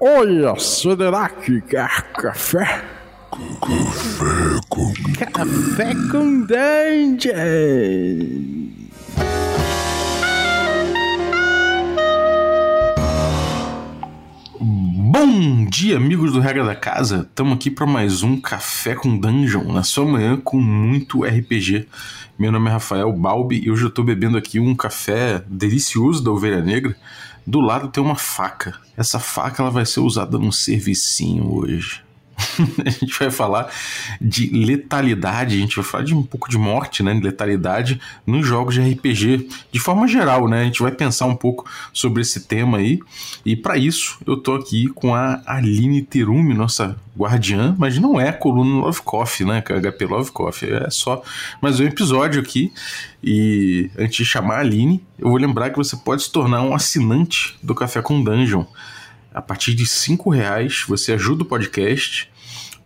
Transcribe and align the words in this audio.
Olha, 0.00 0.58
será 0.58 1.28
que 1.28 1.60
quer 1.62 2.02
café? 2.12 2.82
Café 3.30 4.60
com 4.68 4.92
Café 5.32 5.94
com 6.10 6.46
Dungeon! 6.46 7.32
Bom 14.60 15.64
dia, 15.66 15.96
amigos 15.96 16.32
do 16.32 16.40
Regra 16.40 16.64
da 16.64 16.74
Casa. 16.74 17.26
Estamos 17.28 17.54
aqui 17.54 17.70
para 17.70 17.86
mais 17.86 18.22
um 18.22 18.40
Café 18.40 18.94
com 18.94 19.16
Dungeon, 19.18 19.72
na 19.72 19.82
sua 19.82 20.04
manhã 20.04 20.36
com 20.36 20.58
muito 20.58 21.24
RPG. 21.24 21.86
Meu 22.38 22.50
nome 22.50 22.68
é 22.68 22.72
Rafael 22.72 23.12
Balbi 23.12 23.62
e 23.64 23.70
hoje 23.70 23.84
eu 23.84 23.88
estou 23.88 24.04
bebendo 24.04 24.36
aqui 24.36 24.58
um 24.58 24.74
café 24.74 25.44
delicioso 25.46 26.24
da 26.24 26.30
Ovelha 26.30 26.60
Negra. 26.60 26.96
Do 27.46 27.60
lado 27.60 27.88
tem 27.88 28.02
uma 28.02 28.16
faca. 28.16 28.78
Essa 28.96 29.18
faca 29.18 29.62
ela 29.62 29.70
vai 29.70 29.84
ser 29.84 30.00
usada 30.00 30.38
num 30.38 30.52
servicinho 30.52 31.52
hoje. 31.52 32.02
a 32.84 32.90
gente 32.90 33.18
vai 33.18 33.30
falar 33.30 33.70
de 34.20 34.46
letalidade, 34.50 35.56
a 35.56 35.58
gente 35.58 35.76
vai 35.76 35.84
falar 35.84 36.04
de 36.04 36.14
um 36.14 36.22
pouco 36.22 36.48
de 36.48 36.58
morte, 36.58 37.02
né, 37.02 37.14
de 37.14 37.20
letalidade 37.20 38.00
nos 38.26 38.46
jogos 38.46 38.74
de 38.74 38.80
RPG, 38.80 39.48
de 39.70 39.80
forma 39.80 40.06
geral, 40.06 40.48
né? 40.48 40.62
A 40.62 40.64
gente 40.64 40.82
vai 40.82 40.92
pensar 40.92 41.26
um 41.26 41.36
pouco 41.36 41.68
sobre 41.92 42.22
esse 42.22 42.40
tema 42.40 42.78
aí. 42.78 43.00
E 43.44 43.56
para 43.56 43.76
isso, 43.76 44.18
eu 44.26 44.36
tô 44.36 44.54
aqui 44.54 44.88
com 44.88 45.14
a 45.14 45.42
Aline 45.46 46.02
Terumi, 46.02 46.54
nossa 46.54 46.96
guardiã, 47.16 47.74
mas 47.78 47.98
não 47.98 48.20
é 48.20 48.32
coluna 48.32 48.84
Love 48.86 49.02
Coffee, 49.02 49.46
né, 49.46 49.62
HP 49.62 50.06
Love 50.06 50.30
Coffee, 50.30 50.72
é 50.72 50.90
só 50.90 51.22
mais 51.60 51.78
um 51.78 51.84
episódio 51.84 52.40
aqui. 52.40 52.72
E 53.22 53.90
antes 53.96 54.16
de 54.16 54.24
chamar 54.24 54.56
a 54.56 54.60
Aline, 54.60 55.04
eu 55.18 55.28
vou 55.28 55.38
lembrar 55.38 55.70
que 55.70 55.76
você 55.76 55.96
pode 55.96 56.22
se 56.22 56.32
tornar 56.32 56.62
um 56.62 56.74
assinante 56.74 57.56
do 57.62 57.74
Café 57.74 58.02
com 58.02 58.22
Dungeon. 58.22 58.64
A 59.34 59.40
partir 59.40 59.74
de 59.74 59.86
cinco 59.86 60.30
reais 60.30 60.84
você 60.86 61.12
ajuda 61.12 61.42
o 61.42 61.46
podcast, 61.46 62.30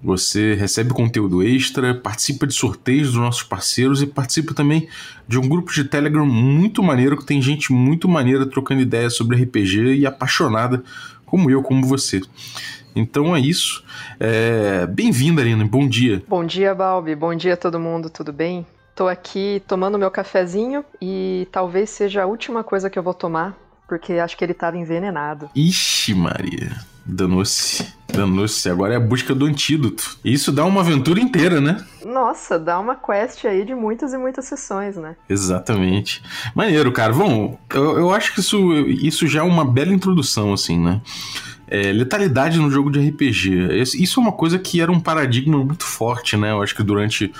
você 0.06 0.54
recebe 0.54 0.94
conteúdo 0.94 1.42
extra, 1.42 1.92
participa 1.92 2.46
de 2.46 2.54
sorteios 2.54 3.08
dos 3.08 3.16
nossos 3.16 3.42
parceiros 3.42 4.00
e 4.00 4.06
participa 4.06 4.54
também 4.54 4.88
de 5.26 5.36
um 5.36 5.48
grupo 5.48 5.72
de 5.72 5.82
Telegram 5.82 6.24
muito 6.24 6.80
maneiro 6.80 7.16
que 7.16 7.26
tem 7.26 7.42
gente 7.42 7.72
muito 7.72 8.08
maneira 8.08 8.46
trocando 8.46 8.80
ideias 8.80 9.16
sobre 9.16 9.42
RPG 9.42 9.96
e 9.96 10.06
apaixonada 10.06 10.84
como 11.26 11.50
eu, 11.50 11.60
como 11.60 11.84
você. 11.84 12.20
Então 12.94 13.34
é 13.34 13.40
isso. 13.40 13.82
É... 14.20 14.86
Bem-vinda, 14.86 15.42
Arina. 15.42 15.64
Bom 15.66 15.88
dia. 15.88 16.22
Bom 16.28 16.46
dia, 16.46 16.72
Balbi. 16.72 17.16
Bom 17.16 17.34
dia 17.34 17.54
a 17.54 17.56
todo 17.56 17.80
mundo. 17.80 18.08
Tudo 18.08 18.32
bem? 18.32 18.64
Tô 18.94 19.08
aqui 19.08 19.60
tomando 19.66 19.98
meu 19.98 20.10
cafezinho 20.10 20.84
e 21.02 21.48
talvez 21.50 21.90
seja 21.90 22.22
a 22.22 22.26
última 22.26 22.62
coisa 22.62 22.88
que 22.88 22.96
eu 22.96 23.02
vou 23.02 23.12
tomar 23.12 23.58
porque 23.88 24.14
acho 24.14 24.36
que 24.36 24.44
ele 24.44 24.52
estava 24.52 24.78
envenenado. 24.78 25.50
Ixi, 25.54 26.14
Maria. 26.14 26.76
Danou-se. 27.04 27.95
Danou-se. 28.16 28.68
Agora 28.68 28.94
é 28.94 28.96
a 28.96 29.00
busca 29.00 29.34
do 29.34 29.46
antídoto. 29.46 30.18
Isso 30.24 30.50
dá 30.50 30.64
uma 30.64 30.80
aventura 30.80 31.20
inteira, 31.20 31.60
né? 31.60 31.84
Nossa, 32.04 32.58
dá 32.58 32.78
uma 32.78 32.94
quest 32.94 33.44
aí 33.44 33.64
de 33.64 33.74
muitas 33.74 34.12
e 34.12 34.18
muitas 34.18 34.44
sessões, 34.46 34.96
né? 34.96 35.16
Exatamente. 35.28 36.22
Maneiro, 36.54 36.90
cara. 36.92 37.12
Bom, 37.12 37.58
eu, 37.72 37.98
eu 37.98 38.10
acho 38.12 38.34
que 38.34 38.40
isso, 38.40 38.72
isso 38.86 39.26
já 39.26 39.40
é 39.40 39.42
uma 39.42 39.64
bela 39.64 39.92
introdução, 39.92 40.52
assim, 40.52 40.78
né? 40.78 41.00
É, 41.68 41.92
letalidade 41.92 42.58
no 42.58 42.70
jogo 42.70 42.90
de 42.90 43.00
RPG. 43.08 43.82
Isso 43.82 44.20
é 44.20 44.22
uma 44.22 44.32
coisa 44.32 44.58
que 44.58 44.80
era 44.80 44.90
um 44.90 45.00
paradigma 45.00 45.58
muito 45.58 45.84
forte, 45.84 46.36
né? 46.36 46.52
Eu 46.52 46.62
acho 46.62 46.74
que 46.74 46.82
durante 46.82 47.32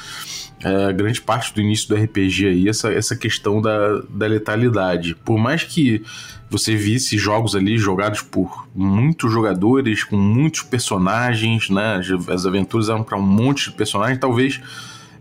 é, 0.63 0.93
grande 0.93 1.21
parte 1.21 1.53
do 1.55 1.61
início 1.61 1.89
do 1.89 1.95
RPG 1.95 2.47
aí, 2.47 2.69
essa, 2.69 2.93
essa 2.93 3.17
questão 3.17 3.61
da, 3.61 4.01
da 4.09 4.27
letalidade. 4.27 5.15
Por 5.25 5.39
mais 5.39 5.63
que 5.63 6.03
você 6.49 6.77
visse 6.77 7.19
jogos 7.19 7.55
ali 7.55 7.77
jogados 7.77 8.23
por 8.23 8.69
muitos 8.75 9.33
jogadores, 9.33 10.05
com 10.05 10.17
muitos 10.17 10.63
personagens, 10.63 11.69
né? 11.69 12.01
As 12.33 12.47
aventuras 12.47 12.89
eram 12.89 13.03
para 13.03 13.19
um 13.19 13.23
monte 13.23 13.71
de 13.71 13.77
personagens, 13.77 14.19
talvez 14.19 14.61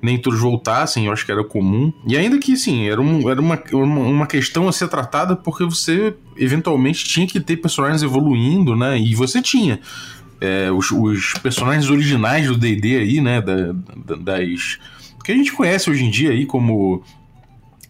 nem 0.02 0.20
todos 0.20 0.40
voltassem, 0.40 1.08
eu 1.08 1.12
acho 1.12 1.26
que 1.26 1.32
era 1.32 1.44
comum. 1.44 1.92
E 2.06 2.16
ainda 2.16 2.38
que, 2.38 2.56
sim, 2.56 2.88
era, 2.88 3.02
um, 3.02 3.30
era 3.30 3.42
uma, 3.42 3.60
uma 3.74 4.28
questão 4.28 4.68
a 4.68 4.72
ser 4.72 4.88
tratada 4.88 5.36
porque 5.36 5.66
você 5.66 6.14
eventualmente 6.38 7.04
tinha 7.06 7.26
que 7.26 7.40
ter 7.40 7.58
personagens 7.58 8.04
evoluindo, 8.04 8.76
né? 8.76 9.00
E 9.00 9.16
você 9.16 9.42
tinha. 9.42 9.80
É, 10.40 10.70
os, 10.72 10.92
os, 10.92 11.34
personagens 11.42 11.90
originais 11.90 12.46
do 12.48 12.58
D&D 12.58 12.98
aí, 12.98 13.22
né? 13.22 13.42
Da, 13.42 13.74
da, 14.06 14.16
das... 14.16 14.78
Que 15.26 15.32
a 15.32 15.36
gente 15.36 15.52
conhece 15.52 15.90
hoje 15.90 16.04
em 16.04 16.10
dia 16.12 16.30
aí 16.30 16.46
como 16.46 17.02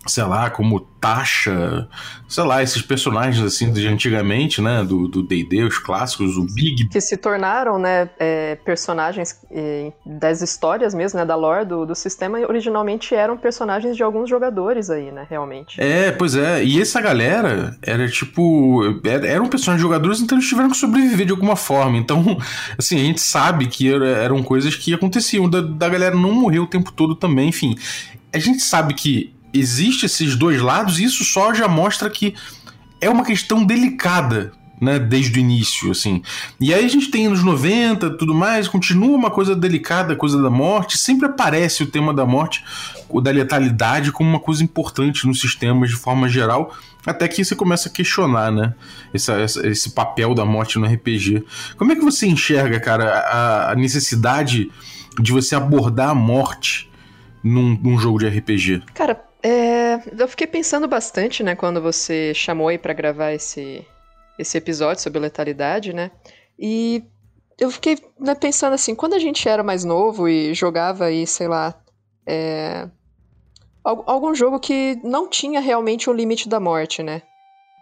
sei 0.06 0.24
lá, 0.24 0.50
como 0.50 0.80
Tasha, 1.06 1.88
sei 2.28 2.44
lá, 2.44 2.64
esses 2.64 2.82
personagens 2.82 3.44
assim 3.44 3.72
de 3.72 3.88
antigamente, 3.88 4.62
né, 4.62 4.84
do 4.84 5.22
D&D, 5.22 5.64
os 5.64 5.78
clássicos, 5.78 6.38
o 6.38 6.46
Big... 6.46 6.88
Que 6.90 7.00
se 7.02 7.18
tornaram, 7.18 7.78
né, 7.78 8.10
é, 8.20 8.56
personagens 8.56 9.40
é, 9.52 9.92
das 10.06 10.42
histórias 10.42 10.94
mesmo, 10.94 11.20
né, 11.20 11.26
da 11.26 11.36
lore 11.36 11.66
do, 11.66 11.86
do 11.86 11.96
sistema, 11.96 12.40
originalmente 12.40 13.14
eram 13.14 13.38
personagens 13.38 13.96
de 13.96 14.04
alguns 14.04 14.30
jogadores 14.30 14.90
aí, 14.90 15.12
né, 15.12 15.28
realmente. 15.30 15.80
É, 15.80 16.12
pois 16.12 16.36
é, 16.36 16.64
e 16.64 16.82
essa 16.82 17.02
galera 17.02 17.78
era 17.84 18.08
tipo, 18.08 18.82
era, 19.04 19.28
eram 19.28 19.48
personagens 19.48 19.84
de 19.84 19.88
jogadores, 19.88 20.22
então 20.22 20.38
eles 20.38 20.48
tiveram 20.48 20.70
que 20.70 20.78
sobreviver 20.78 21.26
de 21.26 21.32
alguma 21.32 21.56
forma, 21.56 21.98
então, 21.98 22.24
assim, 22.78 22.96
a 22.96 23.04
gente 23.04 23.22
sabe 23.22 23.68
que 23.68 23.94
era, 23.94 24.08
eram 24.08 24.42
coisas 24.42 24.76
que 24.76 24.94
aconteciam, 24.94 25.50
da, 25.50 25.62
da 25.62 25.90
galera 25.90 26.16
não 26.16 26.32
morrer 26.32 26.60
o 26.60 26.68
tempo 26.68 26.92
todo 26.92 27.16
também, 27.16 27.50
enfim... 27.50 27.76
A 28.34 28.38
gente 28.38 28.60
sabe 28.64 28.94
que 28.94 29.35
existe 29.60 30.06
esses 30.06 30.36
dois 30.36 30.62
lados, 30.62 31.00
e 31.00 31.04
isso 31.04 31.24
só 31.24 31.54
já 31.54 31.68
mostra 31.68 32.10
que 32.10 32.36
é 33.00 33.10
uma 33.10 33.24
questão 33.24 33.64
delicada, 33.64 34.52
né, 34.80 35.00
desde 35.00 35.40
o 35.40 35.42
início, 35.42 35.92
assim. 35.92 36.22
E 36.60 36.74
aí 36.74 36.84
a 36.84 36.88
gente 36.88 37.10
tem 37.10 37.28
nos 37.28 37.44
90, 37.44 38.18
tudo 38.18 38.34
mais, 38.34 38.68
continua 38.68 39.16
uma 39.16 39.32
coisa 39.32 39.56
delicada, 39.56 40.16
coisa 40.16 40.42
da 40.42 40.50
morte, 40.50 40.98
sempre 40.98 41.26
aparece 41.26 41.84
o 41.84 41.88
tema 41.88 42.14
da 42.14 42.26
morte, 42.26 42.64
da 43.22 43.32
letalidade 43.32 44.12
como 44.12 44.30
uma 44.30 44.40
coisa 44.40 44.64
importante 44.64 45.26
nos 45.28 45.40
sistemas 45.40 45.90
de 45.90 45.96
forma 45.96 46.28
geral, 46.28 46.74
até 47.06 47.28
que 47.28 47.44
você 47.44 47.56
começa 47.56 47.88
a 47.88 47.92
questionar, 47.92 48.52
né, 48.52 48.74
esse, 49.14 49.32
esse 49.64 49.92
papel 49.92 50.34
da 50.34 50.46
morte 50.46 50.78
no 50.80 50.86
RPG. 50.86 51.46
Como 51.78 51.92
é 51.92 51.96
que 51.96 52.04
você 52.04 52.28
enxerga, 52.28 52.80
cara, 52.80 53.20
a, 53.20 53.72
a 53.72 53.76
necessidade 53.76 54.72
de 55.20 55.32
você 55.32 55.56
abordar 55.56 56.10
a 56.10 56.16
morte 56.16 56.90
num, 57.44 57.80
num 57.82 57.98
jogo 57.98 58.20
de 58.20 58.28
RPG? 58.28 58.84
Cara, 58.94 59.24
é, 59.48 60.02
eu 60.18 60.28
fiquei 60.28 60.48
pensando 60.48 60.88
bastante, 60.88 61.44
né, 61.44 61.56
quando 61.56 61.80
você 61.80 62.34
chamou 62.34 62.68
aí 62.68 62.80
para 62.80 62.94
gravar 62.94 63.32
esse, 63.32 63.86
esse 64.40 64.58
episódio 64.58 65.04
sobre 65.04 65.20
letalidade, 65.20 65.94
né? 65.94 66.10
E 66.58 67.04
eu 67.60 67.70
fiquei 67.70 67.96
né, 68.20 68.34
pensando 68.34 68.74
assim, 68.74 68.96
quando 68.96 69.14
a 69.14 69.20
gente 69.20 69.48
era 69.48 69.62
mais 69.62 69.86
novo 69.86 70.28
e 70.28 70.52
jogava 70.56 71.06
aí, 71.06 71.28
sei 71.28 71.48
lá, 71.48 71.80
é, 72.26 72.90
algum 73.84 74.34
jogo 74.34 74.60
que 74.60 75.00
não 75.04 75.30
tinha 75.30 75.60
realmente 75.60 76.10
o 76.10 76.14
limite 76.14 76.50
da 76.50 76.60
morte, 76.60 77.04
né? 77.04 77.22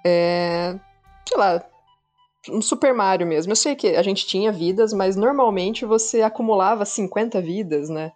É, 0.06 0.78
sei 1.26 1.38
lá, 1.38 1.64
um 2.50 2.62
Super 2.62 2.94
Mario 2.94 3.26
mesmo. 3.26 3.54
Eu 3.54 3.56
sei 3.56 3.74
que 3.74 3.96
a 3.96 4.04
gente 4.04 4.28
tinha 4.28 4.52
vidas, 4.52 4.92
mas 4.92 5.16
normalmente 5.16 5.86
você 5.86 6.24
acumulava 6.24 6.84
50 6.84 7.40
vidas, 7.42 7.88
né? 7.88 8.12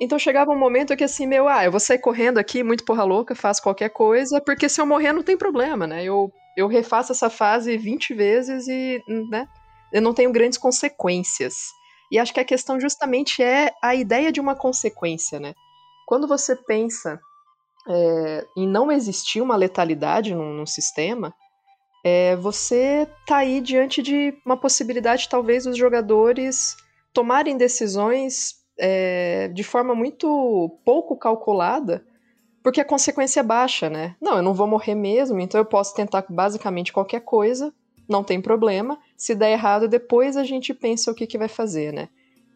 Então 0.00 0.18
chegava 0.18 0.52
um 0.52 0.58
momento 0.58 0.96
que 0.96 1.02
assim, 1.02 1.26
meu, 1.26 1.48
ah, 1.48 1.64
eu 1.64 1.70
vou 1.70 1.80
sair 1.80 1.98
correndo 1.98 2.38
aqui, 2.38 2.62
muito 2.62 2.84
porra 2.84 3.02
louca, 3.02 3.34
faço 3.34 3.62
qualquer 3.62 3.90
coisa, 3.90 4.40
porque 4.40 4.68
se 4.68 4.80
eu 4.80 4.86
morrer 4.86 5.12
não 5.12 5.22
tem 5.24 5.36
problema, 5.36 5.86
né? 5.86 6.04
Eu, 6.04 6.30
eu 6.56 6.68
refaço 6.68 7.10
essa 7.10 7.28
fase 7.28 7.76
20 7.76 8.14
vezes 8.14 8.68
e, 8.68 9.02
né, 9.28 9.48
eu 9.92 10.00
não 10.00 10.14
tenho 10.14 10.30
grandes 10.30 10.58
consequências. 10.58 11.56
E 12.12 12.18
acho 12.18 12.32
que 12.32 12.40
a 12.40 12.44
questão 12.44 12.80
justamente 12.80 13.42
é 13.42 13.72
a 13.82 13.94
ideia 13.94 14.30
de 14.30 14.40
uma 14.40 14.54
consequência, 14.54 15.40
né? 15.40 15.52
Quando 16.06 16.28
você 16.28 16.54
pensa 16.54 17.20
é, 17.88 18.46
em 18.56 18.68
não 18.68 18.92
existir 18.92 19.40
uma 19.40 19.56
letalidade 19.56 20.34
num, 20.34 20.54
num 20.54 20.66
sistema, 20.66 21.34
é, 22.04 22.36
você 22.36 23.08
tá 23.26 23.38
aí 23.38 23.60
diante 23.60 24.00
de 24.00 24.32
uma 24.46 24.56
possibilidade, 24.56 25.28
talvez, 25.28 25.64
dos 25.64 25.76
jogadores 25.76 26.76
tomarem 27.12 27.56
decisões 27.56 28.57
é, 28.78 29.48
de 29.48 29.64
forma 29.64 29.94
muito 29.94 30.78
pouco 30.84 31.16
calculada, 31.16 32.04
porque 32.62 32.80
a 32.80 32.84
consequência 32.84 33.40
é 33.40 33.42
baixa, 33.42 33.88
né? 33.88 34.14
Não, 34.20 34.36
eu 34.36 34.42
não 34.42 34.54
vou 34.54 34.66
morrer 34.66 34.94
mesmo, 34.94 35.40
então 35.40 35.60
eu 35.60 35.64
posso 35.64 35.94
tentar 35.94 36.24
basicamente 36.28 36.92
qualquer 36.92 37.20
coisa, 37.20 37.72
não 38.08 38.24
tem 38.24 38.40
problema. 38.40 38.98
Se 39.16 39.34
der 39.34 39.52
errado, 39.52 39.88
depois 39.88 40.36
a 40.36 40.44
gente 40.44 40.72
pensa 40.72 41.10
o 41.10 41.14
que, 41.14 41.26
que 41.26 41.38
vai 41.38 41.48
fazer, 41.48 41.92
né? 41.92 42.08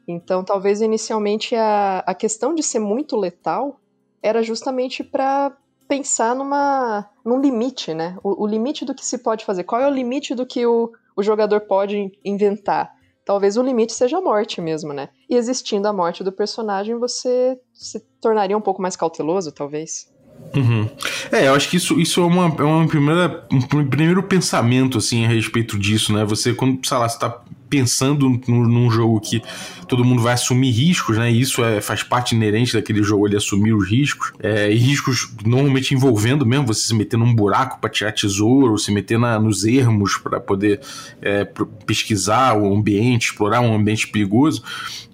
Então, 0.06 0.42
talvez 0.42 0.80
inicialmente 0.80 1.54
a, 1.54 2.02
a 2.06 2.14
questão 2.14 2.54
de 2.54 2.62
ser 2.62 2.78
muito 2.78 3.16
letal 3.16 3.80
era 4.22 4.42
justamente 4.42 5.04
para 5.04 5.56
pensar 5.86 6.34
numa, 6.34 7.08
num 7.24 7.40
limite, 7.40 7.92
né? 7.92 8.16
O, 8.22 8.44
o, 8.44 8.46
limite 8.46 8.84
do 8.84 8.94
que 8.94 9.04
se 9.04 9.18
pode 9.18 9.44
fazer. 9.44 9.64
Qual 9.64 9.80
é 9.80 9.86
o 9.86 9.90
limite 9.90 10.34
do 10.34 10.46
que 10.46 10.64
o, 10.66 10.90
o 11.14 11.22
jogador 11.22 11.60
pode 11.60 12.12
inventar? 12.24 12.94
Talvez 13.24 13.56
o 13.56 13.62
limite 13.62 13.92
seja 13.92 14.18
a 14.18 14.20
morte 14.20 14.60
mesmo, 14.60 14.92
né? 14.92 15.08
E 15.28 15.36
existindo 15.36 15.88
a 15.88 15.92
morte 15.92 16.24
do 16.24 16.32
personagem, 16.32 16.98
você 16.98 17.58
se 17.72 18.00
tornaria 18.20 18.56
um 18.56 18.60
pouco 18.60 18.82
mais 18.82 18.96
cauteloso, 18.96 19.52
talvez. 19.52 20.10
Uhum. 20.54 20.88
É, 21.30 21.48
eu 21.48 21.54
acho 21.54 21.68
que 21.68 21.76
isso, 21.76 21.98
isso 22.00 22.20
é, 22.20 22.24
uma, 22.24 22.46
é 22.46 22.62
uma 22.62 22.86
primeira, 22.86 23.46
um 23.52 23.60
primeiro 23.88 24.22
pensamento, 24.22 24.98
assim, 24.98 25.24
a 25.24 25.28
respeito 25.28 25.78
disso, 25.78 26.12
né? 26.12 26.24
Você, 26.24 26.52
quando, 26.52 26.84
sei 26.86 26.96
lá, 26.96 27.08
você 27.08 27.18
tá 27.18 27.42
pensando 27.72 28.38
num, 28.46 28.90
jogo 28.90 29.18
que 29.18 29.42
todo 29.88 30.04
mundo 30.04 30.20
vai 30.20 30.34
assumir 30.34 30.70
riscos, 30.70 31.16
né? 31.16 31.32
E 31.32 31.40
isso 31.40 31.64
é, 31.64 31.80
faz 31.80 32.02
parte 32.02 32.34
inerente 32.34 32.74
daquele 32.74 33.02
jogo 33.02 33.26
ele 33.26 33.34
assumir 33.34 33.72
os 33.72 33.88
riscos. 33.88 34.30
É, 34.42 34.70
e 34.70 34.76
riscos 34.76 35.32
normalmente 35.42 35.94
envolvendo 35.94 36.44
mesmo 36.44 36.66
você 36.66 36.86
se 36.86 36.94
meter 36.94 37.16
num 37.16 37.34
buraco 37.34 37.80
para 37.80 37.88
tirar 37.88 38.12
tesouro, 38.12 38.76
se 38.76 38.92
meter 38.92 39.18
na, 39.18 39.40
nos 39.40 39.64
ermos 39.64 40.18
para 40.18 40.38
poder 40.38 40.80
é, 41.22 41.48
pesquisar 41.86 42.58
o 42.58 42.74
ambiente, 42.74 43.30
explorar 43.30 43.62
um 43.62 43.74
ambiente 43.74 44.06
perigoso. 44.08 44.62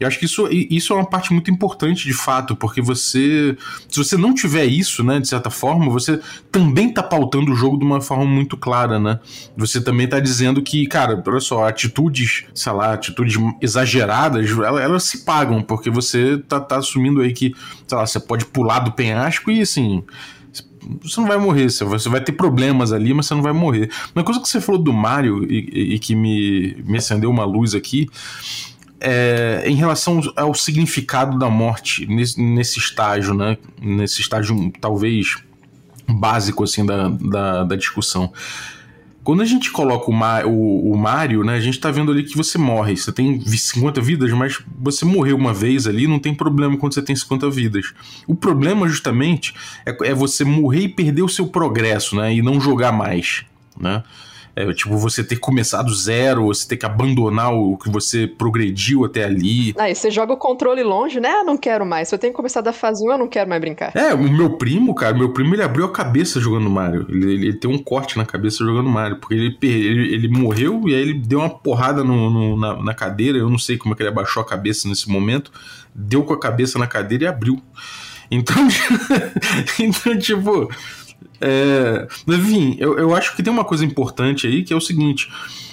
E 0.00 0.04
acho 0.04 0.18
que 0.18 0.24
isso, 0.24 0.48
isso 0.50 0.92
é 0.92 0.96
uma 0.96 1.06
parte 1.06 1.32
muito 1.32 1.52
importante 1.52 2.04
de 2.04 2.12
fato, 2.12 2.56
porque 2.56 2.82
você, 2.82 3.56
se 3.88 3.98
você 3.98 4.16
não 4.16 4.34
tiver 4.34 4.64
isso, 4.64 5.04
né, 5.04 5.20
de 5.20 5.28
certa 5.28 5.50
forma, 5.50 5.90
você 5.90 6.18
também 6.50 6.92
tá 6.92 7.04
pautando 7.04 7.52
o 7.52 7.54
jogo 7.54 7.78
de 7.78 7.84
uma 7.84 8.00
forma 8.00 8.24
muito 8.24 8.56
clara, 8.56 8.98
né? 8.98 9.20
Você 9.56 9.80
também 9.80 10.08
tá 10.08 10.18
dizendo 10.18 10.60
que, 10.60 10.86
cara, 10.86 11.22
olha 11.24 11.40
só, 11.40 11.68
atitudes, 11.68 12.44
sei 12.54 12.72
lá, 12.72 12.92
atitudes 12.92 13.36
exageradas 13.60 14.50
elas, 14.50 14.82
elas 14.82 15.04
se 15.04 15.24
pagam, 15.24 15.62
porque 15.62 15.90
você 15.90 16.38
tá, 16.38 16.60
tá 16.60 16.78
assumindo 16.78 17.20
aí 17.20 17.32
que, 17.32 17.54
sei 17.86 17.98
lá, 17.98 18.06
você 18.06 18.20
pode 18.20 18.44
pular 18.46 18.80
do 18.80 18.92
penhasco 18.92 19.50
e 19.50 19.60
assim 19.60 20.02
você 21.02 21.20
não 21.20 21.28
vai 21.28 21.36
morrer, 21.36 21.68
você 21.68 22.08
vai 22.08 22.20
ter 22.20 22.32
problemas 22.32 22.92
ali, 22.92 23.12
mas 23.12 23.26
você 23.26 23.34
não 23.34 23.42
vai 23.42 23.52
morrer. 23.52 23.90
Uma 24.14 24.24
coisa 24.24 24.40
que 24.40 24.48
você 24.48 24.60
falou 24.60 24.80
do 24.80 24.92
Mario 24.92 25.44
e, 25.44 25.94
e 25.94 25.98
que 25.98 26.14
me, 26.14 26.76
me 26.86 26.98
acendeu 26.98 27.30
uma 27.30 27.44
luz 27.44 27.74
aqui 27.74 28.08
é 29.00 29.62
em 29.66 29.76
relação 29.76 30.20
ao 30.34 30.54
significado 30.54 31.38
da 31.38 31.48
morte 31.48 32.06
nesse, 32.06 32.40
nesse 32.40 32.78
estágio, 32.78 33.34
né? 33.34 33.56
Nesse 33.80 34.20
estágio 34.20 34.72
talvez 34.80 35.36
básico 36.08 36.64
assim 36.64 36.84
da, 36.84 37.08
da, 37.08 37.64
da 37.64 37.76
discussão. 37.76 38.32
Quando 39.28 39.42
a 39.42 39.44
gente 39.44 39.70
coloca 39.70 40.10
o, 40.10 40.14
Ma 40.14 40.42
o, 40.46 40.90
o 40.90 40.96
Mario, 40.96 41.44
né, 41.44 41.52
a 41.52 41.60
gente 41.60 41.78
tá 41.78 41.90
vendo 41.90 42.10
ali 42.10 42.22
que 42.22 42.34
você 42.34 42.56
morre. 42.56 42.96
Você 42.96 43.12
tem 43.12 43.38
50 43.38 44.00
vidas, 44.00 44.32
mas 44.32 44.58
você 44.80 45.04
morreu 45.04 45.36
uma 45.36 45.52
vez 45.52 45.86
ali, 45.86 46.06
não 46.06 46.18
tem 46.18 46.34
problema 46.34 46.78
quando 46.78 46.94
você 46.94 47.02
tem 47.02 47.14
50 47.14 47.50
vidas. 47.50 47.92
O 48.26 48.34
problema, 48.34 48.88
justamente, 48.88 49.54
é, 49.84 49.94
é 50.08 50.14
você 50.14 50.44
morrer 50.44 50.84
e 50.84 50.88
perder 50.88 51.20
o 51.20 51.28
seu 51.28 51.46
progresso, 51.46 52.16
né, 52.16 52.32
e 52.32 52.40
não 52.40 52.58
jogar 52.58 52.90
mais, 52.90 53.44
né. 53.78 54.02
É, 54.58 54.72
tipo, 54.74 54.96
você 54.96 55.22
ter 55.22 55.36
começado 55.36 55.94
zero, 55.94 56.46
você 56.46 56.66
ter 56.66 56.76
que 56.76 56.84
abandonar 56.84 57.54
o 57.54 57.76
que 57.76 57.88
você 57.88 58.26
progrediu 58.26 59.04
até 59.04 59.22
ali. 59.22 59.72
Aí 59.78 59.94
você 59.94 60.10
joga 60.10 60.32
o 60.32 60.36
controle 60.36 60.82
longe, 60.82 61.20
né? 61.20 61.28
Ah, 61.28 61.44
não 61.44 61.56
quero 61.56 61.86
mais. 61.86 62.08
Se 62.08 62.14
eu 62.16 62.18
tenho 62.18 62.32
começado 62.32 62.66
a 62.66 62.72
fase 62.72 63.06
1, 63.06 63.12
eu 63.12 63.18
não 63.18 63.28
quero 63.28 63.48
mais 63.48 63.60
brincar. 63.60 63.96
É, 63.96 64.12
o 64.12 64.22
meu 64.22 64.56
primo, 64.56 64.96
cara, 64.96 65.16
meu 65.16 65.32
primo 65.32 65.54
ele 65.54 65.62
abriu 65.62 65.84
a 65.84 65.92
cabeça 65.92 66.40
jogando 66.40 66.68
Mario. 66.68 67.06
Ele, 67.08 67.32
ele, 67.32 67.46
ele 67.46 67.56
tem 67.56 67.70
um 67.70 67.78
corte 67.78 68.18
na 68.18 68.26
cabeça 68.26 68.64
jogando 68.64 68.88
Mario. 68.88 69.18
Porque 69.18 69.34
ele, 69.34 69.56
ele, 69.62 70.14
ele 70.14 70.28
morreu 70.28 70.82
e 70.88 70.94
aí 70.94 71.02
ele 71.02 71.14
deu 71.14 71.38
uma 71.38 71.50
porrada 71.50 72.02
no, 72.02 72.28
no, 72.28 72.56
na, 72.56 72.82
na 72.82 72.94
cadeira. 72.94 73.38
Eu 73.38 73.48
não 73.48 73.58
sei 73.58 73.78
como 73.78 73.94
é 73.94 73.96
que 73.96 74.02
ele 74.02 74.10
abaixou 74.10 74.42
a 74.42 74.46
cabeça 74.46 74.88
nesse 74.88 75.08
momento. 75.08 75.52
Deu 75.94 76.24
com 76.24 76.32
a 76.32 76.40
cabeça 76.40 76.80
na 76.80 76.88
cadeira 76.88 77.24
e 77.24 77.26
abriu. 77.28 77.62
Então, 78.28 78.56
então 79.78 80.18
tipo, 80.18 80.68
é, 81.40 82.06
enfim, 82.26 82.76
eu, 82.78 82.98
eu 82.98 83.14
acho 83.14 83.36
que 83.36 83.42
tem 83.42 83.52
uma 83.52 83.64
coisa 83.64 83.84
importante 83.84 84.46
aí 84.46 84.62
que 84.62 84.72
é 84.72 84.76
o 84.76 84.80
seguinte: 84.80 85.30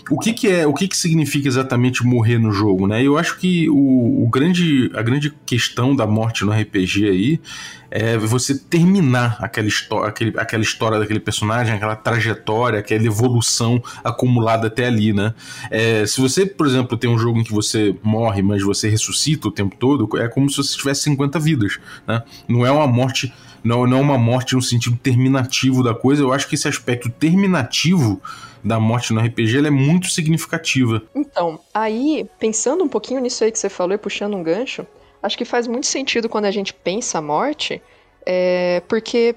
o 0.10 0.20
que, 0.20 0.34
que 0.34 0.48
é, 0.48 0.68
o 0.68 0.74
que, 0.74 0.88
que 0.88 0.96
significa 0.96 1.48
exatamente 1.48 2.06
morrer 2.06 2.38
no 2.38 2.52
jogo, 2.52 2.88
né? 2.88 3.02
Eu 3.02 3.18
acho 3.18 3.38
que 3.38 3.70
o, 3.70 4.24
o 4.24 4.30
grande, 4.30 4.92
a 4.94 5.02
grande 5.02 5.34
questão 5.46 5.96
da 5.96 6.06
morte 6.06 6.46
no 6.46 6.52
RPG 6.52 7.10
aí 7.10 7.42
é 7.90 8.18
você 8.18 8.56
terminar 8.56 9.38
aquela 9.40 9.68
história, 9.68 10.10
aquele, 10.10 10.38
aquela 10.38 10.62
história 10.62 11.00
daquele 11.00 11.20
personagem, 11.20 11.74
aquela 11.74 11.96
trajetória, 11.96 12.80
aquela 12.80 13.06
evolução 13.06 13.82
acumulada 14.04 14.68
até 14.68 14.86
ali, 14.86 15.12
né? 15.12 15.34
É, 15.72 16.06
se 16.06 16.22
você, 16.22 16.46
por 16.46 16.68
exemplo, 16.68 16.98
tem 16.98 17.10
um 17.10 17.18
jogo 17.18 17.40
em 17.40 17.44
que 17.44 17.54
você 17.54 17.96
morre, 18.04 18.44
mas 18.44 18.62
você 18.62 18.88
ressuscita 18.88 19.48
o 19.48 19.52
tempo 19.52 19.76
todo, 19.76 20.08
é 20.20 20.28
como 20.28 20.50
se 20.50 20.58
você 20.58 20.78
tivesse 20.78 21.04
50 21.04 21.40
vidas, 21.40 21.80
né? 22.08 22.22
Não 22.48 22.66
é 22.66 22.72
uma 22.72 22.88
morte 22.88 23.34
não, 23.64 23.88
não 23.88 23.98
é 23.98 24.02
uma 24.02 24.18
morte 24.18 24.54
no 24.54 24.62
sentido 24.62 24.96
terminativo 24.96 25.82
da 25.82 25.96
coisa. 25.96 26.22
Eu 26.22 26.32
acho 26.32 26.48
que 26.48 26.54
esse 26.54 26.68
aspecto 26.68 27.10
terminativo 27.10 28.22
da 28.66 28.80
morte 28.80 29.14
no 29.14 29.22
RPG 29.22 29.68
é 29.68 29.70
muito 29.70 30.08
significativa. 30.10 31.04
Então, 31.14 31.60
aí, 31.72 32.28
pensando 32.40 32.84
um 32.84 32.88
pouquinho 32.88 33.22
nisso 33.22 33.44
aí 33.44 33.52
que 33.52 33.60
você 33.60 33.70
falou 33.70 33.94
e 33.94 33.98
puxando 33.98 34.36
um 34.36 34.42
gancho, 34.42 34.88
acho 35.22 35.38
que 35.38 35.46
faz 35.46 35.68
muito 35.68 35.86
sentido 35.86 36.28
quando 36.28 36.46
a 36.46 36.52
gente 36.52 36.74
pensa 36.74 37.20
a 37.20 37.22
morte, 37.22 37.80
é, 38.26 38.82
porque 38.88 39.36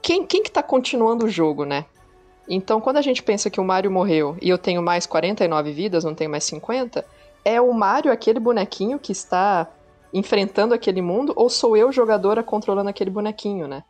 quem, 0.00 0.24
quem 0.24 0.40
que 0.40 0.50
tá 0.52 0.62
continuando 0.62 1.26
o 1.26 1.28
jogo, 1.28 1.64
né? 1.64 1.84
Então, 2.48 2.80
quando 2.80 2.98
a 2.98 3.02
gente 3.02 3.24
pensa 3.24 3.50
que 3.50 3.60
o 3.60 3.64
Mario 3.64 3.90
morreu 3.90 4.36
e 4.40 4.48
eu 4.48 4.56
tenho 4.56 4.80
mais 4.80 5.04
49 5.04 5.72
vidas, 5.72 6.04
não 6.04 6.14
tenho 6.14 6.30
mais 6.30 6.44
50, 6.44 7.04
é 7.44 7.60
o 7.60 7.72
Mario 7.72 8.12
aquele 8.12 8.38
bonequinho 8.38 9.00
que 9.00 9.10
está 9.10 9.68
enfrentando 10.14 10.74
aquele 10.74 11.02
mundo, 11.02 11.32
ou 11.34 11.48
sou 11.48 11.76
eu, 11.76 11.92
jogadora, 11.92 12.42
controlando 12.42 12.88
aquele 12.88 13.10
bonequinho, 13.10 13.66
né? 13.66 13.82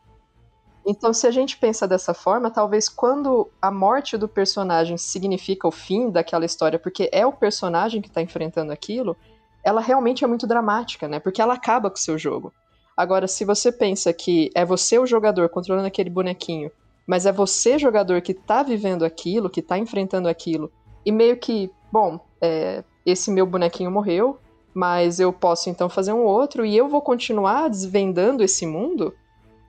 Então, 0.91 1.15
se 1.15 1.25
a 1.25 1.31
gente 1.31 1.57
pensa 1.57 1.87
dessa 1.87 2.13
forma, 2.13 2.51
talvez 2.51 2.89
quando 2.89 3.49
a 3.63 3.71
morte 3.71 4.17
do 4.17 4.27
personagem 4.27 4.99
significa 4.99 5.69
o 5.69 5.71
fim 5.71 6.11
daquela 6.11 6.45
história, 6.45 6.81
porque 6.81 7.09
é 7.13 7.25
o 7.25 7.33
personagem 7.33 8.03
que 8.03 8.09
está 8.09 8.21
enfrentando 8.21 8.73
aquilo, 8.73 9.17
ela 9.63 9.81
realmente 9.81 10.25
é 10.25 10.27
muito 10.27 10.49
dramática, 10.49 11.07
né? 11.07 11.21
Porque 11.21 11.41
ela 11.41 11.55
acaba 11.55 11.89
com 11.91 11.95
o 11.95 12.01
seu 12.01 12.19
jogo. 12.19 12.53
Agora, 12.97 13.29
se 13.29 13.45
você 13.45 13.71
pensa 13.71 14.13
que 14.13 14.51
é 14.53 14.65
você 14.65 14.99
o 14.99 15.07
jogador 15.07 15.49
controlando 15.49 15.87
aquele 15.87 16.11
bonequinho, 16.11 16.73
mas 17.07 17.25
é 17.25 17.31
você, 17.31 17.79
jogador, 17.79 18.21
que 18.21 18.33
está 18.33 18.65
vivendo 18.65 19.05
aquilo, 19.05 19.49
que 19.49 19.61
está 19.61 19.79
enfrentando 19.79 20.29
aquilo, 20.29 20.73
e 21.07 21.13
meio 21.13 21.37
que, 21.37 21.71
bom, 21.93 22.19
é, 22.41 22.83
esse 23.07 23.31
meu 23.31 23.47
bonequinho 23.47 23.93
morreu, 23.93 24.41
mas 24.75 25.21
eu 25.21 25.33
posso 25.33 25.71
então 25.71 25.89
fazer 25.89 26.13
um 26.13 26.25
outro 26.25 26.67
e 26.67 26.77
eu 26.77 26.89
vou 26.89 27.01
continuar 27.01 27.69
desvendando 27.69 28.43
esse 28.43 28.67
mundo. 28.67 29.15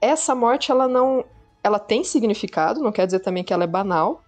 Essa 0.02 0.34
morte 0.34 0.72
ela 0.72 0.88
não, 0.88 1.24
ela 1.62 1.78
tem 1.78 2.02
significado, 2.02 2.82
não 2.82 2.90
quer 2.90 3.06
dizer 3.06 3.20
também 3.20 3.44
que 3.44 3.52
ela 3.52 3.64
é 3.64 3.68
banal, 3.68 4.22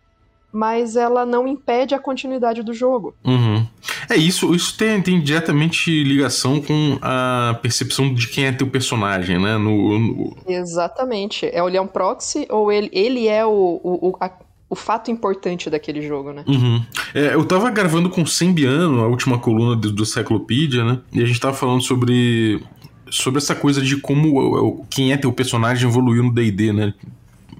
mas 0.53 0.95
ela 0.95 1.27
não 1.27 1.49
impede 1.49 1.97
a 1.97 1.99
continuidade 1.99 2.63
do 2.63 2.73
jogo. 2.73 3.13
Uhum. 3.25 3.67
É 4.09 4.17
isso, 4.17 4.55
isso 4.55 4.79
tem, 4.79 5.03
tem 5.03 5.21
diretamente 5.21 6.05
ligação 6.05 6.61
com 6.61 6.97
a 7.03 7.59
percepção 7.61 8.15
de 8.15 8.29
quem 8.29 8.47
é 8.47 8.53
teu 8.53 8.69
personagem, 8.69 9.37
né? 9.41 9.59
No, 9.59 9.99
no... 9.99 10.37
Exatamente. 10.47 11.45
É 11.53 11.61
olhar 11.61 11.83
um 11.83 11.89
proxy 11.89 12.47
ou 12.49 12.71
ele, 12.71 12.89
ele 12.93 13.27
é 13.27 13.45
o, 13.45 13.81
o, 13.83 14.17
a, 14.21 14.31
o 14.71 14.77
fato 14.77 15.11
importante 15.11 15.69
daquele 15.69 16.01
jogo, 16.01 16.33
né? 16.33 16.45
Uhum. 16.47 16.81
É, 17.13 17.35
eu 17.35 17.45
tava 17.45 17.69
gravando 17.71 18.09
com 18.09 18.23
o 18.23 18.27
Sembiano, 18.27 19.03
a 19.03 19.09
última 19.09 19.41
coluna 19.41 19.75
do, 19.75 19.91
do 19.91 20.07
Cyclopedia, 20.07 20.85
né? 20.85 21.01
E 21.13 21.21
a 21.21 21.27
gente 21.27 21.41
tava 21.41 21.55
falando 21.55 21.83
sobre 21.83 22.63
sobre 23.11 23.39
essa 23.39 23.55
coisa 23.55 23.81
de 23.81 23.97
como 23.97 24.87
quem 24.91 25.13
é 25.13 25.17
teu 25.17 25.33
personagem 25.33 25.89
evoluiu 25.89 26.23
no 26.23 26.33
D&D, 26.33 26.73
né? 26.73 26.95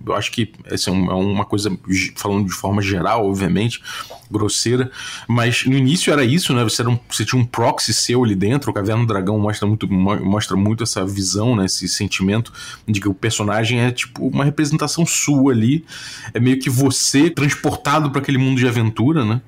eu 0.07 0.15
acho 0.15 0.31
que 0.31 0.53
essa 0.67 0.91
assim, 0.91 1.09
é 1.09 1.13
uma 1.13 1.45
coisa, 1.45 1.77
falando 2.17 2.47
de 2.47 2.53
forma 2.53 2.83
geral, 2.83 3.27
obviamente, 3.27 3.83
grosseira, 4.31 4.91
mas 5.27 5.65
no 5.65 5.75
início 5.75 6.13
era 6.13 6.25
isso, 6.25 6.53
né? 6.53 6.63
Você, 6.63 6.83
um, 6.83 6.99
você 7.09 7.25
tinha 7.25 7.41
um 7.41 7.45
proxy 7.45 7.93
seu 7.93 8.23
ali 8.23 8.35
dentro, 8.35 8.71
o 8.71 8.75
Caverna 8.75 9.03
do 9.03 9.09
Dragão 9.09 9.39
mostra 9.39 9.67
muito, 9.67 9.91
mostra 9.91 10.57
muito 10.57 10.83
essa 10.83 11.05
visão, 11.05 11.57
né? 11.57 11.65
Esse 11.65 11.89
sentimento 11.89 12.53
de 12.87 13.01
que 13.01 13.09
o 13.09 13.15
personagem 13.15 13.81
é 13.81 13.91
tipo 13.91 14.27
uma 14.27 14.45
representação 14.45 15.07
sua 15.07 15.53
ali, 15.53 15.85
é 16.33 16.41
meio 16.41 16.59
que 16.59 16.69
você 16.69 17.31
transportado 17.31 18.11
para 18.11 18.21
aquele 18.21 18.39
mundo 18.39 18.59
de 18.59 18.69
aventura, 18.69 19.25
né? 19.25 19.41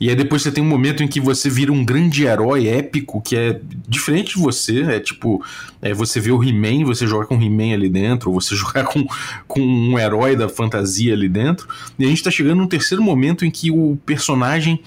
E 0.00 0.08
aí 0.08 0.14
depois 0.14 0.42
você 0.42 0.52
tem 0.52 0.62
um 0.62 0.68
momento 0.68 1.02
em 1.02 1.08
que 1.08 1.20
você 1.20 1.50
vira 1.50 1.72
um 1.72 1.84
grande 1.84 2.24
herói 2.24 2.68
épico 2.68 3.20
que 3.20 3.36
é 3.36 3.60
diferente 3.88 4.36
de 4.36 4.40
você. 4.40 4.82
É 4.82 5.00
tipo, 5.00 5.44
é, 5.82 5.92
você 5.92 6.20
vê 6.20 6.30
o 6.30 6.42
He-Man, 6.42 6.84
você 6.84 7.06
joga 7.06 7.26
com 7.26 7.36
o 7.36 7.42
He-Man 7.42 7.74
ali 7.74 7.88
dentro, 7.88 8.30
ou 8.30 8.40
você 8.40 8.54
jogar 8.56 8.84
com, 8.84 9.04
com 9.46 9.60
um 9.60 9.98
herói 9.98 10.36
da 10.36 10.48
fantasia 10.48 11.12
ali 11.14 11.28
dentro. 11.28 11.68
E 11.98 12.04
a 12.04 12.08
gente 12.08 12.22
tá 12.22 12.30
chegando 12.30 12.58
num 12.58 12.68
terceiro 12.68 13.02
momento 13.02 13.44
em 13.44 13.50
que 13.50 13.70
o 13.70 13.98
personagem 14.06 14.80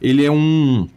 ele 0.00 0.24
é 0.24 0.30
um 0.30 0.88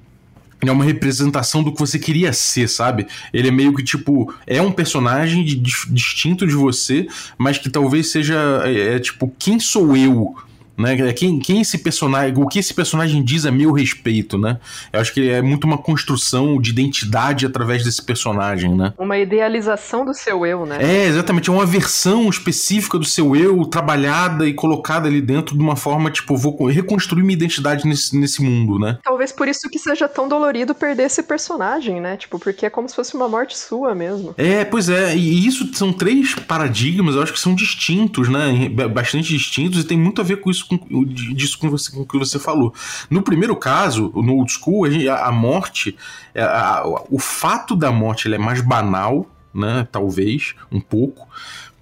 é 0.67 0.71
uma 0.71 0.83
representação 0.83 1.63
do 1.63 1.71
que 1.71 1.79
você 1.79 1.97
queria 1.97 2.33
ser, 2.33 2.67
sabe? 2.67 3.07
Ele 3.33 3.47
é 3.47 3.51
meio 3.51 3.73
que 3.73 3.81
tipo, 3.81 4.33
é 4.45 4.61
um 4.61 4.73
personagem 4.73 5.45
de, 5.45 5.55
de, 5.55 5.71
distinto 5.89 6.45
de 6.45 6.53
você, 6.53 7.07
mas 7.37 7.57
que 7.57 7.69
talvez 7.69 8.11
seja 8.11 8.61
é, 8.65 8.95
é, 8.95 8.99
tipo, 8.99 9.33
quem 9.39 9.57
sou 9.57 9.95
eu 9.95 10.35
né? 10.79 11.13
Quem, 11.13 11.38
quem 11.39 11.62
esse 11.62 11.77
personagem, 11.77 12.33
o 12.38 12.48
que 12.48 12.59
esse 12.59 12.74
personagem 12.74 13.21
diz 13.21 13.45
a 13.45 13.51
meu 13.51 13.71
respeito, 13.71 14.38
né? 14.38 14.57
Eu 14.93 15.01
acho 15.01 15.13
que 15.13 15.29
é 15.29 15.41
muito 15.41 15.65
uma 15.65 15.77
construção 15.77 16.59
de 16.59 16.71
identidade 16.71 17.45
através 17.45 17.83
desse 17.83 18.01
personagem, 18.01 18.75
né? 18.75 18.93
Uma 18.98 19.17
idealização 19.17 20.05
do 20.05 20.13
seu 20.13 20.45
eu, 20.45 20.65
né? 20.65 20.77
É, 20.79 21.05
exatamente, 21.07 21.50
é 21.50 21.53
uma 21.53 21.65
versão 21.65 22.29
específica 22.29 22.98
do 22.98 23.05
seu 23.05 23.36
eu 23.36 23.65
trabalhada 23.65 24.48
e 24.48 24.53
colocada 24.53 25.07
ali 25.07 25.21
dentro 25.21 25.55
de 25.55 25.62
uma 25.62 25.75
forma, 25.75 26.09
tipo, 26.09 26.38
vou 26.38 26.67
reconstruir 26.67 27.24
minha 27.24 27.33
identidade 27.33 27.86
nesse, 27.86 28.17
nesse 28.17 28.41
mundo, 28.41 28.79
né? 28.79 28.98
Talvez 29.03 29.31
por 29.31 29.48
isso 29.48 29.69
que 29.69 29.77
seja 29.77 30.07
tão 30.07 30.29
dolorido 30.29 30.74
perder 30.74 31.03
esse 31.03 31.21
personagem, 31.21 32.00
né? 32.00 32.15
Tipo, 32.15 32.39
porque 32.39 32.65
é 32.65 32.69
como 32.69 32.88
se 32.88 32.95
fosse 32.95 33.15
uma 33.15 33.27
morte 33.27 33.57
sua 33.57 33.93
mesmo. 33.93 34.33
É, 34.38 34.63
pois 34.63 34.88
é, 34.88 35.15
e 35.15 35.45
isso 35.45 35.69
são 35.74 35.91
três 35.91 36.33
paradigmas, 36.36 37.15
eu 37.15 37.21
acho 37.21 37.33
que 37.33 37.39
são 37.39 37.53
distintos, 37.53 38.29
né? 38.29 38.69
Bastante 38.69 39.29
distintos, 39.29 39.81
e 39.81 39.83
tem 39.83 39.98
muito 39.98 40.21
a 40.21 40.24
ver 40.24 40.38
com 40.38 40.50
isso 40.50 40.68
com, 40.77 41.03
disso 41.05 41.57
com, 41.57 41.69
você, 41.69 41.91
com 41.91 42.01
o 42.01 42.05
que 42.05 42.17
você 42.17 42.38
falou. 42.38 42.73
No 43.09 43.21
primeiro 43.21 43.55
caso, 43.55 44.11
no 44.15 44.35
old 44.35 44.51
school, 44.51 44.85
a, 44.85 45.27
a 45.27 45.31
morte, 45.31 45.95
é, 46.33 46.41
a, 46.41 46.79
a, 46.79 47.03
o 47.09 47.19
fato 47.19 47.75
da 47.75 47.91
morte 47.91 48.31
é 48.33 48.38
mais 48.38 48.61
banal, 48.61 49.29
né? 49.53 49.88
Talvez, 49.91 50.55
um 50.71 50.79
pouco 50.79 51.27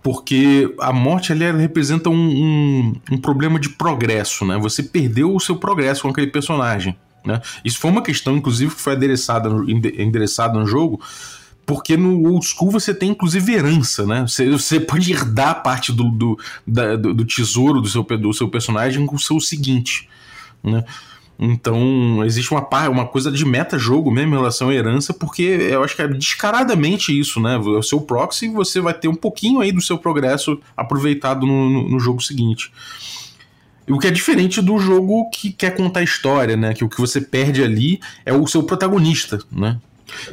porque 0.04 0.74
a 0.80 0.94
morte 0.94 1.34
representa 1.34 2.10
um, 2.10 2.14
um, 2.14 2.96
um, 3.12 3.18
problema 3.18 3.60
de 3.60 3.68
progresso, 3.68 4.46
né? 4.46 4.58
Você 4.58 4.82
perdeu 4.82 5.36
o 5.36 5.40
seu 5.40 5.58
progresso 5.58 6.04
com 6.04 6.08
aquele 6.08 6.28
personagem. 6.28 6.96
Né? 7.26 7.42
Isso 7.66 7.78
foi 7.78 7.92
uma 7.92 8.02
questão, 8.02 8.38
inclusive, 8.38 8.74
que 8.74 8.80
foi 8.80 8.94
endereçada 8.94 10.58
no 10.58 10.66
jogo, 10.66 11.02
porque 11.68 11.98
no 11.98 12.32
old 12.32 12.46
school 12.48 12.72
você 12.72 12.94
tem 12.94 13.10
inclusive 13.10 13.54
herança, 13.54 14.06
né? 14.06 14.22
Você, 14.22 14.50
você 14.50 14.80
pode 14.80 15.12
herdar 15.12 15.62
parte 15.62 15.92
do, 15.92 16.06
do, 16.06 16.40
da, 16.66 16.96
do, 16.96 17.14
do, 17.14 17.26
tesouro 17.26 17.82
do 17.82 17.90
seu, 17.90 18.04
do 18.04 18.34
seu 18.34 18.48
personagem 18.48 19.06
com 19.06 19.18
o 19.18 19.20
seu 19.20 19.38
seguinte, 19.42 20.08
né? 20.64 20.86
Então, 21.38 22.24
existe 22.26 22.52
uma, 22.52 22.66
uma 22.88 23.06
coisa 23.06 23.30
de 23.30 23.46
meta-jogo 23.46 24.10
mesmo 24.10 24.34
em 24.34 24.38
relação 24.38 24.70
à 24.70 24.74
herança, 24.74 25.14
porque 25.14 25.44
eu 25.44 25.84
acho 25.84 25.94
que 25.94 26.02
é 26.02 26.08
descaradamente 26.08 27.18
isso, 27.18 27.40
né? 27.42 27.58
O 27.58 27.84
seu 27.84 28.00
proxy, 28.00 28.48
você 28.48 28.80
vai 28.80 28.94
ter 28.94 29.10
um 29.10 29.16
pouquinho 29.16 29.60
aí 29.60 29.74
do 29.74 29.82
seu 29.82 29.98
progresso 29.98 30.60
aproveitado 30.76 31.46
no, 31.46 31.70
no, 31.70 31.90
no 31.90 32.00
jogo 32.00 32.24
seguinte. 32.24 32.72
O 33.90 34.00
que 34.00 34.08
é 34.08 34.12
diferente 34.12 34.62
do 34.62 34.80
jogo 34.80 35.30
que 35.30 35.52
quer 35.52 35.76
contar 35.76 36.02
história, 36.02 36.56
né? 36.56 36.74
Que 36.74 36.86
o 36.86 36.90
que 36.90 37.00
você 37.00 37.20
perde 37.20 37.62
ali 37.62 38.00
é 38.26 38.34
o 38.34 38.48
seu 38.48 38.64
protagonista, 38.64 39.40
né? 39.52 39.80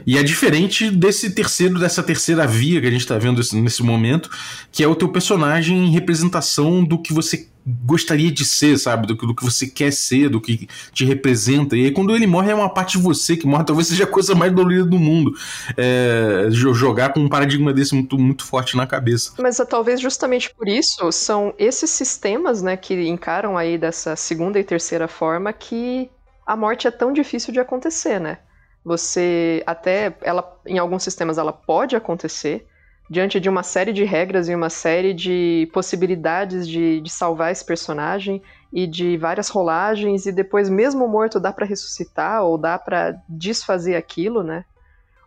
E 0.07 0.19
é 0.19 0.23
diferente 0.23 0.91
desse 0.91 1.31
terceiro, 1.31 1.79
dessa 1.79 2.03
terceira 2.03 2.47
via 2.47 2.81
que 2.81 2.87
a 2.87 2.91
gente 2.91 3.07
tá 3.07 3.19
vendo 3.19 3.41
nesse 3.55 3.83
momento, 3.83 4.31
que 4.71 4.83
é 4.83 4.89
o 4.89 4.95
teu 4.95 5.09
personagem 5.09 5.77
em 5.77 5.91
representação 5.91 6.85
do 6.85 7.01
que 7.01 7.13
você 7.13 7.49
gostaria 7.67 8.31
de 8.31 8.45
ser, 8.45 8.79
sabe? 8.79 9.07
Do, 9.07 9.15
do, 9.15 9.35
que 9.35 9.43
você 9.43 9.67
quer 9.67 9.93
ser, 9.93 10.29
do 10.29 10.41
que 10.41 10.69
te 10.93 11.05
representa. 11.05 11.77
E 11.77 11.87
aí, 11.87 11.91
quando 11.91 12.15
ele 12.15 12.27
morre, 12.27 12.51
é 12.51 12.55
uma 12.55 12.69
parte 12.69 12.99
de 12.99 13.03
você 13.03 13.37
que 13.37 13.47
morre. 13.47 13.65
Talvez 13.65 13.89
seja 13.89 14.05
a 14.05 14.07
coisa 14.07 14.35
mais 14.35 14.53
dolorida 14.53 14.85
do 14.85 14.99
mundo. 14.99 15.33
É, 15.77 16.49
jogar 16.51 17.13
com 17.13 17.21
um 17.21 17.29
paradigma 17.29 17.73
desse 17.73 17.95
muito, 17.95 18.19
muito 18.19 18.45
forte 18.45 18.77
na 18.77 18.87
cabeça. 18.87 19.33
Mas 19.39 19.59
é, 19.59 19.65
talvez 19.65 20.01
justamente 20.01 20.55
por 20.55 20.69
isso 20.69 21.11
são 21.11 21.55
esses 21.59 21.91
sistemas, 21.91 22.63
né, 22.63 22.77
que 22.77 23.09
encaram 23.09 23.57
aí 23.57 23.79
dessa 23.79 24.15
segunda 24.17 24.59
e 24.59 24.65
terceira 24.65 25.09
forma 25.09 25.53
que 25.53 26.11
a 26.47 26.57
morte 26.57 26.87
é 26.87 26.91
tão 26.91 27.13
difícil 27.13 27.53
de 27.53 27.61
acontecer, 27.61 28.21
né? 28.21 28.39
Você 28.85 29.63
até 29.67 30.15
ela 30.21 30.61
em 30.67 30.79
alguns 30.79 31.03
sistemas 31.03 31.39
ela 31.39 31.53
pode 31.53 31.97
acontecer 31.97 32.67
diante 33.09 33.39
de 33.39 33.49
uma 33.49 33.63
série 33.63 33.93
de 33.93 34.05
regras 34.05 34.49
e 34.49 34.55
uma 34.55 34.71
série 34.71 35.13
de 35.13 35.69
possibilidades 35.73 36.67
de, 36.67 37.01
de 37.01 37.11
salvar 37.11 37.53
esse 37.53 37.65
personagem 37.65 38.43
e 38.73 38.87
de 38.87 39.17
várias 39.17 39.49
rolagens 39.49 40.27
e 40.27 40.33
depois 40.33 40.69
mesmo 40.69 41.07
morto 41.07 41.39
dá 41.39 41.53
para 41.53 41.67
ressuscitar 41.67 42.43
ou 42.43 42.59
dá 42.59 42.79
para 42.79 43.17
desfazer 43.29 43.95
aquilo, 43.95 44.43
né? 44.43 44.65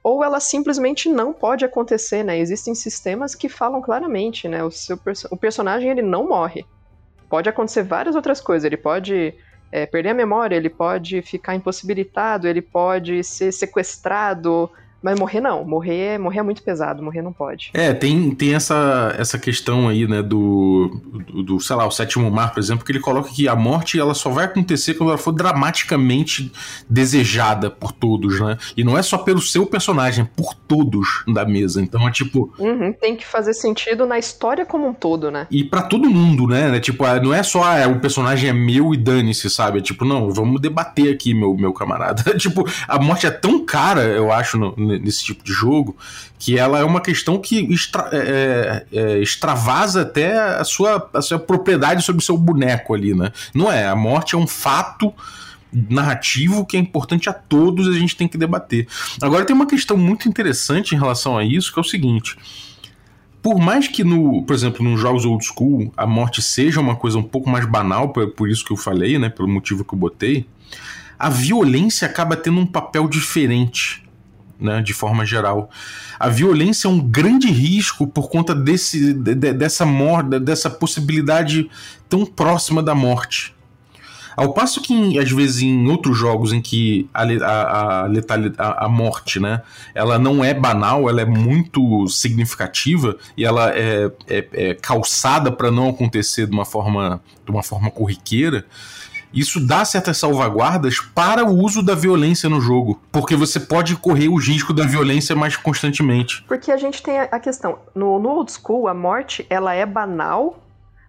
Ou 0.03 0.23
ela 0.23 0.39
simplesmente 0.39 1.09
não 1.09 1.33
pode 1.33 1.65
acontecer, 1.65 2.23
né? 2.23 2.37
Existem 2.39 2.73
sistemas 2.73 3.35
que 3.35 3.49
falam 3.49 3.81
claramente, 3.81 4.47
né? 4.47 4.63
O 4.63 4.71
seu 4.71 4.99
o 5.29 5.37
personagem 5.37 5.89
ele 5.89 6.01
não 6.01 6.27
morre. 6.27 6.65
Pode 7.29 7.49
acontecer 7.49 7.83
várias 7.83 8.15
outras 8.15 8.39
coisas. 8.39 8.65
Ele 8.65 8.77
pode 8.77 9.35
é, 9.71 9.85
perder 9.85 10.09
a 10.09 10.13
memória, 10.13 10.55
ele 10.55 10.69
pode 10.69 11.21
ficar 11.21 11.55
impossibilitado, 11.55 12.47
ele 12.47 12.61
pode 12.61 13.23
ser 13.23 13.51
sequestrado, 13.51 14.69
mas 15.01 15.19
morrer 15.19 15.41
não, 15.41 15.63
morrer, 15.63 16.17
morrer 16.17 16.39
é 16.39 16.43
muito 16.43 16.63
pesado, 16.63 17.03
morrer 17.03 17.21
não 17.21 17.33
pode. 17.33 17.69
É, 17.73 17.93
tem, 17.93 18.31
tem 18.31 18.55
essa, 18.55 19.15
essa 19.17 19.37
questão 19.37 19.87
aí, 19.87 20.07
né, 20.07 20.21
do, 20.21 20.99
do, 21.27 21.43
do, 21.43 21.59
sei 21.59 21.75
lá, 21.75 21.85
o 21.85 21.91
sétimo 21.91 22.29
mar, 22.31 22.53
por 22.53 22.59
exemplo, 22.59 22.85
que 22.85 22.91
ele 22.91 22.99
coloca 22.99 23.29
que 23.29 23.47
a 23.47 23.55
morte 23.55 23.99
ela 23.99 24.13
só 24.13 24.29
vai 24.29 24.45
acontecer 24.45 24.95
quando 24.95 25.09
ela 25.09 25.17
for 25.17 25.31
dramaticamente 25.31 26.51
desejada 26.89 27.69
por 27.69 27.91
todos, 27.91 28.39
né? 28.39 28.57
E 28.75 28.83
não 28.83 28.97
é 28.97 29.01
só 29.01 29.17
pelo 29.17 29.41
seu 29.41 29.65
personagem, 29.65 30.23
é 30.23 30.27
por 30.35 30.53
todos 30.53 31.23
da 31.27 31.45
mesa. 31.45 31.81
Então 31.81 32.07
é 32.07 32.11
tipo. 32.11 32.53
Uhum, 32.57 32.93
tem 32.93 33.15
que 33.15 33.25
fazer 33.25 33.53
sentido 33.53 34.05
na 34.05 34.17
história 34.17 34.65
como 34.65 34.87
um 34.87 34.93
todo, 34.93 35.29
né? 35.29 35.47
E 35.51 35.63
para 35.63 35.81
todo 35.81 36.09
mundo, 36.09 36.47
né? 36.47 36.79
Tipo, 36.79 37.05
ah, 37.05 37.19
não 37.19 37.33
é 37.33 37.43
só 37.43 37.63
ah, 37.63 37.87
o 37.87 37.99
personagem 37.99 38.49
é 38.49 38.53
meu 38.53 38.93
e 38.93 38.97
dane-se, 38.97 39.49
sabe? 39.49 39.79
É 39.79 39.81
tipo, 39.81 40.05
não, 40.05 40.31
vamos 40.31 40.61
debater 40.61 41.13
aqui, 41.13 41.33
meu, 41.33 41.55
meu 41.55 41.73
camarada. 41.73 42.23
tipo, 42.37 42.65
a 42.87 42.99
morte 42.99 43.25
é 43.25 43.31
tão 43.31 43.65
cara, 43.65 44.01
eu 44.03 44.31
acho, 44.31 44.57
no, 44.57 44.73
nesse 44.87 45.23
tipo 45.23 45.43
de 45.43 45.51
jogo, 45.51 45.95
que 46.39 46.57
ela 46.57 46.79
é 46.79 46.83
uma 46.83 47.01
questão 47.01 47.37
que 47.37 47.59
extra, 47.71 48.09
é, 48.11 48.85
é, 48.91 48.99
é, 48.99 49.19
extravasa 49.19 50.01
até 50.01 50.37
a 50.37 50.63
sua, 50.63 51.09
a 51.13 51.21
sua 51.21 51.39
propriedade 51.39 52.03
sobre 52.03 52.21
o 52.21 52.25
seu 52.25 52.37
boneco 52.37 52.93
ali, 52.93 53.13
né? 53.13 53.31
Não 53.53 53.71
é, 53.71 53.87
a 53.87 53.95
morte 53.95 54.35
é 54.35 54.37
um 54.37 54.47
fato 54.47 55.13
narrativo 55.71 56.65
que 56.65 56.77
é 56.77 56.79
importante 56.79 57.29
a 57.29 57.33
todos 57.33 57.87
e 57.87 57.97
a 57.97 57.99
gente 57.99 58.15
tem 58.15 58.27
que 58.27 58.37
debater. 58.37 58.87
Agora 59.21 59.45
tem 59.45 59.55
uma 59.55 59.67
questão 59.67 59.97
muito 59.97 60.27
interessante 60.27 60.95
em 60.95 60.97
relação 60.97 61.37
a 61.37 61.43
isso, 61.43 61.71
que 61.73 61.79
é 61.79 61.81
o 61.81 61.85
seguinte. 61.85 62.37
Por 63.41 63.59
mais 63.59 63.87
que 63.87 64.03
no, 64.03 64.43
por 64.43 64.53
exemplo, 64.53 64.83
nos 64.83 64.99
jogos 64.99 65.25
old 65.25 65.45
school 65.45 65.91
a 65.95 66.05
morte 66.05 66.41
seja 66.41 66.79
uma 66.79 66.95
coisa 66.95 67.17
um 67.17 67.23
pouco 67.23 67.49
mais 67.49 67.65
banal, 67.65 68.09
por 68.09 68.49
isso 68.49 68.65
que 68.65 68.71
eu 68.71 68.77
falei, 68.77 69.17
né, 69.17 69.29
pelo 69.29 69.47
motivo 69.47 69.85
que 69.85 69.93
eu 69.93 69.99
botei, 69.99 70.45
a 71.17 71.29
violência 71.29 72.07
acaba 72.07 72.35
tendo 72.35 72.59
um 72.59 72.65
papel 72.65 73.07
diferente 73.07 74.03
né, 74.59 74.81
de 74.81 74.93
forma 74.93 75.25
geral. 75.25 75.69
A 76.19 76.29
violência 76.29 76.87
é 76.87 76.91
um 76.91 76.99
grande 76.99 77.47
risco 77.47 78.07
por 78.07 78.29
conta 78.29 78.53
desse, 78.53 79.13
de, 79.13 79.35
dessa 79.35 79.85
morte, 79.85 80.39
dessa 80.39 80.69
possibilidade 80.69 81.69
tão 82.09 82.25
próxima 82.25 82.81
da 82.81 82.95
morte. 82.95 83.55
Ao 84.37 84.53
passo 84.53 84.81
que, 84.81 85.17
às 85.17 85.31
vezes, 85.31 85.63
em 85.63 85.87
outros 85.87 86.15
jogos 86.15 86.53
em 86.53 86.61
que 86.61 87.09
a, 87.11 87.23
a, 87.23 88.05
a, 88.05 88.05
a, 88.05 88.85
a 88.85 88.87
morte, 88.87 89.39
né, 89.39 89.63
ela 89.95 90.19
não 90.19 90.45
é 90.45 90.53
banal, 90.53 91.09
ela 91.09 91.21
é 91.21 91.25
muito 91.25 92.07
significativa 92.07 93.17
e 93.35 93.43
ela 93.43 93.71
é, 93.75 94.11
é, 94.27 94.47
é 94.53 94.73
calçada 94.75 95.51
para 95.51 95.71
não 95.71 95.89
acontecer 95.89 96.45
de 96.45 96.53
uma 96.53 96.65
forma, 96.65 97.19
de 97.43 97.51
uma 97.51 97.63
forma 97.63 97.89
corriqueira, 97.89 98.63
isso 99.33 99.65
dá 99.65 99.83
certas 99.85 100.17
salvaguardas 100.17 100.99
para 100.99 101.45
o 101.45 101.53
uso 101.63 101.83
da 101.83 101.95
violência 101.95 102.49
no 102.49 102.61
jogo, 102.61 103.01
porque 103.11 103.35
você 103.35 103.59
pode 103.59 103.95
correr 103.95 104.27
o 104.27 104.35
risco 104.35 104.73
da 104.73 104.85
violência 104.85 105.35
mais 105.35 105.55
constantemente. 105.55 106.43
Porque 106.47 106.71
a 106.71 106.77
gente 106.77 107.01
tem 107.03 107.19
a 107.19 107.39
questão, 107.39 107.79
no, 107.93 108.19
no 108.19 108.29
old 108.29 108.51
school, 108.51 108.87
a 108.87 108.93
morte 108.93 109.45
ela 109.49 109.73
é 109.73 109.85
banal, 109.85 110.63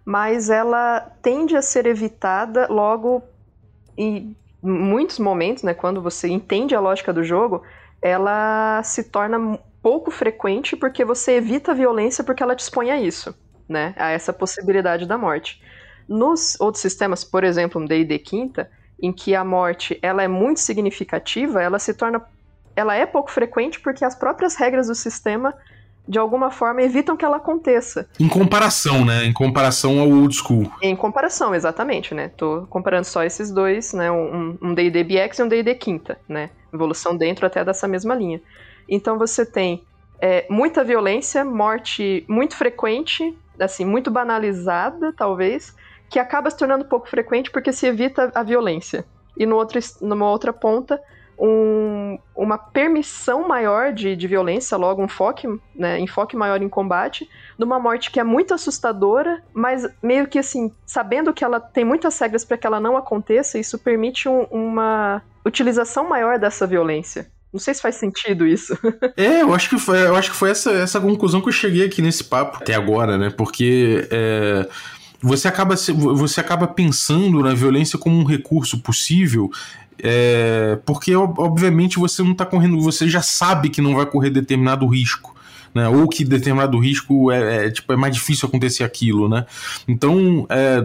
mas 0.05 0.49
ela 0.49 1.01
tende 1.21 1.55
a 1.55 1.61
ser 1.61 1.85
evitada 1.85 2.67
logo 2.69 3.23
em 3.97 4.35
muitos 4.61 5.19
momentos, 5.19 5.63
né, 5.63 5.73
quando 5.73 6.01
você 6.01 6.27
entende 6.27 6.75
a 6.75 6.79
lógica 6.79 7.13
do 7.13 7.23
jogo, 7.23 7.63
ela 8.01 8.81
se 8.83 9.03
torna 9.03 9.59
pouco 9.81 10.11
frequente 10.11 10.75
porque 10.75 11.05
você 11.05 11.33
evita 11.33 11.71
a 11.71 11.75
violência 11.75 12.23
porque 12.23 12.43
ela 12.43 12.55
te 12.55 12.61
expõe 12.61 12.91
a 12.91 12.99
isso, 12.99 13.33
né, 13.67 13.93
a 13.97 14.09
essa 14.09 14.33
possibilidade 14.33 15.05
da 15.05 15.17
morte. 15.17 15.61
Nos 16.09 16.59
outros 16.59 16.81
sistemas, 16.81 17.23
por 17.23 17.43
exemplo, 17.43 17.79
no 17.79 17.87
D&D 17.87 18.17
quinta, 18.19 18.69
em 19.01 19.13
que 19.13 19.35
a 19.35 19.43
morte 19.43 19.97
ela 20.01 20.23
é 20.23 20.27
muito 20.27 20.59
significativa, 20.59 21.61
ela 21.61 21.77
se 21.77 21.93
torna 21.93 22.21
ela 22.75 22.95
é 22.95 23.05
pouco 23.05 23.29
frequente 23.29 23.79
porque 23.79 24.03
as 24.03 24.15
próprias 24.15 24.55
regras 24.55 24.87
do 24.87 24.95
sistema 24.95 25.53
de 26.07 26.17
alguma 26.17 26.49
forma 26.49 26.81
evitam 26.81 27.15
que 27.15 27.23
ela 27.23 27.37
aconteça. 27.37 28.09
Em 28.19 28.27
comparação, 28.27 29.05
né? 29.05 29.25
Em 29.25 29.33
comparação 29.33 29.99
ao 29.99 30.09
old 30.09 30.33
school. 30.33 30.71
Em 30.81 30.95
comparação, 30.95 31.53
exatamente, 31.53 32.15
né? 32.15 32.29
Tô 32.29 32.65
comparando 32.67 33.05
só 33.05 33.23
esses 33.23 33.51
dois, 33.51 33.93
né? 33.93 34.09
Um 34.11 34.73
D&D 34.73 35.03
BX 35.03 35.37
e 35.37 35.43
um 35.43 35.47
D&D 35.47 35.75
quinta, 35.75 36.17
né? 36.27 36.49
Evolução 36.73 37.15
dentro 37.15 37.45
até 37.45 37.63
dessa 37.63 37.87
mesma 37.87 38.15
linha. 38.15 38.41
Então 38.87 39.19
você 39.19 39.45
tem 39.45 39.83
é, 40.19 40.47
muita 40.49 40.83
violência, 40.83 41.45
morte 41.45 42.25
muito 42.27 42.55
frequente, 42.55 43.37
assim, 43.59 43.85
muito 43.85 44.09
banalizada, 44.09 45.13
talvez, 45.15 45.75
que 46.09 46.19
acaba 46.19 46.49
se 46.49 46.57
tornando 46.57 46.85
pouco 46.85 47.07
frequente 47.07 47.51
porque 47.51 47.71
se 47.71 47.85
evita 47.85 48.31
a 48.33 48.43
violência. 48.43 49.05
E 49.37 49.45
no 49.45 49.55
outro, 49.55 49.79
numa 50.01 50.29
outra 50.29 50.51
ponta, 50.51 50.99
um, 51.39 52.19
uma 52.35 52.57
permissão 52.57 53.47
maior 53.47 53.93
de, 53.93 54.15
de 54.15 54.27
violência, 54.27 54.75
logo 54.75 55.01
um 55.01 55.07
foque, 55.07 55.47
né, 55.73 55.97
enfoque 55.99 56.35
maior 56.35 56.61
em 56.61 56.67
combate, 56.67 57.29
numa 57.57 57.79
morte 57.79 58.11
que 58.11 58.19
é 58.19 58.23
muito 58.23 58.53
assustadora, 58.53 59.41
mas 59.53 59.87
meio 60.03 60.27
que 60.27 60.37
assim, 60.37 60.73
sabendo 60.85 61.33
que 61.33 61.43
ela 61.43 61.59
tem 61.59 61.85
muitas 61.85 62.19
regras 62.19 62.43
para 62.43 62.57
que 62.57 62.67
ela 62.67 62.79
não 62.79 62.97
aconteça, 62.97 63.57
isso 63.57 63.79
permite 63.79 64.27
um, 64.27 64.43
uma 64.51 65.21
utilização 65.45 66.09
maior 66.09 66.37
dessa 66.37 66.67
violência. 66.67 67.27
Não 67.51 67.59
sei 67.59 67.73
se 67.73 67.81
faz 67.81 67.95
sentido 67.95 68.45
isso. 68.45 68.77
é, 69.17 69.41
eu 69.41 69.53
acho 69.53 69.69
que 69.69 69.77
foi, 69.79 70.05
eu 70.05 70.15
acho 70.15 70.31
que 70.31 70.37
foi 70.37 70.51
essa, 70.51 70.71
essa 70.71 70.99
conclusão 70.99 71.41
que 71.41 71.47
eu 71.47 71.53
cheguei 71.53 71.85
aqui 71.85 72.01
nesse 72.01 72.23
papo 72.23 72.57
até 72.57 72.75
agora, 72.75 73.17
né? 73.17 73.31
Porque 73.31 74.07
é, 74.11 74.69
você, 75.21 75.47
acaba, 75.47 75.75
você 75.75 76.39
acaba 76.39 76.67
pensando 76.67 77.41
na 77.41 77.53
violência 77.53 77.97
como 77.97 78.17
um 78.17 78.23
recurso 78.23 78.79
possível. 78.79 79.51
É, 80.01 80.79
porque 80.85 81.13
obviamente 81.13 81.99
você 81.99 82.23
não 82.23 82.31
está 82.31 82.45
correndo, 82.45 82.79
você 82.79 83.09
já 83.09 83.21
sabe 83.21 83.69
que 83.69 83.81
não 83.81 83.95
vai 83.95 84.05
correr 84.05 84.29
determinado 84.29 84.87
risco 84.87 85.35
né? 85.73 85.87
Ou 85.87 86.07
que 86.07 86.23
determinado 86.23 86.77
risco 86.79 87.31
é, 87.31 87.67
é, 87.67 87.71
tipo, 87.71 87.91
é 87.93 87.95
mais 87.95 88.13
difícil 88.13 88.47
acontecer 88.47 88.83
aquilo, 88.83 89.29
né? 89.29 89.45
Então, 89.87 90.45
é, 90.49 90.77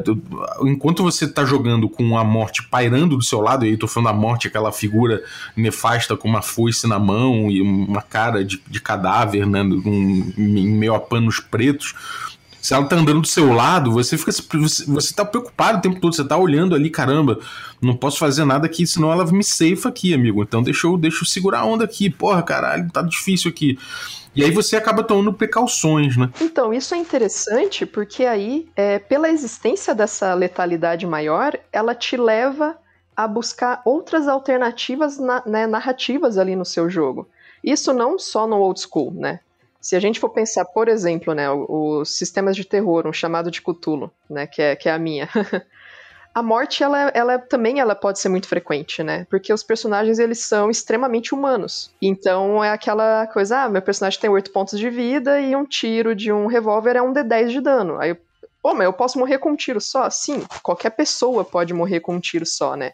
enquanto 0.63 1.03
você 1.03 1.25
está 1.25 1.45
jogando 1.45 1.89
com 1.89 2.17
a 2.19 2.25
morte 2.25 2.63
pairando 2.63 3.17
do 3.17 3.23
seu 3.23 3.41
lado, 3.41 3.65
e 3.65 3.71
aí 3.71 3.77
tô 3.77 3.87
falando 3.87 4.13
da 4.13 4.19
morte, 4.19 4.49
aquela 4.49 4.73
figura 4.73 5.23
nefasta 5.57 6.17
com 6.17 6.29
uma 6.29 6.43
foice 6.43 6.87
na 6.87 6.99
mão 6.99 7.51
e 7.51 7.61
uma 7.61 8.03
cara 8.03 8.45
de, 8.45 8.61
de 8.69 8.81
cadáver, 8.81 9.47
né? 9.47 9.63
Um, 9.63 10.33
em 10.37 10.69
meio 10.69 10.95
a 10.95 11.01
panos 11.01 11.41
pretos 11.41 11.95
se 12.65 12.73
ela 12.73 12.87
tá 12.87 12.97
andando 12.97 13.21
do 13.21 13.27
seu 13.27 13.53
lado, 13.53 13.93
você 13.93 14.17
fica. 14.17 14.33
Você, 14.33 14.87
você 14.87 15.15
tá 15.15 15.23
preocupado 15.23 15.77
o 15.77 15.81
tempo 15.83 16.01
todo, 16.01 16.17
você 16.17 16.25
tá 16.25 16.35
olhando 16.35 16.75
ali, 16.75 16.89
caramba, 16.89 17.39
não 17.79 17.95
posso 17.95 18.19
fazer 18.19 18.47
nada 18.47 18.65
aqui, 18.65 18.87
senão 18.87 19.13
ela 19.13 19.23
me 19.31 19.45
safe 19.45 19.87
aqui, 19.87 20.15
amigo. 20.15 20.43
Então 20.43 20.63
deixa 20.63 20.87
eu, 20.87 20.97
deixa 20.97 21.25
eu 21.25 21.27
segurar 21.27 21.61
a 21.61 21.67
onda 21.67 21.85
aqui. 21.85 22.09
Porra, 22.09 22.43
caralho, 22.43 22.91
tá 22.91 23.03
difícil 23.03 23.51
aqui. 23.51 23.79
E 24.35 24.43
aí 24.43 24.51
você 24.51 24.77
acaba 24.77 25.05
tomando 25.05 25.31
precauções, 25.31 26.17
né? 26.17 26.31
Então, 26.41 26.73
isso 26.73 26.95
é 26.95 26.97
interessante 26.97 27.85
porque 27.85 28.25
aí, 28.25 28.67
é, 28.75 28.99
pela 28.99 29.29
existência 29.29 29.95
dessa 29.95 30.33
letalidade 30.33 31.07
maior, 31.07 31.53
ela 31.71 31.95
te 31.95 32.17
leva 32.17 32.79
a 33.15 33.29
buscar 33.29 33.83
outras 33.85 34.27
alternativas 34.27 35.19
na, 35.19 35.43
né, 35.45 35.67
narrativas 35.67 36.39
ali 36.39 36.57
no 36.57 36.65
seu 36.65 36.89
jogo. 36.89 37.29
Isso 37.63 37.93
não 37.93 38.19
só 38.19 38.47
no 38.47 38.57
old 38.57 38.81
school, 38.81 39.13
né? 39.13 39.41
Se 39.85 39.95
a 39.95 40.01
gente 40.01 40.19
for 40.19 40.31
pensar, 40.31 40.65
por 40.65 40.89
exemplo, 40.89 41.35
né, 41.35 41.51
os 41.51 42.17
sistemas 42.17 42.57
de 42.57 42.65
terror, 42.65 43.07
um 43.07 43.13
chamado 43.13 43.51
de 43.51 43.61
Cthulhu, 43.61 44.11
né, 44.31 44.47
que 44.47 44.63
é, 44.63 44.75
que 44.75 44.89
é 44.89 44.93
a 44.93 44.99
minha. 44.99 45.29
a 46.35 46.43
morte 46.43 46.83
ela, 46.83 47.11
ela 47.13 47.39
também 47.39 47.81
ela 47.81 47.95
pode 47.95 48.19
ser 48.19 48.31
muito 48.31 48.49
frequente, 48.49 49.03
né? 49.03 49.27
Porque 49.29 49.53
os 49.53 49.63
personagens 49.63 50.19
eles 50.19 50.39
são 50.39 50.71
extremamente 50.71 51.35
humanos. 51.35 51.93
Então 52.01 52.65
é 52.65 52.71
aquela 52.71 53.27
coisa, 53.27 53.65
ah, 53.65 53.69
meu 53.69 53.83
personagem 53.83 54.19
tem 54.19 54.31
oito 54.31 54.51
pontos 54.53 54.79
de 54.79 54.89
vida 54.89 55.39
e 55.39 55.55
um 55.55 55.67
tiro 55.67 56.15
de 56.15 56.33
um 56.33 56.47
revólver 56.47 56.97
é 56.97 57.03
um 57.03 57.13
D10 57.13 57.51
de 57.51 57.61
dano. 57.61 57.99
Aí, 58.01 58.17
pô, 58.63 58.73
mas 58.73 58.87
eu 58.87 58.93
posso 58.95 59.19
morrer 59.19 59.37
com 59.37 59.51
um 59.51 59.57
tiro 59.57 59.83
só? 59.83 60.09
Sim, 60.09 60.47
qualquer 60.63 60.91
pessoa 60.93 61.45
pode 61.45 61.75
morrer 61.75 62.01
com 62.01 62.15
um 62.15 62.21
tiro 62.21 62.47
só, 62.47 62.75
né? 62.75 62.93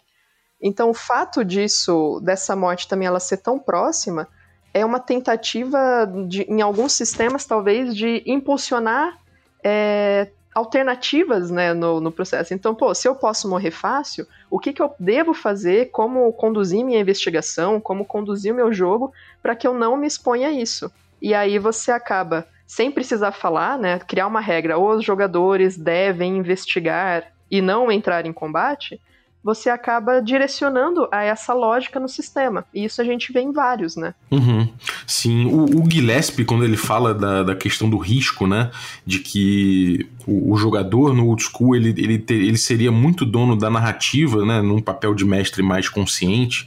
Então 0.60 0.90
o 0.90 0.94
fato 0.94 1.44
disso, 1.44 2.20
dessa 2.20 2.56
morte 2.56 2.88
também 2.88 3.06
ela 3.06 3.20
ser 3.20 3.36
tão 3.36 3.60
próxima, 3.60 4.26
é 4.72 4.84
uma 4.84 5.00
tentativa 5.00 6.06
de, 6.28 6.42
em 6.42 6.60
alguns 6.60 6.92
sistemas 6.92 7.44
talvez 7.44 7.94
de 7.94 8.22
impulsionar 8.26 9.18
é, 9.62 10.28
alternativas 10.54 11.50
né, 11.50 11.72
no, 11.72 12.00
no 12.00 12.12
processo. 12.12 12.54
Então, 12.54 12.74
pô, 12.74 12.94
se 12.94 13.06
eu 13.06 13.14
posso 13.14 13.48
morrer 13.48 13.70
fácil, 13.70 14.26
o 14.50 14.58
que, 14.58 14.72
que 14.72 14.82
eu 14.82 14.92
devo 14.98 15.32
fazer, 15.32 15.90
como 15.90 16.32
conduzir 16.32 16.84
minha 16.84 17.00
investigação, 17.00 17.80
como 17.80 18.04
conduzir 18.04 18.52
o 18.52 18.56
meu 18.56 18.72
jogo, 18.72 19.12
para 19.42 19.54
que 19.54 19.66
eu 19.66 19.74
não 19.74 19.96
me 19.96 20.06
exponha 20.06 20.48
a 20.48 20.52
isso. 20.52 20.90
E 21.20 21.34
aí 21.34 21.58
você 21.58 21.92
acaba, 21.92 22.46
sem 22.66 22.90
precisar 22.90 23.32
falar, 23.32 23.78
né, 23.78 23.98
criar 23.98 24.26
uma 24.26 24.40
regra, 24.40 24.78
os 24.78 25.04
jogadores 25.04 25.76
devem 25.76 26.36
investigar 26.36 27.32
e 27.50 27.60
não 27.60 27.90
entrar 27.90 28.26
em 28.26 28.32
combate, 28.32 29.00
você 29.42 29.70
acaba 29.70 30.20
direcionando 30.20 31.08
a 31.10 31.22
essa 31.22 31.54
lógica 31.54 31.98
no 31.98 32.08
sistema. 32.08 32.64
E 32.74 32.84
isso 32.84 33.00
a 33.00 33.04
gente 33.04 33.32
vê 33.32 33.40
em 33.40 33.52
vários, 33.52 33.96
né? 33.96 34.14
Uhum. 34.30 34.68
Sim, 35.06 35.46
o, 35.46 35.82
o 35.82 35.90
Gillespie, 35.90 36.44
quando 36.44 36.64
ele 36.64 36.76
fala 36.76 37.14
da, 37.14 37.42
da 37.42 37.54
questão 37.54 37.88
do 37.88 37.96
risco, 37.96 38.46
né? 38.46 38.70
De 39.06 39.18
que 39.20 40.06
o, 40.26 40.52
o 40.52 40.56
jogador 40.56 41.14
no 41.14 41.26
old 41.26 41.42
school 41.42 41.74
ele, 41.74 41.94
ele, 41.96 42.18
ter, 42.18 42.34
ele 42.34 42.58
seria 42.58 42.92
muito 42.92 43.24
dono 43.24 43.56
da 43.56 43.70
narrativa, 43.70 44.44
né? 44.44 44.60
Num 44.60 44.80
papel 44.80 45.14
de 45.14 45.24
mestre 45.24 45.62
mais 45.62 45.88
consciente 45.88 46.66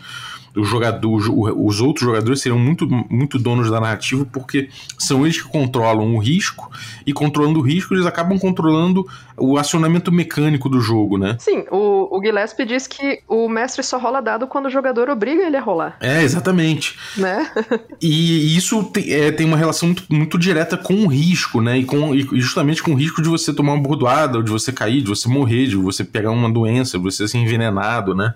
o 0.56 0.64
jogador, 0.64 1.18
os 1.58 1.82
outros 1.82 2.06
jogadores 2.06 2.42
seriam 2.42 2.60
muito, 2.60 2.88
muito 2.88 3.40
donos 3.40 3.72
da 3.72 3.80
narrativa 3.80 4.26
porque 4.32 4.70
são 4.98 5.26
eles 5.26 5.42
que 5.42 5.48
controlam 5.48 6.16
o 6.16 6.20
risco 6.20 6.72
e 7.06 7.14
controlando 7.14 7.60
o 7.60 7.62
risco 7.62 7.94
eles 7.94 8.06
acabam 8.06 8.38
controlando 8.38 9.06
o 9.36 9.58
acionamento 9.58 10.12
mecânico 10.12 10.70
do 10.70 10.80
jogo, 10.80 11.18
né? 11.18 11.38
Sim, 11.40 11.66
o, 11.72 12.16
o 12.16 12.22
Gillespie 12.22 12.66
diz 12.66 12.86
que 12.86 13.22
o 13.28 13.50
mestre 13.50 13.84
só 13.84 13.98
rola 13.98 14.22
dado 14.22 14.46
quando 14.46 14.68
o 14.68 14.70
jogador 14.70 15.10
obriga 15.10 15.44
ele 15.44 15.58
a 15.58 15.62
rolar. 15.62 15.98
É, 16.00 16.22
exatamente. 16.22 16.98
Né? 17.18 17.50
e 18.02 18.56
isso 18.56 18.84
tem, 18.84 19.12
é, 19.12 19.32
tem 19.32 19.48
uma 19.48 19.58
relação 19.58 19.88
muito, 19.88 20.04
muito 20.10 20.38
direta 20.38 20.78
com 20.78 20.94
o 20.94 21.08
risco, 21.08 21.62
né? 21.62 21.80
E, 21.80 21.86
com, 21.86 22.14
e 22.14 22.22
justamente 22.40 22.84
com 22.84 22.92
o 22.92 22.96
risco 22.96 23.22
de 23.22 23.30
você 23.30 23.52
tomar 23.54 23.74
uma 23.74 23.82
bordoada, 23.82 24.38
ou 24.38 24.44
de 24.44 24.52
você 24.52 24.72
cair, 24.72 25.02
de 25.02 25.10
você 25.10 25.28
morrer, 25.28 25.68
de 25.68 25.76
você 25.76 26.04
pegar 26.04 26.32
uma 26.32 26.52
doença, 26.52 26.98
de 26.98 27.04
você 27.04 27.28
ser 27.28 27.40
envenenado, 27.40 28.14
né? 28.14 28.36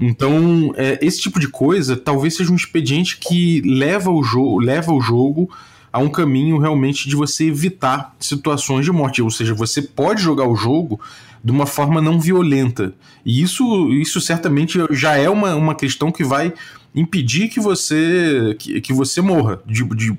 Então, 0.00 0.72
é, 0.76 0.98
esse 1.02 1.20
tipo 1.20 1.38
de 1.38 1.46
coisa 1.46 1.94
talvez 1.94 2.34
seja 2.34 2.50
um 2.50 2.56
expediente 2.56 3.18
que 3.18 3.60
leva 3.60 4.10
o, 4.10 4.22
jogo, 4.22 4.58
leva 4.58 4.92
o 4.92 5.00
jogo 5.00 5.50
a 5.92 5.98
um 5.98 6.08
caminho 6.08 6.56
realmente 6.58 7.08
de 7.08 7.14
você 7.14 7.48
evitar 7.48 8.14
situações 8.18 8.84
de 8.84 8.92
morte. 8.92 9.20
Ou 9.20 9.30
seja, 9.30 9.52
você 9.52 9.82
pode 9.82 10.22
jogar 10.22 10.48
o 10.48 10.56
jogo 10.56 10.98
de 11.44 11.52
uma 11.52 11.66
forma 11.66 12.00
não 12.00 12.18
violenta. 12.18 12.94
E 13.24 13.42
isso, 13.42 13.90
isso 13.90 14.20
certamente 14.20 14.78
já 14.90 15.16
é 15.16 15.28
uma, 15.28 15.54
uma 15.54 15.74
questão 15.74 16.10
que 16.10 16.24
vai 16.24 16.52
impedir 16.94 17.48
que 17.48 17.60
você 17.60 18.56
que, 18.58 18.80
que 18.80 18.92
você 18.92 19.20
morra 19.20 19.60
de, 19.64 19.84
de, 19.84 20.12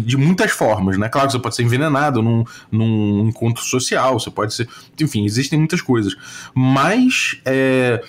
de 0.00 0.16
muitas 0.16 0.50
formas, 0.50 0.96
né? 0.96 1.08
Claro 1.08 1.28
que 1.28 1.32
você 1.32 1.38
pode 1.38 1.54
ser 1.54 1.62
envenenado 1.62 2.22
num, 2.22 2.44
num 2.70 3.28
encontro 3.28 3.62
social, 3.62 4.18
você 4.18 4.30
pode 4.30 4.54
ser. 4.54 4.68
Enfim, 5.00 5.24
existem 5.24 5.58
muitas 5.58 5.80
coisas. 5.80 6.16
Mas 6.54 7.38
é, 7.44 8.02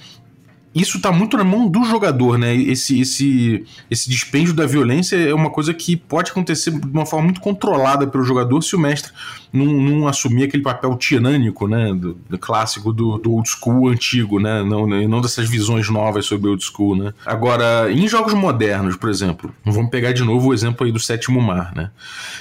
isso 0.75 1.01
tá 1.01 1.11
muito 1.11 1.37
na 1.37 1.43
mão 1.43 1.67
do 1.67 1.83
jogador, 1.83 2.37
né? 2.37 2.55
Esse, 2.55 2.99
esse, 2.99 3.65
esse 3.89 4.09
dispêndio 4.09 4.53
da 4.53 4.65
violência 4.65 5.15
é 5.15 5.33
uma 5.33 5.49
coisa 5.49 5.73
que 5.73 5.95
pode 5.95 6.31
acontecer 6.31 6.71
de 6.71 6.87
uma 6.87 7.05
forma 7.05 7.25
muito 7.25 7.41
controlada 7.41 8.05
pelo 8.05 8.23
jogador 8.23 8.61
se 8.61 8.75
o 8.75 8.79
mestre 8.79 9.11
não, 9.51 9.65
não 9.65 10.07
assumir 10.07 10.43
aquele 10.43 10.61
papel 10.61 10.95
tirânico, 10.95 11.67
né? 11.67 11.93
Do, 11.93 12.17
do 12.29 12.37
clássico 12.37 12.93
do, 12.93 13.17
do, 13.17 13.33
old 13.33 13.49
school 13.49 13.89
antigo, 13.89 14.39
né? 14.39 14.63
Não, 14.63 14.85
não 14.85 15.21
dessas 15.21 15.49
visões 15.49 15.89
novas 15.89 16.25
sobre 16.25 16.49
old 16.49 16.63
school, 16.63 16.95
né? 16.95 17.13
Agora, 17.25 17.91
em 17.91 18.07
jogos 18.07 18.33
modernos, 18.33 18.95
por 18.95 19.09
exemplo, 19.09 19.53
vamos 19.65 19.89
pegar 19.89 20.11
de 20.11 20.23
novo 20.23 20.49
o 20.49 20.53
exemplo 20.53 20.85
aí 20.85 20.91
do 20.91 20.99
Sétimo 20.99 21.41
Mar, 21.41 21.73
né? 21.75 21.89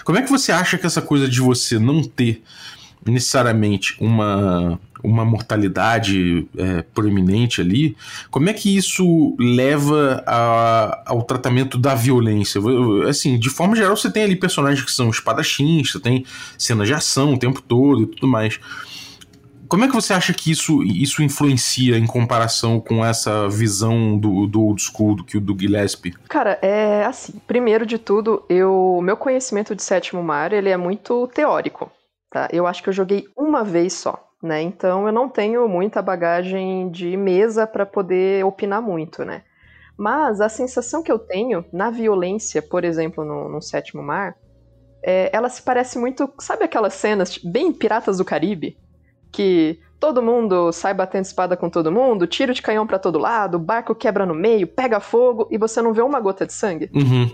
Como 0.04 0.18
é 0.18 0.22
que 0.22 0.30
você 0.30 0.52
acha 0.52 0.76
que 0.76 0.86
essa 0.86 1.00
coisa 1.00 1.28
de 1.28 1.40
você 1.40 1.78
não 1.78 2.02
ter 2.02 2.42
necessariamente 3.06 3.96
uma, 4.00 4.78
uma 5.02 5.24
mortalidade 5.24 6.46
é, 6.56 6.82
proeminente 6.82 7.60
ali, 7.60 7.96
como 8.30 8.48
é 8.48 8.52
que 8.52 8.76
isso 8.76 9.36
leva 9.38 10.22
a, 10.26 11.02
ao 11.06 11.22
tratamento 11.22 11.78
da 11.78 11.94
violência? 11.94 12.60
Assim, 13.08 13.38
de 13.38 13.50
forma 13.50 13.76
geral, 13.76 13.96
você 13.96 14.10
tem 14.10 14.24
ali 14.24 14.36
personagens 14.36 14.84
que 14.84 14.92
são 14.92 15.10
espadachins, 15.10 15.92
você 15.92 16.00
tem 16.00 16.24
cenas 16.58 16.88
de 16.88 16.94
ação 16.94 17.34
o 17.34 17.38
tempo 17.38 17.62
todo 17.62 18.02
e 18.02 18.06
tudo 18.06 18.26
mais. 18.26 18.58
Como 19.68 19.84
é 19.84 19.88
que 19.88 19.94
você 19.94 20.12
acha 20.12 20.32
que 20.32 20.50
isso, 20.50 20.82
isso 20.82 21.22
influencia 21.22 21.98
em 21.98 22.06
comparação 22.06 22.78
com 22.78 23.04
essa 23.04 23.48
visão 23.48 24.16
do, 24.16 24.46
do 24.46 24.62
old 24.62 24.80
school 24.80 25.16
do 25.16 25.40
do 25.40 25.58
Gillespie? 25.58 26.14
Cara, 26.28 26.58
é 26.62 27.04
assim. 27.04 27.34
Primeiro 27.46 27.84
de 27.84 27.98
tudo, 27.98 28.44
eu 28.48 29.00
meu 29.02 29.16
conhecimento 29.16 29.74
de 29.74 29.82
Sétimo 29.82 30.22
Mar 30.22 30.52
ele 30.52 30.68
é 30.68 30.76
muito 30.76 31.26
teórico. 31.28 31.90
Tá? 32.36 32.50
Eu 32.52 32.66
acho 32.66 32.82
que 32.82 32.90
eu 32.90 32.92
joguei 32.92 33.24
uma 33.34 33.64
vez 33.64 33.94
só. 33.94 34.22
Né? 34.42 34.60
Então 34.60 35.06
eu 35.06 35.12
não 35.12 35.26
tenho 35.26 35.66
muita 35.66 36.02
bagagem 36.02 36.90
de 36.90 37.16
mesa 37.16 37.66
para 37.66 37.86
poder 37.86 38.44
opinar 38.44 38.82
muito, 38.82 39.24
né? 39.24 39.42
Mas 39.96 40.42
a 40.42 40.48
sensação 40.50 41.02
que 41.02 41.10
eu 41.10 41.18
tenho 41.18 41.64
na 41.72 41.88
violência, 41.88 42.60
por 42.60 42.84
exemplo, 42.84 43.24
no, 43.24 43.48
no 43.48 43.62
Sétimo 43.62 44.02
Mar, 44.02 44.36
é, 45.02 45.30
ela 45.32 45.48
se 45.48 45.62
parece 45.62 45.98
muito. 45.98 46.30
Sabe 46.38 46.64
aquelas 46.64 46.92
cenas 46.92 47.38
bem 47.38 47.72
Piratas 47.72 48.18
do 48.18 48.24
Caribe? 48.26 48.76
Que 49.32 49.80
todo 49.98 50.22
mundo 50.22 50.70
sai 50.70 50.92
batendo 50.92 51.24
espada 51.24 51.56
com 51.56 51.70
todo 51.70 51.90
mundo, 51.90 52.26
tiro 52.26 52.52
de 52.52 52.60
canhão 52.60 52.86
para 52.86 52.98
todo 52.98 53.18
lado, 53.18 53.58
barco 53.58 53.94
quebra 53.94 54.26
no 54.26 54.34
meio, 54.34 54.66
pega 54.66 55.00
fogo 55.00 55.48
e 55.50 55.56
você 55.56 55.80
não 55.80 55.94
vê 55.94 56.02
uma 56.02 56.20
gota 56.20 56.44
de 56.44 56.52
sangue. 56.52 56.90
Uhum. 56.94 57.30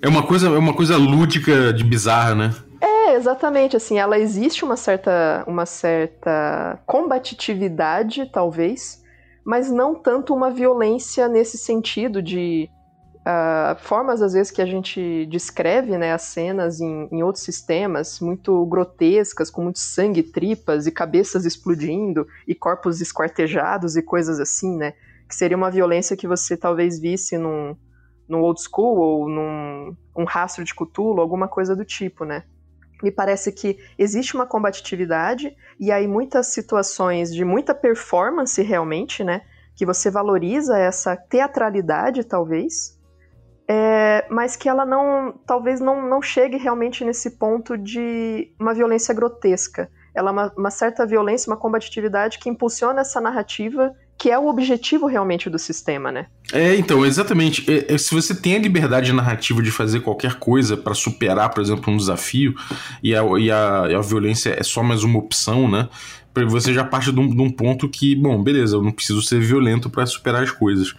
É 0.00 0.08
uma 0.08 0.22
coisa, 0.22 0.46
é 0.46 0.58
uma 0.58 0.72
coisa 0.72 0.96
lúdica 0.96 1.70
de 1.74 1.84
bizarra, 1.84 2.34
né? 2.34 2.54
É, 2.80 2.95
exatamente, 3.14 3.76
assim, 3.76 3.98
ela 3.98 4.18
existe 4.18 4.64
uma 4.64 4.76
certa, 4.76 5.44
uma 5.46 5.66
certa 5.66 6.78
combatitividade, 6.86 8.26
talvez, 8.32 9.02
mas 9.44 9.70
não 9.70 9.94
tanto 9.94 10.34
uma 10.34 10.50
violência 10.50 11.28
nesse 11.28 11.58
sentido 11.58 12.22
de 12.22 12.68
uh, 13.20 13.76
formas, 13.78 14.22
às 14.22 14.32
vezes, 14.32 14.50
que 14.50 14.62
a 14.62 14.66
gente 14.66 15.26
descreve 15.26 15.98
né, 15.98 16.12
as 16.12 16.22
cenas 16.22 16.80
em, 16.80 17.08
em 17.10 17.22
outros 17.22 17.44
sistemas, 17.44 18.20
muito 18.20 18.64
grotescas, 18.66 19.50
com 19.50 19.62
muito 19.62 19.78
sangue, 19.78 20.22
tripas 20.22 20.86
e 20.86 20.92
cabeças 20.92 21.44
explodindo 21.44 22.26
e 22.46 22.54
corpos 22.54 23.00
esquartejados 23.00 23.96
e 23.96 24.02
coisas 24.02 24.40
assim, 24.40 24.76
né? 24.76 24.94
Que 25.28 25.34
seria 25.34 25.56
uma 25.56 25.70
violência 25.70 26.16
que 26.16 26.26
você 26.26 26.56
talvez 26.56 27.00
visse 27.00 27.36
num, 27.36 27.76
num 28.28 28.40
old 28.40 28.60
school 28.62 28.98
ou 28.98 29.28
num 29.28 29.96
um 30.16 30.24
rastro 30.24 30.64
de 30.64 30.74
Cthulhu, 30.74 31.20
alguma 31.20 31.48
coisa 31.48 31.74
do 31.74 31.84
tipo, 31.84 32.24
né? 32.24 32.44
Me 33.02 33.10
parece 33.10 33.52
que 33.52 33.78
existe 33.98 34.34
uma 34.34 34.46
combatividade 34.46 35.54
e 35.78 35.92
aí 35.92 36.06
muitas 36.08 36.48
situações 36.48 37.34
de 37.34 37.44
muita 37.44 37.74
performance 37.74 38.60
realmente, 38.62 39.22
né? 39.22 39.42
Que 39.74 39.84
você 39.84 40.10
valoriza 40.10 40.78
essa 40.78 41.16
teatralidade, 41.16 42.24
talvez, 42.24 42.98
é, 43.68 44.26
mas 44.30 44.56
que 44.56 44.68
ela 44.68 44.86
não, 44.86 45.38
talvez 45.46 45.80
não, 45.80 46.08
não 46.08 46.22
chegue 46.22 46.56
realmente 46.56 47.04
nesse 47.04 47.32
ponto 47.32 47.76
de 47.76 48.54
uma 48.58 48.72
violência 48.72 49.12
grotesca. 49.12 49.90
Ela 50.14 50.30
é 50.30 50.32
uma, 50.32 50.52
uma 50.56 50.70
certa 50.70 51.04
violência, 51.04 51.50
uma 51.50 51.58
combatividade 51.58 52.38
que 52.38 52.48
impulsiona 52.48 53.00
essa 53.00 53.20
narrativa 53.20 53.92
que 54.18 54.30
é 54.30 54.38
o 54.38 54.46
objetivo 54.46 55.06
realmente 55.06 55.50
do 55.50 55.58
sistema, 55.58 56.10
né? 56.10 56.26
É, 56.52 56.74
então, 56.76 57.04
exatamente. 57.04 57.70
É, 57.70 57.94
é, 57.94 57.98
se 57.98 58.14
você 58.14 58.34
tem 58.34 58.56
a 58.56 58.58
liberdade 58.58 59.12
narrativa 59.12 59.62
de 59.62 59.70
fazer 59.70 60.00
qualquer 60.00 60.34
coisa 60.34 60.76
para 60.76 60.94
superar, 60.94 61.50
por 61.50 61.62
exemplo, 61.62 61.92
um 61.92 61.96
desafio, 61.96 62.54
e 63.02 63.14
a, 63.14 63.22
e, 63.38 63.50
a, 63.50 63.86
e 63.90 63.94
a 63.94 64.00
violência 64.00 64.56
é 64.58 64.62
só 64.62 64.82
mais 64.82 65.02
uma 65.04 65.18
opção, 65.18 65.68
né? 65.68 65.88
Você 66.44 66.74
já 66.74 66.84
parte 66.84 67.12
de 67.12 67.18
um, 67.18 67.28
de 67.28 67.40
um, 67.40 67.50
ponto 67.50 67.88
que, 67.88 68.14
bom, 68.14 68.42
beleza, 68.42 68.76
eu 68.76 68.82
não 68.82 68.92
preciso 68.92 69.22
ser 69.22 69.40
violento 69.40 69.88
para 69.88 70.04
superar 70.04 70.42
as 70.42 70.50
coisas. 70.50 70.94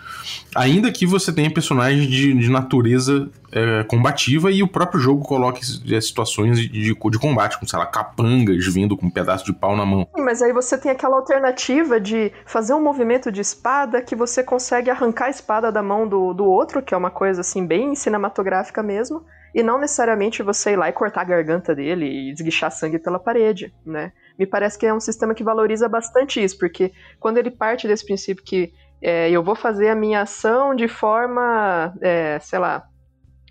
Ainda 0.55 0.91
que 0.91 1.05
você 1.05 1.31
tenha 1.31 1.51
personagens 1.51 2.07
de, 2.07 2.33
de 2.33 2.49
natureza 2.49 3.29
é, 3.51 3.83
combativa 3.83 4.51
e 4.51 4.63
o 4.63 4.67
próprio 4.67 4.99
jogo 4.99 5.23
coloque 5.23 5.61
é, 5.91 6.01
situações 6.01 6.59
de, 6.59 6.69
de, 6.69 7.19
combate, 7.19 7.57
como, 7.57 7.69
sei 7.69 7.79
lá, 7.79 7.85
capangas 7.85 8.65
vindo 8.67 8.97
com 8.97 9.05
um 9.05 9.11
pedaço 9.11 9.45
de 9.45 9.53
pau 9.53 9.75
na 9.75 9.85
mão. 9.85 10.07
Mas 10.17 10.41
aí 10.41 10.51
você 10.51 10.77
tem 10.77 10.91
aquela 10.91 11.17
alternativa 11.17 11.99
de 11.99 12.31
fazer 12.45 12.73
um 12.73 12.81
movimento 12.81 13.31
de 13.31 13.41
espada 13.41 14.01
que 14.01 14.15
você 14.15 14.43
consegue 14.43 14.89
arrancar 14.89 15.25
a 15.25 15.29
espada 15.29 15.71
da 15.71 15.83
mão 15.83 16.07
do, 16.07 16.33
do 16.33 16.45
outro, 16.45 16.81
que 16.81 16.93
é 16.93 16.97
uma 16.97 17.11
coisa 17.11 17.41
assim 17.41 17.65
bem 17.65 17.95
cinematográfica 17.95 18.81
mesmo, 18.81 19.23
e 19.53 19.63
não 19.63 19.79
necessariamente 19.79 20.43
você 20.43 20.71
ir 20.71 20.75
lá 20.75 20.89
e 20.89 20.93
cortar 20.93 21.21
a 21.21 21.25
garganta 21.25 21.73
dele 21.73 22.05
e 22.05 22.31
esguichar 22.31 22.71
sangue 22.71 22.99
pela 22.99 23.19
parede, 23.19 23.73
né? 23.85 24.11
Me 24.37 24.45
parece 24.45 24.77
que 24.77 24.85
é 24.85 24.93
um 24.93 24.99
sistema 24.99 25.33
que 25.33 25.43
valoriza 25.43 25.89
bastante 25.89 26.43
isso, 26.43 26.57
porque 26.57 26.91
quando 27.19 27.37
ele 27.37 27.51
parte 27.51 27.87
desse 27.87 28.05
princípio 28.05 28.43
que 28.43 28.73
é, 29.01 29.29
eu 29.29 29.43
vou 29.43 29.55
fazer 29.55 29.89
a 29.89 29.95
minha 29.95 30.21
ação 30.21 30.75
de 30.75 30.87
forma, 30.87 31.93
é, 32.01 32.39
sei 32.39 32.59
lá, 32.59 32.87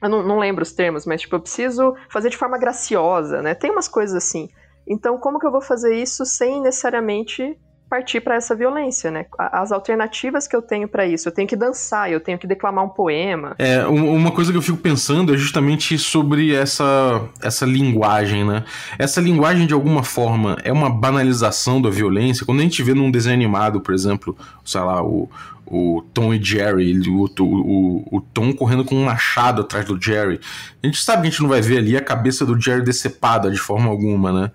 eu 0.03 0.09
não, 0.09 0.23
não, 0.23 0.39
lembro 0.39 0.63
os 0.63 0.73
termos, 0.73 1.07
mas 1.07 1.21
tipo, 1.21 1.37
eu 1.37 1.41
preciso 1.41 1.95
fazer 2.11 2.29
de 2.29 2.37
forma 2.37 2.59
graciosa, 2.59 3.41
né? 3.41 3.55
Tem 3.55 3.71
umas 3.71 3.89
coisas 3.89 4.17
assim. 4.17 4.49
Então, 4.87 5.19
como 5.19 5.39
que 5.39 5.47
eu 5.47 5.51
vou 5.51 5.61
fazer 5.61 5.95
isso 5.95 6.25
sem 6.25 6.61
necessariamente 6.61 7.59
partir 7.89 8.21
para 8.21 8.35
essa 8.35 8.55
violência, 8.55 9.11
né? 9.11 9.27
As 9.39 9.71
alternativas 9.71 10.49
que 10.49 10.57
eu 10.57 10.63
tenho 10.63 10.89
para 10.89 11.07
isso, 11.07 11.29
eu 11.29 11.33
tenho 11.33 11.47
que 11.47 11.57
dançar, 11.57 12.11
eu 12.11 12.21
tenho 12.21 12.39
que 12.39 12.47
declamar 12.47 12.85
um 12.85 12.89
poema. 12.89 13.55
É, 13.59 13.87
uma 13.87 14.31
coisa 14.31 14.51
que 14.51 14.59
eu 14.59 14.63
fico 14.63 14.79
pensando 14.79 15.33
é 15.33 15.37
justamente 15.37 15.97
sobre 15.99 16.55
essa, 16.55 17.23
essa 17.41 17.65
linguagem, 17.65 18.45
né? 18.45 18.65
Essa 18.99 19.21
linguagem, 19.21 19.67
de 19.67 19.75
alguma 19.75 20.03
forma, 20.03 20.57
é 20.65 20.73
uma 20.73 20.91
banalização 20.91 21.81
da 21.81 21.91
violência. 21.91 22.45
Quando 22.45 22.61
a 22.61 22.63
gente 22.63 22.83
vê 22.83 22.95
num 22.95 23.11
desenho 23.11 23.35
animado, 23.35 23.81
por 23.81 23.95
exemplo, 23.95 24.37
sei 24.65 24.81
lá, 24.81 25.03
o, 25.03 25.31
o 25.67 26.03
Tom 26.15 26.33
e 26.33 26.43
Jerry, 26.43 26.97
o, 27.09 27.25
o, 27.41 28.17
o, 28.17 28.21
Tom 28.21 28.53
correndo 28.53 28.85
com 28.85 28.95
um 28.95 29.05
machado 29.05 29.63
atrás 29.63 29.85
do 29.85 30.01
Jerry. 30.01 30.41
A 30.83 30.87
gente 30.87 31.03
sabe 31.03 31.23
que 31.23 31.29
a 31.29 31.31
gente 31.31 31.43
não 31.43 31.49
vai 31.49 31.61
ver 31.61 31.79
ali 31.79 31.97
a 31.97 32.01
cabeça 32.01 32.47
do 32.47 32.61
Jerry 32.61 32.83
decepada 32.83 33.51
de 33.51 33.59
forma 33.59 33.91
alguma, 33.91 34.33
né? 34.33 34.51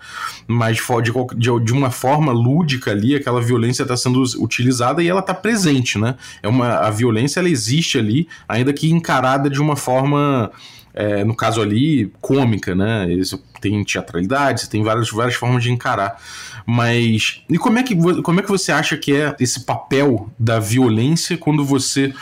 Mas 0.48 0.78
de, 0.78 1.12
de, 1.38 1.66
de 1.66 1.74
uma 1.74 1.92
forma 1.92 2.32
lúdica 2.32 2.92
ali, 2.92 3.14
aquela 3.14 3.42
violência 3.42 3.84
está 3.84 3.98
sendo 3.98 4.24
utilizada 4.40 5.04
e 5.04 5.10
ela 5.10 5.20
está 5.20 5.34
presente, 5.34 5.98
né? 5.98 6.16
É 6.42 6.48
uma, 6.48 6.76
a 6.76 6.90
violência 6.90 7.40
ela 7.40 7.50
existe 7.50 7.98
ali, 7.98 8.28
ainda 8.48 8.72
que 8.72 8.90
encarada 8.90 9.50
de 9.50 9.60
uma 9.60 9.76
forma 9.76 10.50
é, 10.94 11.24
no 11.24 11.36
caso 11.36 11.62
ali, 11.62 12.12
cômica, 12.20 12.76
né? 12.76 13.12
Isso 13.12 13.42
tem 13.60 13.84
teatralidade, 13.84 14.70
tem 14.70 14.84
várias, 14.84 15.10
várias 15.10 15.36
formas 15.36 15.64
de 15.64 15.72
encarar. 15.72 16.20
Mas. 16.66 17.42
E 17.50 17.58
como 17.58 17.80
é, 17.80 17.84
que, 17.84 17.96
como 18.22 18.40
é 18.40 18.44
que 18.44 18.50
você 18.50 18.72
acha 18.72 18.98
que 18.98 19.14
é 19.14 19.36
esse 19.40 19.66
papel 19.66 20.30
da 20.38 20.60
violência 20.60 21.38
quando 21.38 21.64
você. 21.64 22.14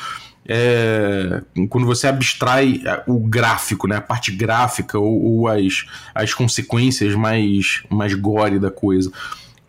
É, 0.51 1.43
quando 1.69 1.85
você 1.85 2.07
abstrai 2.07 2.81
o 3.05 3.19
gráfico, 3.19 3.87
né, 3.87 3.97
a 3.97 4.01
parte 4.01 4.31
gráfica 4.31 4.97
ou, 4.97 5.23
ou, 5.23 5.47
as, 5.47 5.85
as 6.15 6.33
consequências 6.33 7.13
mais, 7.13 7.83
mais 7.87 8.15
gore 8.15 8.57
da 8.57 8.71
coisa, 8.71 9.11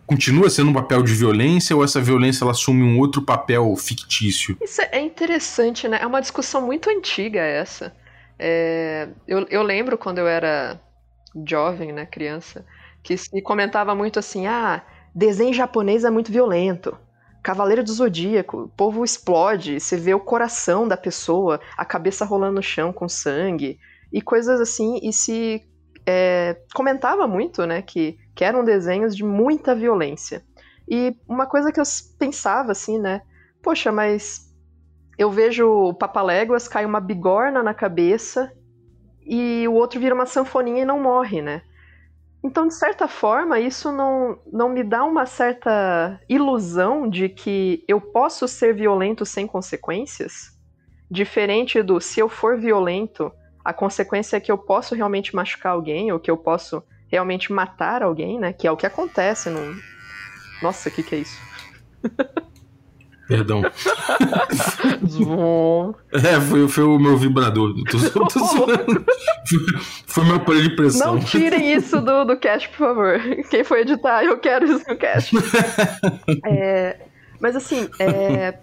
continua 0.07 0.49
sendo 0.49 0.71
um 0.71 0.73
papel 0.73 1.03
de 1.03 1.13
violência 1.13 1.75
ou 1.75 1.83
essa 1.83 2.01
violência 2.01 2.43
ela 2.43 2.51
assume 2.51 2.81
um 2.81 2.97
outro 2.97 3.21
papel 3.21 3.75
fictício? 3.75 4.57
Isso 4.59 4.81
é 4.91 4.99
interessante, 4.99 5.87
né? 5.87 5.99
É 6.01 6.07
uma 6.07 6.19
discussão 6.19 6.65
muito 6.65 6.89
antiga 6.89 7.39
essa. 7.39 7.93
É, 8.43 9.07
eu, 9.27 9.45
eu 9.51 9.61
lembro 9.61 9.99
quando 9.99 10.17
eu 10.17 10.27
era 10.27 10.81
jovem, 11.47 11.91
né, 11.93 12.07
criança, 12.07 12.65
que 13.03 13.15
se 13.15 13.39
comentava 13.43 13.93
muito 13.93 14.17
assim: 14.17 14.47
ah, 14.47 14.83
desenho 15.13 15.53
japonês 15.53 16.03
é 16.03 16.09
muito 16.09 16.31
violento. 16.31 16.97
Cavaleiro 17.43 17.83
do 17.83 17.93
Zodíaco, 17.93 18.63
o 18.63 18.69
povo 18.69 19.03
explode, 19.03 19.79
você 19.79 19.95
vê 19.95 20.13
o 20.13 20.19
coração 20.19 20.87
da 20.87 20.97
pessoa, 20.97 21.59
a 21.77 21.85
cabeça 21.85 22.25
rolando 22.25 22.55
no 22.55 22.63
chão 22.63 22.91
com 22.91 23.07
sangue, 23.07 23.79
e 24.11 24.21
coisas 24.21 24.59
assim, 24.59 24.99
e 25.03 25.13
se 25.13 25.63
é, 26.05 26.57
comentava 26.73 27.27
muito, 27.27 27.65
né, 27.65 27.81
que, 27.83 28.17
que 28.35 28.43
eram 28.43 28.63
desenhos 28.63 29.15
de 29.15 29.23
muita 29.23 29.75
violência. 29.75 30.43
E 30.89 31.15
uma 31.27 31.45
coisa 31.45 31.71
que 31.71 31.79
eu 31.79 31.83
pensava 32.17 32.71
assim, 32.71 32.99
né, 32.99 33.21
poxa, 33.61 33.91
mas 33.91 34.50
eu 35.17 35.29
vejo 35.29 35.67
o 35.67 35.93
Papaléguas 35.93 36.67
cai 36.67 36.85
uma 36.85 36.99
bigorna 36.99 37.61
na 37.61 37.73
cabeça 37.73 38.51
e 39.25 39.67
o 39.67 39.73
outro 39.73 39.99
vira 39.99 40.15
uma 40.15 40.25
sanfoninha 40.25 40.81
e 40.81 40.85
não 40.85 40.99
morre, 40.99 41.41
né? 41.41 41.61
Então, 42.43 42.67
de 42.67 42.73
certa 42.73 43.07
forma, 43.07 43.59
isso 43.59 43.91
não, 43.91 44.39
não 44.51 44.67
me 44.67 44.83
dá 44.83 45.03
uma 45.03 45.27
certa 45.27 46.19
ilusão 46.27 47.07
de 47.07 47.29
que 47.29 47.83
eu 47.87 48.01
posso 48.01 48.47
ser 48.47 48.73
violento 48.73 49.25
sem 49.25 49.45
consequências? 49.45 50.57
Diferente 51.09 51.83
do 51.83 52.01
se 52.01 52.19
eu 52.19 52.27
for 52.27 52.59
violento, 52.59 53.31
a 53.63 53.71
consequência 53.71 54.37
é 54.37 54.39
que 54.39 54.51
eu 54.51 54.57
posso 54.57 54.95
realmente 54.95 55.35
machucar 55.35 55.73
alguém 55.73 56.11
ou 56.11 56.19
que 56.19 56.31
eu 56.31 56.37
posso 56.37 56.83
realmente 57.07 57.53
matar 57.53 58.01
alguém, 58.01 58.39
né? 58.39 58.53
Que 58.53 58.65
é 58.65 58.71
o 58.71 58.77
que 58.77 58.87
acontece 58.87 59.49
no. 59.49 59.75
Nossa, 60.63 60.89
o 60.89 60.91
que, 60.91 61.03
que 61.03 61.15
é 61.15 61.19
isso? 61.19 61.37
Perdão. 63.31 63.61
é, 66.11 66.41
foi, 66.41 66.67
foi 66.67 66.83
o 66.83 66.99
meu 66.99 67.15
vibrador. 67.15 67.73
Tô, 67.89 68.25
tô 68.25 68.45
foi 70.05 70.25
meu 70.25 70.35
aparelho 70.35 70.69
de 70.69 70.75
pressão. 70.75 71.15
Não 71.15 71.23
tirem 71.23 71.73
isso 71.73 72.01
do, 72.01 72.25
do 72.25 72.35
cast, 72.35 72.67
por 72.69 72.77
favor. 72.77 73.21
Quem 73.49 73.63
for 73.63 73.77
editar, 73.77 74.25
eu 74.25 74.37
quero 74.37 74.65
isso 74.65 74.83
no 74.85 74.97
cast. 74.97 75.33
é, 76.45 76.97
mas 77.39 77.55
assim, 77.55 77.87
é, 77.99 78.57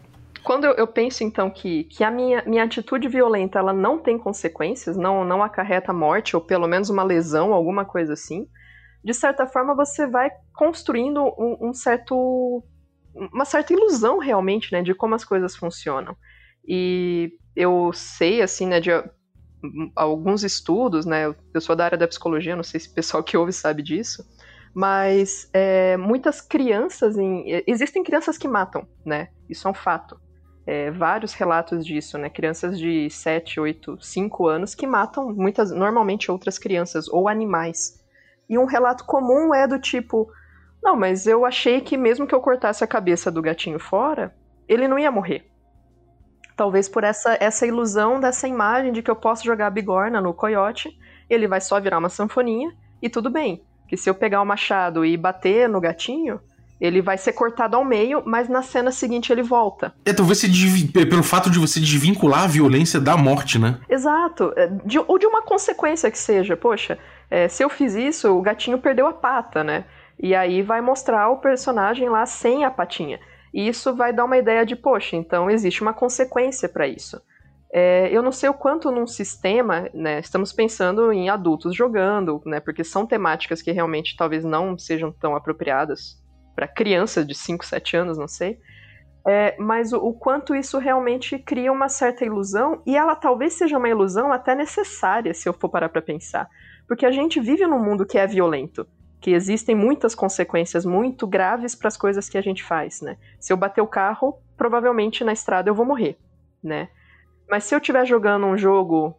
quando 0.45 0.65
eu, 0.67 0.73
eu, 0.73 0.87
penso 0.87 1.25
então 1.25 1.49
que, 1.49 1.85
que 1.85 2.05
a 2.05 2.11
minha, 2.11 2.43
minha 2.47 2.65
atitude 2.65 3.09
violenta 3.09 3.59
ela 3.59 3.73
não 3.73 3.99
tem 3.99 4.19
consequências, 4.19 4.99
não, 4.99 5.25
não 5.25 5.43
acarreta 5.43 5.95
morte, 5.95 6.37
ou 6.37 6.43
pelo 6.43 6.69
menos 6.69 6.91
uma 6.91 7.03
lesão, 7.03 7.55
alguma 7.55 7.87
coisa 7.87 8.13
assim, 8.13 8.47
de 9.03 9.15
certa 9.15 9.47
forma 9.47 9.75
você 9.75 10.07
vai 10.07 10.29
construindo 10.55 11.23
um, 11.39 11.71
um 11.71 11.73
certo 11.73 12.63
uma 13.33 13.45
certa 13.45 13.73
ilusão 13.73 14.19
realmente, 14.19 14.73
né, 14.73 14.83
de 14.83 14.95
como 14.95 15.15
as 15.15 15.25
coisas 15.25 15.57
funcionam. 15.57 16.17
E 16.67 17.33
eu 17.57 17.91
sei, 17.93 18.43
assim, 18.43 18.67
né, 18.67 18.81
de 18.81 18.91
alguns 19.97 20.45
estudos, 20.45 21.05
né, 21.05 21.35
eu 21.53 21.61
sou 21.61 21.75
da 21.75 21.85
área 21.85 21.99
da 21.99 22.07
psicologia, 22.07 22.55
não 22.55 22.63
sei 22.63 22.79
se 22.79 22.89
o 22.89 22.95
pessoal 22.95 23.23
que 23.23 23.37
ouve 23.37 23.53
sabe 23.53 23.83
disso, 23.83 24.25
mas 24.75 25.49
é, 25.53 25.97
muitas 25.97 26.41
crianças, 26.41 27.17
em, 27.17 27.45
existem 27.67 28.05
crianças 28.05 28.39
que 28.39 28.47
matam, 28.47 28.87
né, 29.05 29.29
isso 29.49 29.67
é 29.67 29.71
um 29.71 29.75
fato. 29.75 30.21
É, 30.67 30.91
vários 30.91 31.33
relatos 31.33 31.85
disso, 31.85 32.19
né, 32.19 32.29
crianças 32.29 32.79
de 32.79 33.09
7, 33.11 33.59
8, 33.59 33.99
5 34.01 34.47
anos 34.47 34.75
que 34.75 34.87
matam 34.87 35.35
muitas, 35.35 35.71
normalmente 35.73 36.31
outras 36.31 36.59
crianças 36.59 37.09
ou 37.09 37.27
animais. 37.27 37.99
E 38.49 38.59
um 38.59 38.67
relato 38.67 39.05
comum 39.05 39.55
é 39.55 39.67
do 39.67 39.79
tipo, 39.79 40.31
não, 40.83 40.97
mas 40.97 41.27
eu 41.27 41.45
achei 41.45 41.81
que 41.81 41.97
mesmo 41.97 42.27
que 42.27 42.35
eu 42.35 42.41
cortasse 42.41 42.83
a 42.83 42.87
cabeça 42.87 43.31
do 43.31 43.43
gatinho 43.43 43.79
fora, 43.79 44.35
ele 44.69 44.89
não 44.89 44.99
ia 44.99 45.11
morrer. 45.11 45.51
Talvez 46.57 46.89
por 46.89 47.05
essa, 47.05 47.37
essa 47.41 47.67
ilusão 47.67 48.19
dessa 48.19 48.49
imagem 48.49 48.93
de 48.93 49.03
que 49.03 49.11
eu 49.11 49.17
posso 49.17 49.45
jogar 49.45 49.69
a 49.69 49.71
bigorna 49.71 50.21
no 50.21 50.35
coiote, 50.35 50.91
ele 51.31 51.47
vai 51.47 51.61
só 51.61 51.81
virar 51.81 51.99
uma 51.99 52.09
sanfoninha 52.09 52.73
e 53.01 53.09
tudo 53.09 53.31
bem. 53.31 53.63
Que 53.87 53.97
se 53.97 54.11
eu 54.11 54.15
pegar 54.15 54.43
o 54.43 54.47
machado 54.47 55.05
e 55.05 55.17
bater 55.17 55.69
no 55.69 55.81
gatinho, 55.81 56.41
Ele 56.81 57.03
vai 57.03 57.19
ser 57.19 57.33
cortado 57.33 57.77
ao 57.77 57.85
meio, 57.85 58.23
mas 58.25 58.49
na 58.49 58.63
cena 58.63 58.93
seguinte 58.93 59.33
ele 59.33 59.43
volta. 59.43 59.93
É, 60.05 60.13
talvez 60.13 60.39
se 60.39 60.49
pelo 60.93 61.25
fato 61.25 61.51
de 61.51 61.59
você 61.59 61.81
desvincular 61.81 62.45
a 62.45 62.47
violência 62.47 63.01
da 63.01 63.17
morte, 63.17 63.59
né? 63.59 63.81
Exato. 63.89 64.53
É, 64.57 64.69
de, 64.85 64.99
ou 64.99 65.19
de 65.19 65.27
uma 65.27 65.43
consequência 65.43 66.09
que 66.09 66.19
seja. 66.19 66.57
Poxa, 66.57 66.97
é, 67.29 67.49
se 67.49 67.65
eu 67.65 67.69
fiz 67.69 67.95
isso, 67.95 68.31
o 68.31 68.41
gatinho 68.41 68.79
perdeu 68.79 69.09
a 69.09 69.13
pata, 69.13 69.65
né? 69.65 69.87
E 70.21 70.35
aí 70.35 70.63
vai 70.63 70.81
mostrar 70.81 71.29
o 71.31 71.39
personagem 71.39 72.09
lá 72.09 72.27
sem 72.27 72.65
a 72.65 72.71
patinha. 72.71 73.21
E 73.53 73.69
isso 73.69 73.95
vai 73.95 74.13
dar 74.13 74.25
uma 74.25 74.37
ideia 74.37 74.65
de, 74.67 74.77
poxa, 74.77 75.17
então 75.17 75.51
existe 75.51 75.81
uma 75.83 75.95
consequência 75.95 76.69
para 76.69 76.87
isso. 76.87 77.21
É, 77.73 78.09
eu 78.11 78.23
não 78.23 78.33
sei 78.33 78.49
o 78.49 78.55
quanto 78.55 78.91
num 78.91 79.07
sistema, 79.07 79.89
né, 79.93 80.21
estamos 80.21 80.53
pensando 80.53 81.13
em 81.13 81.29
adultos 81.29 81.75
jogando, 81.75 82.41
né, 82.47 82.61
porque 82.61 82.83
são 82.83 83.07
temáticas 83.07 83.61
que 83.61 83.71
realmente 83.71 84.17
talvez 84.17 84.43
não 84.43 84.79
sejam 84.79 85.13
tão 85.13 85.37
apropriadas 85.37 86.19
para 86.57 86.67
crianças 86.67 87.27
de 87.27 87.35
5, 87.35 87.65
7 87.65 87.97
anos, 87.97 88.19
não 88.19 88.27
sei. 88.27 88.59
É, 89.27 89.55
mas 89.59 89.93
o, 89.93 89.99
o, 89.99 90.15
quanto 90.15 90.55
isso 90.55 90.79
realmente 90.79 91.39
cria 91.39 91.71
uma 91.71 91.89
certa 91.89 92.25
ilusão, 92.25 92.83
e 92.87 92.97
ela 92.97 93.15
talvez 93.15 93.53
seja 93.53 93.77
uma 93.77 93.89
ilusão 93.89 94.33
até 94.33 94.55
necessária, 94.55 95.35
se 95.35 95.49
eu 95.49 95.53
for 95.53 95.69
parar 95.69 95.91
para 95.91 96.01
pensar. 96.01 96.49
Porque 96.87 97.05
a 97.05 97.11
gente 97.11 97.39
vive 97.39 97.67
num 97.67 97.79
mundo 97.79 98.07
que 98.07 98.17
é 98.17 98.27
violento, 98.27 98.87
que 99.21 99.33
existem 99.33 99.75
muitas 99.75 100.15
consequências 100.15 100.85
muito 100.85 101.27
graves 101.27 101.75
para 101.75 101.89
as 101.89 101.97
coisas 101.97 102.29
que 102.29 102.39
a 102.39 102.43
gente 102.43 102.63
faz, 102.63 103.01
né? 103.01 103.17
Se 103.41 103.53
eu 103.53 103.57
bater 103.57 103.81
o 103.81 103.87
carro, 103.87 104.39
provavelmente 104.57 105.25
na 105.25 105.33
estrada 105.33 105.69
eu 105.69 105.75
vou 105.75 105.87
morrer, 105.87 106.19
né? 106.63 106.89
Mas 107.49 107.65
se 107.65 107.75
eu 107.75 107.79
estiver 107.79 108.05
jogando 108.07 108.47
um 108.47 108.57
jogo 108.57 109.17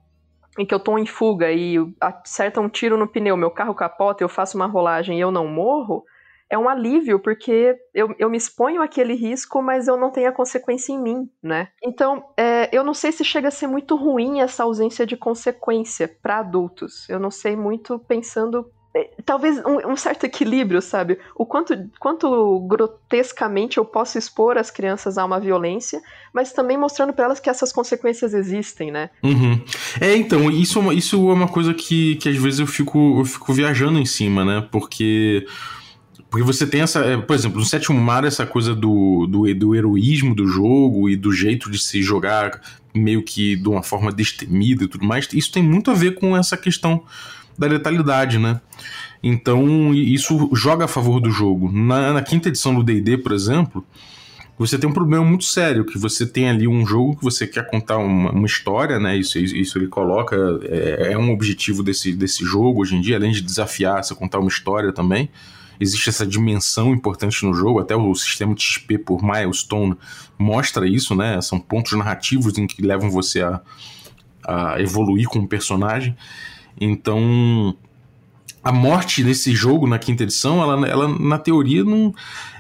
em 0.58 0.66
que 0.66 0.74
eu 0.74 0.80
tô 0.80 0.98
em 0.98 1.06
fuga 1.06 1.52
e 1.52 1.78
acerta 2.00 2.62
um 2.62 2.70
tiro 2.70 2.98
no 2.98 3.08
pneu, 3.08 3.36
meu 3.36 3.52
carro 3.52 3.74
capota, 3.74 4.24
eu 4.24 4.30
faço 4.30 4.58
uma 4.58 4.68
rolagem 4.68 5.18
e 5.18 5.22
eu 5.22 5.32
não 5.32 5.48
morro, 5.48 6.04
é 6.50 6.58
um 6.58 6.68
alívio, 6.68 7.20
porque 7.20 7.78
eu, 7.94 8.16
eu 8.18 8.30
me 8.30 8.38
exponho 8.38 8.82
àquele 8.82 9.14
risco, 9.14 9.62
mas 9.62 9.88
eu 9.88 9.96
não 9.96 10.10
tenho 10.10 10.30
a 10.30 10.34
consequência 10.34 10.92
em 10.92 11.02
mim, 11.02 11.30
né? 11.44 11.70
Então, 11.84 12.26
é, 12.36 12.76
eu 12.76 12.84
não 12.84 12.94
sei 12.94 13.12
se 13.12 13.24
chega 13.24 13.50
a 13.50 13.52
ser 13.52 13.68
muito 13.68 13.96
ruim 13.96 14.42
essa 14.42 14.64
ausência 14.64 15.06
de 15.06 15.16
consequência 15.16 16.08
para 16.08 16.40
adultos. 16.40 17.08
Eu 17.08 17.20
não 17.20 17.30
sei 17.30 17.56
muito 17.56 18.00
pensando 18.00 18.72
talvez 19.24 19.58
um, 19.66 19.92
um, 19.92 19.96
certo 19.96 20.26
equilíbrio, 20.26 20.82
sabe? 20.82 21.20
O 21.36 21.46
quanto, 21.46 21.76
quanto 22.00 22.60
grotescamente 22.62 23.78
eu 23.78 23.86
posso 23.86 24.18
expor 24.18 24.58
as 24.58 24.72
crianças 24.72 25.18
a 25.18 25.26
uma 25.26 25.40
violência, 25.40 26.02
mas 26.34 26.52
também 26.52 26.78
mostrando 26.78 27.14
para 27.14 27.26
elas 27.26 27.40
que 27.40 27.50
essas 27.50 27.72
consequências 27.72 28.34
existem, 28.34 28.92
né? 28.92 29.10
Uhum. 29.24 29.62
É, 30.02 30.16
então, 30.16 30.50
isso, 30.50 30.80
é 30.92 30.96
isso 30.96 31.30
é 31.30 31.34
uma 31.34 31.48
coisa 31.48 31.74
que, 31.74 32.16
que 32.16 32.30
às 32.30 32.38
vezes 32.38 32.60
eu 32.60 32.68
fico, 32.68 33.20
eu 33.20 33.26
fico 33.26 33.54
viajando 33.54 34.00
em 34.00 34.06
cima, 34.06 34.44
né? 34.44 34.68
Porque 34.72 35.46
porque 36.30 36.46
você 36.46 36.68
tem 36.68 36.82
essa. 36.82 37.00
É, 37.00 37.18
por 37.18 37.36
exemplo, 37.36 37.60
no 37.60 37.66
sétimo 37.66 38.00
mar, 38.00 38.24
essa 38.24 38.46
coisa 38.46 38.76
do, 38.76 39.26
do, 39.26 39.54
do 39.56 39.76
heroísmo 39.76 40.36
do 40.36 40.48
jogo 40.48 41.10
e 41.10 41.16
do 41.16 41.32
jeito 41.32 41.72
de 41.72 41.80
se 41.80 42.04
jogar 42.04 42.62
meio 42.94 43.24
que 43.24 43.56
de 43.56 43.68
uma 43.68 43.82
forma 43.82 44.12
destemida 44.12 44.84
e 44.84 44.88
tudo 44.88 45.06
mais. 45.06 45.28
Isso 45.34 45.52
tem 45.52 45.64
muito 45.64 45.90
a 45.90 45.94
ver 45.96 46.16
com 46.16 46.38
essa 46.38 46.56
questão 46.56 47.04
da 47.60 47.68
letalidade, 47.68 48.40
né? 48.40 48.60
Então, 49.22 49.94
isso 49.94 50.50
joga 50.54 50.86
a 50.86 50.88
favor 50.88 51.20
do 51.20 51.30
jogo. 51.30 51.70
Na, 51.72 52.14
na 52.14 52.22
quinta 52.22 52.48
edição 52.48 52.74
do 52.74 52.82
DD, 52.82 53.18
por 53.18 53.34
exemplo, 53.34 53.86
você 54.58 54.78
tem 54.78 54.90
um 54.90 54.94
problema 54.94 55.26
muito 55.26 55.44
sério, 55.44 55.86
que 55.86 55.98
você 55.98 56.26
tem 56.26 56.50
ali 56.50 56.68
um 56.68 56.86
jogo 56.86 57.18
que 57.18 57.24
você 57.24 57.46
quer 57.46 57.70
contar 57.70 57.98
uma, 57.98 58.32
uma 58.32 58.46
história, 58.46 58.98
né? 58.98 59.18
Isso, 59.18 59.38
isso 59.38 59.78
ele 59.78 59.88
coloca, 59.88 60.36
é, 60.64 61.12
é, 61.12 61.18
um 61.18 61.32
objetivo 61.32 61.84
desse, 61.84 62.14
desse 62.14 62.46
jogo 62.46 62.82
hoje 62.82 62.96
em 62.96 63.02
dia, 63.02 63.18
além 63.18 63.32
de 63.32 63.42
desafiar 63.42 64.04
você 64.04 64.16
contar 64.16 64.40
uma 64.40 64.50
história 64.50 64.94
também 64.94 65.30
existe 65.80 66.10
essa 66.10 66.28
dimensão 66.28 66.94
importante 66.94 67.46
no 67.46 67.54
jogo, 67.54 67.80
até 67.80 67.96
o 67.96 68.14
sistema 68.14 68.54
de 68.54 68.62
XP 68.62 68.98
por 68.98 69.24
milestone 69.24 69.96
mostra 70.38 70.86
isso, 70.88 71.16
né? 71.16 71.40
São 71.42 71.60
pontos 71.60 71.94
narrativos 71.94 72.58
em 72.58 72.68
que 72.68 72.82
levam 72.82 73.10
você 73.10 73.42
a, 73.42 73.62
a 74.46 74.82
evoluir 74.82 75.28
como 75.28 75.48
personagem. 75.48 76.16
Então, 76.80 77.76
a 78.64 78.72
morte 78.72 79.24
nesse 79.24 79.54
jogo, 79.54 79.88
na 79.88 79.98
quinta 79.98 80.24
edição, 80.24 80.62
ela, 80.62 80.88
ela 80.88 81.08
na 81.08 81.38
teoria 81.38 81.84
não, 81.84 82.14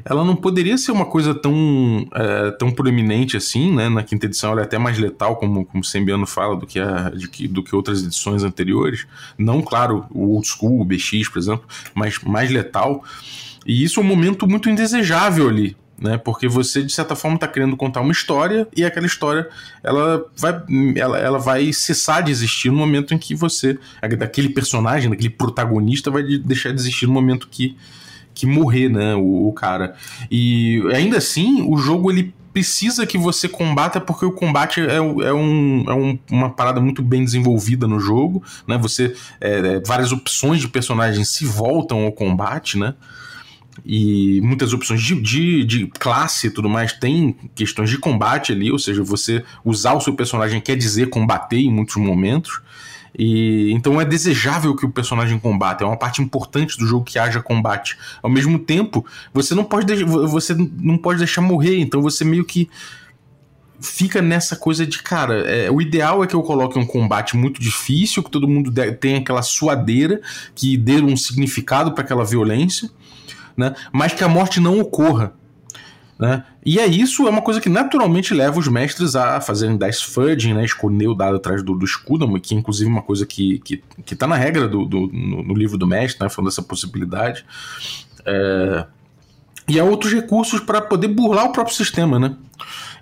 ela 0.05 0.23
não 0.23 0.35
poderia 0.35 0.77
ser 0.77 0.91
uma 0.91 1.05
coisa 1.05 1.35
tão, 1.35 2.07
é, 2.13 2.51
tão 2.51 2.71
proeminente 2.71 3.35
assim, 3.35 3.73
né? 3.73 3.89
Na 3.89 4.03
quinta 4.03 4.25
edição 4.25 4.51
ela 4.51 4.61
é 4.61 4.63
até 4.63 4.77
mais 4.77 4.97
letal, 4.97 5.35
como, 5.35 5.65
como 5.65 5.81
o 5.81 5.85
Sembiano 5.85 6.25
fala, 6.25 6.55
do 6.55 6.65
que, 6.65 6.79
a, 6.79 7.11
que, 7.31 7.47
do 7.47 7.61
que 7.61 7.75
outras 7.75 8.03
edições 8.03 8.43
anteriores. 8.43 9.05
Não, 9.37 9.61
claro, 9.61 10.05
o 10.11 10.35
Old 10.35 10.47
School, 10.47 10.81
o 10.81 10.85
BX, 10.85 11.29
por 11.29 11.39
exemplo, 11.39 11.67
mas 11.93 12.17
mais 12.19 12.49
letal. 12.49 13.03
E 13.65 13.83
isso 13.83 13.99
é 13.99 14.03
um 14.03 14.07
momento 14.07 14.47
muito 14.47 14.69
indesejável 14.69 15.49
ali, 15.49 15.75
né? 16.01 16.17
Porque 16.17 16.47
você 16.47 16.83
de 16.83 16.91
certa 16.91 17.15
forma 17.15 17.35
está 17.35 17.47
querendo 17.47 17.75
contar 17.75 18.01
uma 18.01 18.11
história 18.11 18.67
e 18.75 18.83
aquela 18.83 19.05
história 19.05 19.49
ela 19.83 20.25
vai, 20.37 20.63
ela, 20.95 21.17
ela 21.17 21.39
vai 21.39 21.73
cessar 21.73 22.23
de 22.23 22.31
existir 22.31 22.69
no 22.69 22.77
momento 22.77 23.13
em 23.13 23.17
que 23.17 23.35
você 23.35 23.77
daquele 24.17 24.49
personagem, 24.49 25.09
daquele 25.09 25.29
protagonista 25.29 26.09
vai 26.09 26.23
deixar 26.23 26.69
de 26.71 26.79
existir 26.79 27.05
no 27.07 27.13
momento 27.13 27.47
que 27.49 27.77
que 28.31 28.45
morrer, 28.45 28.87
né, 28.87 29.15
o, 29.15 29.49
o 29.49 29.53
cara. 29.53 29.95
E 30.31 30.81
ainda 30.93 31.17
assim, 31.17 31.61
o 31.67 31.77
jogo 31.77 32.09
ele 32.09 32.33
precisa 32.53 33.05
que 33.05 33.17
você 33.17 33.47
combata 33.47 33.99
porque 33.99 34.25
o 34.25 34.31
combate 34.31 34.81
é, 34.81 34.95
é, 34.95 35.01
um, 35.01 35.21
é 35.21 35.93
um, 35.93 36.19
uma 36.31 36.49
parada 36.49 36.79
muito 36.79 37.01
bem 37.01 37.23
desenvolvida 37.23 37.87
no 37.87 37.99
jogo, 37.99 38.43
né? 38.67 38.77
Você 38.77 39.15
é, 39.39 39.75
é 39.75 39.79
várias 39.85 40.11
opções 40.11 40.61
de 40.61 40.67
personagens 40.67 41.29
se 41.29 41.45
voltam 41.45 42.05
ao 42.05 42.11
combate, 42.11 42.77
né? 42.77 42.95
E 43.85 44.41
muitas 44.41 44.73
opções 44.73 45.01
de, 45.01 45.19
de, 45.21 45.63
de, 45.63 45.87
classe 45.87 46.47
e 46.47 46.49
tudo 46.49 46.69
mais, 46.69 46.93
tem 46.93 47.35
questões 47.55 47.89
de 47.89 47.97
combate 47.97 48.51
ali, 48.51 48.71
ou 48.71 48.79
seja, 48.79 49.03
você 49.03 49.43
usar 49.63 49.93
o 49.93 50.01
seu 50.01 50.13
personagem 50.13 50.61
quer 50.61 50.75
dizer 50.75 51.09
combater 51.09 51.57
em 51.57 51.71
muitos 51.71 51.95
momentos. 51.95 52.61
E 53.17 53.71
então 53.71 53.99
é 53.99 54.05
desejável 54.05 54.75
que 54.75 54.85
o 54.85 54.91
personagem 54.91 55.39
combata, 55.39 55.83
é 55.83 55.87
uma 55.87 55.97
parte 55.97 56.21
importante 56.21 56.77
do 56.77 56.85
jogo 56.85 57.03
que 57.03 57.17
haja 57.17 57.41
combate. 57.41 57.97
Ao 58.21 58.29
mesmo 58.29 58.59
tempo, 58.59 59.05
você 59.33 59.55
não 59.55 59.63
pode 59.63 60.03
você 60.03 60.53
não 60.53 60.97
pode 60.97 61.19
deixar 61.19 61.41
morrer, 61.41 61.79
então 61.79 62.01
você 62.01 62.23
meio 62.23 62.45
que 62.45 62.69
fica 63.81 64.21
nessa 64.21 64.55
coisa 64.55 64.85
de, 64.85 65.01
cara, 65.01 65.49
é, 65.49 65.71
o 65.71 65.81
ideal 65.81 66.23
é 66.23 66.27
que 66.27 66.35
eu 66.35 66.43
coloque 66.43 66.77
um 66.77 66.85
combate 66.85 67.37
muito 67.37 67.61
difícil, 67.61 68.21
que 68.21 68.29
todo 68.29 68.47
mundo 68.47 68.71
tenha 68.99 69.19
aquela 69.19 69.41
suadeira, 69.41 70.21
que 70.53 70.77
dê 70.77 71.01
um 71.01 71.15
significado 71.15 71.93
para 71.93 72.03
aquela 72.03 72.25
violência 72.25 72.89
né? 73.59 73.75
Mas 73.91 74.13
que 74.13 74.23
a 74.23 74.27
morte 74.27 74.59
não 74.59 74.79
ocorra. 74.79 75.33
Né? 76.17 76.43
E 76.65 76.79
é 76.79 76.85
isso, 76.85 77.25
é 77.27 77.29
uma 77.29 77.41
coisa 77.41 77.61
que 77.61 77.69
naturalmente 77.69 78.33
leva 78.33 78.59
os 78.59 78.67
mestres 78.67 79.15
a 79.15 79.39
fazerem 79.39 79.77
dice 79.77 80.03
fudging, 80.03 80.53
né? 80.53 80.65
esconder 80.65 81.07
o 81.07 81.15
dado 81.15 81.37
atrás 81.37 81.63
do, 81.63 81.73
do 81.73 81.85
escudo, 81.85 82.39
que 82.41 82.53
é 82.53 82.57
inclusive 82.57 82.89
uma 82.89 83.01
coisa 83.01 83.25
que, 83.25 83.59
que, 83.59 83.81
que 84.05 84.15
tá 84.15 84.27
na 84.27 84.35
regra 84.35 84.67
do, 84.67 84.85
do 84.85 85.07
no, 85.07 85.43
no, 85.43 85.53
livro 85.53 85.77
do 85.77 85.87
mestre, 85.87 86.21
né? 86.23 86.29
falando 86.29 86.49
dessa 86.49 86.61
possibilidade. 86.61 87.45
É... 88.25 88.85
E 89.67 89.79
há 89.79 89.83
outros 89.83 90.11
recursos 90.11 90.59
para 90.59 90.81
poder 90.81 91.07
burlar 91.07 91.45
o 91.45 91.51
próprio 91.51 91.75
sistema, 91.75 92.19
né? 92.19 92.35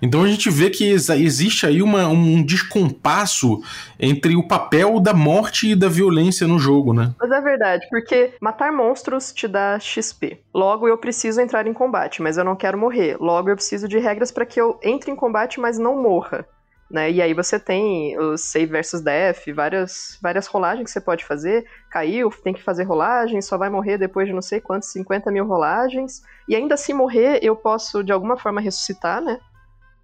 Então 0.00 0.22
a 0.22 0.28
gente 0.28 0.50
vê 0.50 0.70
que 0.70 0.88
existe 0.88 1.66
aí 1.66 1.82
uma, 1.82 2.06
um 2.08 2.42
descompasso 2.42 3.60
entre 3.98 4.36
o 4.36 4.46
papel 4.46 5.00
da 5.00 5.12
morte 5.12 5.72
e 5.72 5.76
da 5.76 5.88
violência 5.88 6.46
no 6.46 6.58
jogo, 6.58 6.92
né? 6.92 7.14
Mas 7.18 7.30
é 7.30 7.40
verdade, 7.40 7.86
porque 7.90 8.34
matar 8.40 8.72
monstros 8.72 9.32
te 9.32 9.48
dá 9.48 9.78
XP. 9.78 10.40
Logo 10.54 10.88
eu 10.88 10.98
preciso 10.98 11.40
entrar 11.40 11.66
em 11.66 11.72
combate, 11.72 12.22
mas 12.22 12.36
eu 12.36 12.44
não 12.44 12.56
quero 12.56 12.78
morrer. 12.78 13.16
Logo 13.20 13.48
eu 13.50 13.56
preciso 13.56 13.88
de 13.88 13.98
regras 13.98 14.30
para 14.30 14.46
que 14.46 14.60
eu 14.60 14.78
entre 14.82 15.10
em 15.10 15.16
combate, 15.16 15.60
mas 15.60 15.78
não 15.78 16.00
morra. 16.00 16.46
Né? 16.90 17.10
E 17.10 17.20
aí 17.20 17.34
você 17.34 17.60
tem 17.60 18.18
os 18.18 18.40
save 18.40 18.66
versus 18.66 19.02
death, 19.02 19.44
várias, 19.54 20.18
várias 20.22 20.46
rolagens 20.46 20.86
que 20.86 20.90
você 20.90 21.00
pode 21.00 21.24
fazer. 21.24 21.66
Caiu, 21.90 22.30
tem 22.42 22.54
que 22.54 22.62
fazer 22.62 22.84
rolagem, 22.84 23.42
só 23.42 23.58
vai 23.58 23.68
morrer 23.68 23.98
depois 23.98 24.26
de 24.26 24.32
não 24.32 24.40
sei 24.40 24.58
quantos, 24.58 24.90
50 24.92 25.30
mil 25.30 25.46
rolagens. 25.46 26.22
E 26.48 26.56
ainda 26.56 26.78
se 26.78 26.94
morrer, 26.94 27.40
eu 27.42 27.54
posso 27.54 28.02
de 28.02 28.10
alguma 28.10 28.38
forma 28.38 28.60
ressuscitar, 28.60 29.20
né? 29.20 29.38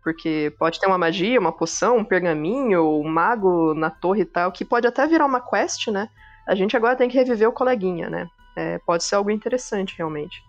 Porque 0.04 0.54
pode 0.58 0.78
ter 0.78 0.86
uma 0.86 0.98
magia, 0.98 1.40
uma 1.40 1.50
poção, 1.50 1.96
um 1.96 2.04
pergaminho, 2.04 3.00
um 3.00 3.08
mago 3.08 3.72
na 3.72 3.88
torre 3.88 4.20
e 4.20 4.26
tal, 4.26 4.52
que 4.52 4.64
pode 4.64 4.86
até 4.86 5.06
virar 5.06 5.24
uma 5.24 5.40
quest, 5.40 5.88
né? 5.88 6.10
A 6.46 6.54
gente 6.54 6.76
agora 6.76 6.94
tem 6.94 7.08
que 7.08 7.16
reviver 7.16 7.48
o 7.48 7.52
coleguinha, 7.52 8.10
né? 8.10 8.28
É, 8.54 8.78
pode 8.86 9.02
ser 9.02 9.14
algo 9.14 9.30
interessante, 9.30 9.96
realmente. 9.96 10.44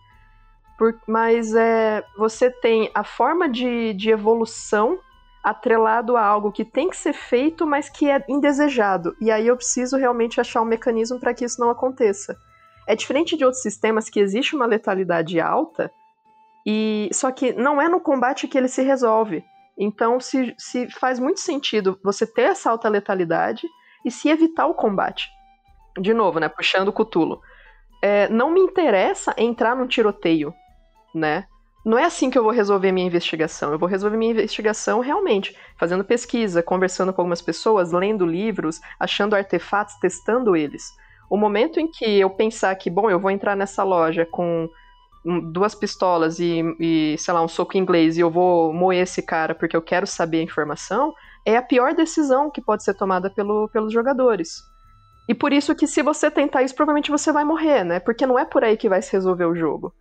Por, 0.78 1.00
mas 1.08 1.56
é, 1.56 2.04
você 2.18 2.52
tem 2.52 2.92
a 2.94 3.04
forma 3.04 3.48
de, 3.48 3.94
de 3.94 4.10
evolução 4.10 5.00
atrelado 5.42 6.18
a 6.18 6.26
algo 6.26 6.52
que 6.52 6.66
tem 6.66 6.90
que 6.90 6.98
ser 6.98 7.14
feito, 7.14 7.66
mas 7.66 7.88
que 7.88 8.10
é 8.10 8.24
indesejado. 8.28 9.16
E 9.22 9.32
aí 9.32 9.48
eu 9.48 9.56
preciso 9.56 9.96
realmente 9.96 10.42
achar 10.42 10.62
um 10.62 10.66
mecanismo 10.66 11.20
para 11.20 11.34
que 11.34 11.46
isso 11.46 11.62
não 11.62 11.70
aconteça. 11.70 12.36
É 12.88 12.96
diferente 12.96 13.38
de 13.38 13.46
outros 13.46 13.62
sistemas 13.62 14.10
que 14.10 14.20
existe 14.20 14.56
uma 14.56 14.66
letalidade 14.66 15.40
alta, 15.40 15.92
e 16.66 17.10
só 17.14 17.32
que 17.32 17.54
não 17.54 17.82
é 17.82 17.88
no 17.88 18.00
combate 18.00 18.48
que 18.48 18.58
ele 18.58 18.68
se 18.68 18.82
resolve. 18.82 19.44
Então 19.78 20.20
se, 20.20 20.56
se 20.58 20.90
faz 20.90 21.20
muito 21.20 21.40
sentido 21.40 22.00
você 22.04 22.26
ter 22.26 22.44
essa 22.44 22.72
alta 22.72 22.90
letalidade 22.90 23.68
e 24.06 24.12
se 24.12 24.30
evitar 24.30 24.68
o 24.68 24.74
combate. 24.74 25.30
De 26.00 26.14
novo, 26.14 26.40
né? 26.40 26.50
Puxando 26.50 26.90
o 26.90 26.94
cutulo. 26.94 27.42
É, 28.02 28.30
não 28.30 28.52
me 28.52 28.60
interessa 28.62 29.34
entrar 29.38 29.76
num 29.76 29.88
tiroteio. 29.88 30.54
né? 31.14 31.46
Não 31.86 31.98
é 31.98 32.04
assim 32.04 32.30
que 32.30 32.38
eu 32.38 32.44
vou 32.44 32.52
resolver 32.52 32.92
minha 32.92 33.08
investigação. 33.08 33.72
Eu 33.72 33.80
vou 33.80 33.88
resolver 33.88 34.18
minha 34.18 34.32
investigação 34.32 35.00
realmente 35.00 35.56
fazendo 35.78 36.04
pesquisa, 36.04 36.64
conversando 36.64 37.14
com 37.14 37.22
algumas 37.22 37.42
pessoas, 37.42 37.92
lendo 37.92 38.26
livros, 38.26 38.82
achando 39.00 39.36
artefatos, 39.36 39.96
testando 40.00 40.56
eles. 40.56 40.84
O 41.30 41.38
momento 41.38 41.80
em 41.80 41.88
que 41.90 42.20
eu 42.20 42.30
pensar 42.30 42.76
que, 42.76 42.90
bom, 42.90 43.10
eu 43.10 43.20
vou 43.20 43.32
entrar 43.32 43.56
nessa 43.56 43.84
loja 43.84 44.26
com 44.26 44.70
duas 45.52 45.74
pistolas 45.74 46.40
e, 46.40 46.62
e, 46.80 47.16
sei 47.18 47.34
lá, 47.34 47.42
um 47.42 47.48
soco 47.48 47.78
inglês 47.78 48.18
e 48.18 48.22
eu 48.22 48.30
vou 48.30 48.72
moer 48.72 49.02
esse 49.02 49.22
cara 49.22 49.56
porque 49.56 49.76
eu 49.76 49.82
quero 49.82 50.06
saber 50.06 50.40
a 50.40 50.44
informação, 50.44 51.14
é 51.46 51.58
a 51.58 51.62
pior 51.62 51.94
decisão 51.94 52.52
que 52.52 52.62
pode 52.62 52.84
ser 52.84 52.94
tomada 52.94 53.30
pelo, 53.30 53.68
pelos 53.70 53.92
jogadores. 53.92 54.62
E 55.28 55.34
por 55.34 55.52
isso 55.52 55.76
que 55.76 55.88
se 55.88 56.04
você 56.04 56.30
tentar 56.30 56.62
isso, 56.62 56.76
provavelmente 56.76 57.10
você 57.10 57.32
vai 57.32 57.44
morrer, 57.44 57.84
né? 57.84 58.00
Porque 58.00 58.28
não 58.28 58.38
é 58.38 58.46
por 58.46 58.64
aí 58.64 58.78
que 58.78 58.88
vai 58.88 59.02
se 59.02 59.12
resolver 59.12 59.46
o 59.46 59.56
jogo. 59.56 59.94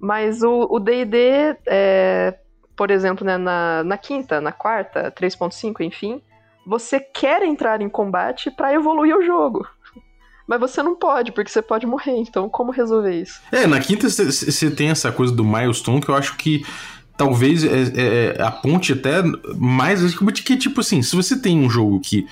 Mas 0.00 0.42
o 0.42 0.78
D&D, 0.78 1.56
é, 1.68 2.36
por 2.76 2.90
exemplo, 2.90 3.24
né, 3.24 3.36
na, 3.36 3.84
na 3.84 3.98
quinta, 3.98 4.40
na 4.40 4.50
quarta, 4.50 5.12
3.5, 5.12 5.82
enfim, 5.82 6.22
você 6.66 6.98
quer 6.98 7.42
entrar 7.42 7.80
em 7.80 7.88
combate 7.88 8.50
para 8.50 8.72
evoluir 8.72 9.16
o 9.16 9.22
jogo. 9.22 9.66
Mas 10.50 10.58
você 10.58 10.82
não 10.82 10.96
pode, 10.96 11.30
porque 11.30 11.48
você 11.48 11.62
pode 11.62 11.86
morrer. 11.86 12.16
Então, 12.16 12.48
como 12.48 12.72
resolver 12.72 13.22
isso? 13.22 13.40
É, 13.52 13.68
na 13.68 13.78
quinta 13.78 14.08
você 14.08 14.68
tem 14.68 14.90
essa 14.90 15.12
coisa 15.12 15.32
do 15.32 15.44
milestone 15.44 16.00
que 16.00 16.08
eu 16.08 16.16
acho 16.16 16.36
que 16.36 16.66
talvez 17.16 17.62
é, 17.62 18.34
é, 18.36 18.42
aponte 18.42 18.92
até 18.94 19.22
mais 19.56 20.02
que, 20.42 20.56
tipo 20.56 20.80
assim, 20.80 21.02
se 21.02 21.14
você 21.14 21.40
tem 21.40 21.56
um 21.56 21.70
jogo 21.70 22.00
que 22.00 22.26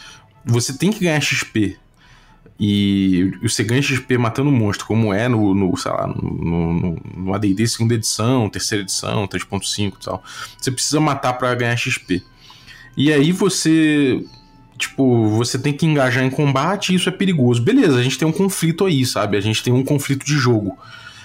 você 0.45 0.77
tem 0.77 0.91
que 0.91 0.99
ganhar 0.99 1.21
XP 1.21 1.77
e 2.59 3.31
você 3.41 3.63
ganha 3.63 3.81
XP 3.81 4.19
matando 4.19 4.51
monstro, 4.51 4.85
como 4.85 5.15
é 5.15 5.29
no, 5.29 5.55
no 5.55 5.77
sei 5.77 5.93
lá, 5.93 6.09
no, 6.09 6.75
no, 6.75 6.97
no 7.19 7.35
AD&D 7.35 7.69
segunda 7.69 7.95
edição, 7.95 8.51
terceira 8.51 8.83
edição, 8.83 9.29
3.5 9.29 9.93
e 9.95 10.05
tal. 10.05 10.25
Você 10.59 10.73
precisa 10.73 10.99
matar 10.99 11.35
para 11.35 11.55
ganhar 11.55 11.77
XP. 11.77 12.21
E 12.97 13.13
aí 13.13 13.31
você 13.31 14.25
tipo, 14.79 15.29
você 15.29 15.59
tem 15.59 15.73
que 15.73 15.85
engajar 15.85 16.25
em 16.25 16.31
combate 16.31 16.93
e 16.93 16.97
isso 16.97 17.09
é 17.09 17.13
perigoso. 17.13 17.61
Beleza, 17.61 17.99
a 17.99 18.03
gente 18.03 18.19
tem 18.19 18.27
um 18.27 18.33
conflito 18.33 18.87
aí, 18.87 19.05
sabe? 19.05 19.37
A 19.37 19.41
gente 19.41 19.63
tem 19.63 19.73
um 19.73 19.85
conflito 19.85 20.25
de 20.25 20.35
jogo. 20.35 20.79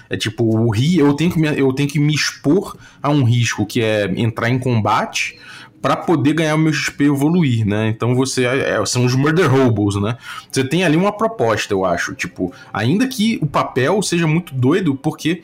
É 0.09 0.17
tipo, 0.17 0.43
o 0.43 0.69
ri, 0.69 0.97
eu 0.97 1.13
tenho 1.13 1.31
que 1.31 1.39
me, 1.39 1.57
eu 1.57 1.71
tenho 1.71 1.87
que 1.87 1.99
me 1.99 2.13
expor 2.13 2.75
a 3.01 3.09
um 3.09 3.23
risco 3.23 3.65
que 3.65 3.81
é 3.81 4.11
entrar 4.17 4.49
em 4.49 4.59
combate 4.59 5.39
para 5.81 5.97
poder 5.97 6.33
ganhar 6.33 6.55
o 6.55 6.57
meu 6.57 6.71
XP 6.71 7.03
evoluir, 7.05 7.65
né? 7.65 7.89
Então 7.89 8.15
você 8.15 8.45
é, 8.45 8.81
é, 8.81 8.85
são 8.85 9.03
os 9.05 9.15
murder 9.15 9.51
hobos, 9.53 10.01
né? 10.01 10.17
Você 10.49 10.63
tem 10.63 10.83
ali 10.83 10.95
uma 10.95 11.11
proposta, 11.11 11.73
eu 11.73 11.83
acho, 11.83 12.15
tipo, 12.15 12.53
ainda 12.71 13.07
que 13.07 13.37
o 13.41 13.45
papel 13.45 14.01
seja 14.01 14.25
muito 14.25 14.53
doido, 14.55 14.95
porque 14.95 15.41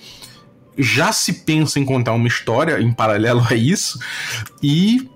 já 0.78 1.12
se 1.12 1.44
pensa 1.44 1.78
em 1.78 1.84
contar 1.84 2.14
uma 2.14 2.28
história 2.28 2.80
em 2.80 2.92
paralelo 2.92 3.46
a 3.52 3.54
isso 3.54 4.00
e 4.64 5.10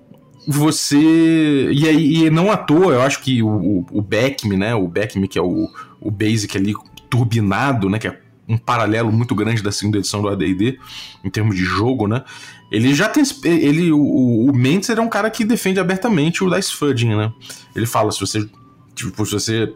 você. 0.46 1.70
E, 1.72 1.88
aí, 1.88 2.24
e 2.24 2.30
não 2.30 2.50
à 2.50 2.56
toa, 2.56 2.94
eu 2.94 3.02
acho 3.02 3.20
que 3.20 3.42
o, 3.42 3.86
o, 3.90 4.02
Beckme, 4.02 4.56
né? 4.56 4.74
O 4.74 4.86
Beckme, 4.88 5.28
que 5.28 5.38
é 5.38 5.42
o, 5.42 5.68
o 6.00 6.10
Basic 6.10 6.56
ali 6.56 6.74
turbinado, 7.08 7.88
né? 7.88 7.98
Que 7.98 8.08
é 8.08 8.20
um 8.48 8.58
paralelo 8.58 9.10
muito 9.10 9.34
grande 9.34 9.62
da 9.62 9.72
segunda 9.72 9.98
edição 9.98 10.20
do 10.20 10.28
AD&D 10.28 10.78
em 11.24 11.30
termos 11.30 11.56
de 11.56 11.64
jogo, 11.64 12.06
né? 12.06 12.22
Ele 12.70 12.94
já 12.94 13.08
tem 13.08 13.22
ele 13.44 13.92
o, 13.92 14.46
o 14.46 14.54
Mentzer 14.54 14.98
é 14.98 15.00
um 15.00 15.08
cara 15.08 15.30
que 15.30 15.44
defende 15.44 15.80
abertamente 15.80 16.42
o 16.42 16.54
Dice 16.54 16.74
Fudging, 16.74 17.14
né? 17.14 17.32
Ele 17.74 17.86
fala 17.86 18.10
se 18.10 18.20
você 18.20 18.48
tipo 18.94 19.24
se 19.24 19.32
você 19.32 19.72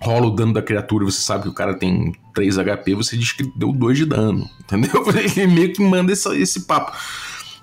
rola 0.00 0.26
o 0.26 0.30
dano 0.30 0.52
da 0.52 0.62
criatura 0.62 1.04
e 1.04 1.10
você 1.10 1.20
sabe 1.20 1.44
que 1.44 1.48
o 1.48 1.54
cara 1.54 1.74
tem 1.74 2.12
3 2.34 2.56
HP, 2.56 2.94
você 2.94 3.16
diz 3.16 3.32
que 3.32 3.42
deu 3.56 3.72
2 3.72 3.98
de 3.98 4.06
dano, 4.06 4.48
entendeu? 4.60 5.04
Ele 5.14 5.46
meio 5.46 5.72
que 5.72 5.82
manda 5.82 6.12
esse, 6.12 6.28
esse 6.40 6.60
papo. 6.60 6.96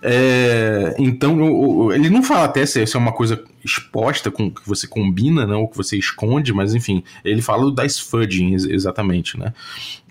É, 0.01 0.95
então, 0.99 1.91
ele 1.91 2.09
não 2.09 2.21
fala 2.21 2.45
até 2.45 2.65
se, 2.65 2.83
é 2.83 2.97
uma 2.97 3.11
coisa 3.11 3.43
exposta 3.63 4.29
com 4.29 4.51
que 4.51 4.61
você 4.67 4.87
combina, 4.87 5.47
né, 5.47 5.55
ou 5.55 5.67
que 5.67 5.77
você 5.77 5.97
esconde, 5.97 6.53
mas 6.53 6.75
enfim, 6.75 7.03
ele 7.23 7.41
fala 7.41 7.73
dice 7.73 8.03
fudging 8.03 8.53
exatamente, 8.53 9.39
né? 9.39 9.53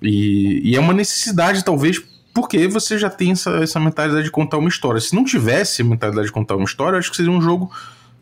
E, 0.03 0.61
e, 0.65 0.77
é 0.77 0.81
uma 0.81 0.93
necessidade, 0.93 1.65
talvez, 1.65 2.03
porque 2.33 2.67
você 2.67 2.99
já 2.99 3.09
tem 3.09 3.31
essa, 3.31 3.51
essa 3.59 3.79
mentalidade 3.79 4.25
de 4.25 4.31
contar 4.31 4.59
uma 4.59 4.69
história. 4.69 5.01
Se 5.01 5.15
não 5.15 5.25
tivesse 5.25 5.83
a 5.83 5.85
mentalidade 5.85 6.27
de 6.27 6.33
contar 6.33 6.57
uma 6.57 6.65
história, 6.65 6.99
acho 6.99 7.11
que 7.11 7.17
seria 7.17 7.31
um 7.31 7.41
jogo 7.41 7.71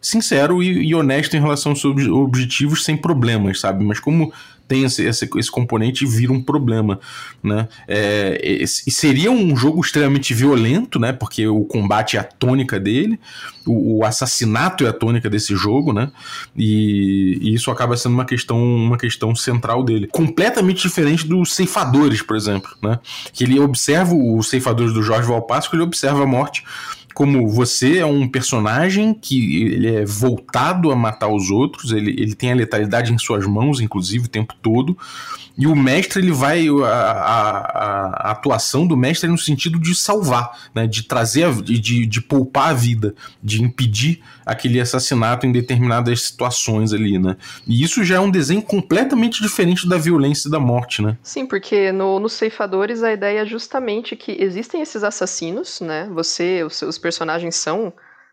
sincero 0.01 0.63
e, 0.63 0.89
e 0.89 0.95
honesto 0.95 1.35
em 1.37 1.41
relação 1.41 1.73
aos 1.73 1.81
seus 1.81 2.07
objetivos 2.09 2.85
sem 2.85 2.97
problemas, 2.97 3.61
sabe? 3.61 3.85
Mas 3.85 4.01
como 4.01 4.33
tem 4.73 4.85
esse, 4.85 5.05
esse, 5.05 5.29
esse 5.37 5.51
componente 5.51 6.07
vira 6.07 6.33
um 6.33 6.43
problema, 6.43 6.99
né? 7.43 7.69
É, 7.87 8.41
e 8.43 8.91
seria 8.91 9.31
um 9.31 9.55
jogo 9.55 9.83
extremamente 9.83 10.33
violento, 10.33 10.99
né? 10.99 11.13
Porque 11.13 11.47
o 11.47 11.63
combate 11.65 12.17
é 12.17 12.21
a 12.21 12.25
tônica 12.25 12.81
dele, 12.81 13.21
o, 13.67 13.99
o 13.99 14.05
assassinato 14.05 14.87
é 14.87 14.89
a 14.89 14.93
tônica 14.95 15.29
desse 15.29 15.55
jogo, 15.55 15.93
né? 15.93 16.11
E, 16.57 17.39
e, 17.43 17.53
isso 17.53 17.71
acaba 17.71 17.99
sendo 17.99 18.15
uma 18.15 18.25
questão, 18.25 18.59
uma 18.59 18.97
questão 18.97 19.35
central 19.35 19.85
dele. 19.85 20.07
Completamente 20.07 20.81
diferente 20.81 21.27
dos 21.27 21.55
ceifadores, 21.55 22.23
por 22.23 22.35
exemplo, 22.35 22.71
né? 22.83 22.99
Que 23.31 23.45
ele 23.45 23.61
observa 23.61 24.15
os 24.15 24.49
ceifadores 24.49 24.95
do 24.95 25.03
Jorge 25.03 25.29
Valpasco, 25.29 25.77
ele 25.77 25.83
observa 25.83 26.23
a 26.23 26.27
morte 26.27 26.65
como 27.15 27.49
você 27.49 27.99
é 27.99 28.07
um 28.07 28.29
personagem 28.29 29.15
que 29.15 29.63
ele 29.65 29.97
é 29.97 30.05
voltado 30.05 30.91
a 30.91 30.97
matar 30.97 31.29
os 31.29 31.51
outros, 31.51 31.93
ele, 31.93 32.11
ele 32.11 32.35
tem 32.35 32.53
a 32.53 32.55
letalidade 32.55 33.13
em 33.13 33.19
suas 33.19 33.47
mãos, 33.47 33.81
inclusive, 33.81 34.27
o 34.27 34.29
tempo 34.29 34.55
todo. 34.63 34.97
E 35.57 35.67
o 35.67 35.77
mestre, 35.77 36.23
ele 36.23 36.33
vai. 36.33 36.67
A, 36.69 36.87
a, 36.87 38.29
a 38.29 38.31
atuação 38.31 38.87
do 38.87 38.97
mestre 38.97 39.29
é 39.29 39.31
no 39.31 39.39
sentido 39.39 39.79
de 39.79 39.95
salvar, 39.95 40.71
né? 40.75 40.87
de 40.87 41.03
trazer, 41.03 41.53
de, 41.63 42.07
de 42.07 42.21
poupar 42.21 42.71
a 42.71 42.73
vida, 42.73 43.15
de 43.43 43.63
impedir 43.63 44.23
aquele 44.45 44.81
assassinato 44.81 45.47
em 45.47 45.53
determinadas 45.53 46.23
situações 46.23 46.93
ali, 46.93 47.19
né? 47.19 47.37
E 47.67 47.83
isso 47.83 48.03
já 48.05 48.17
é 48.17 48.21
um 48.21 48.31
desenho 48.31 48.63
completamente 48.63 49.43
diferente 49.43 49.89
da 49.89 49.97
violência 49.97 50.49
e 50.49 50.51
da 50.51 50.59
morte, 50.59 51.03
né? 51.03 51.17
Sim, 51.23 51.47
porque 51.47 51.93
no, 51.93 52.19
nos 52.19 52.33
ceifadores 52.33 53.03
a 53.03 53.13
ideia 53.13 53.41
é 53.41 53.47
justamente 53.47 54.17
que 54.17 54.37
existem 54.41 54.81
esses 54.83 55.05
assassinos, 55.05 55.81
né? 55.81 56.09
Você, 56.13 56.65
os 56.65 56.77
seus 56.77 56.99
personagens 57.03 57.57
são. 57.57 57.93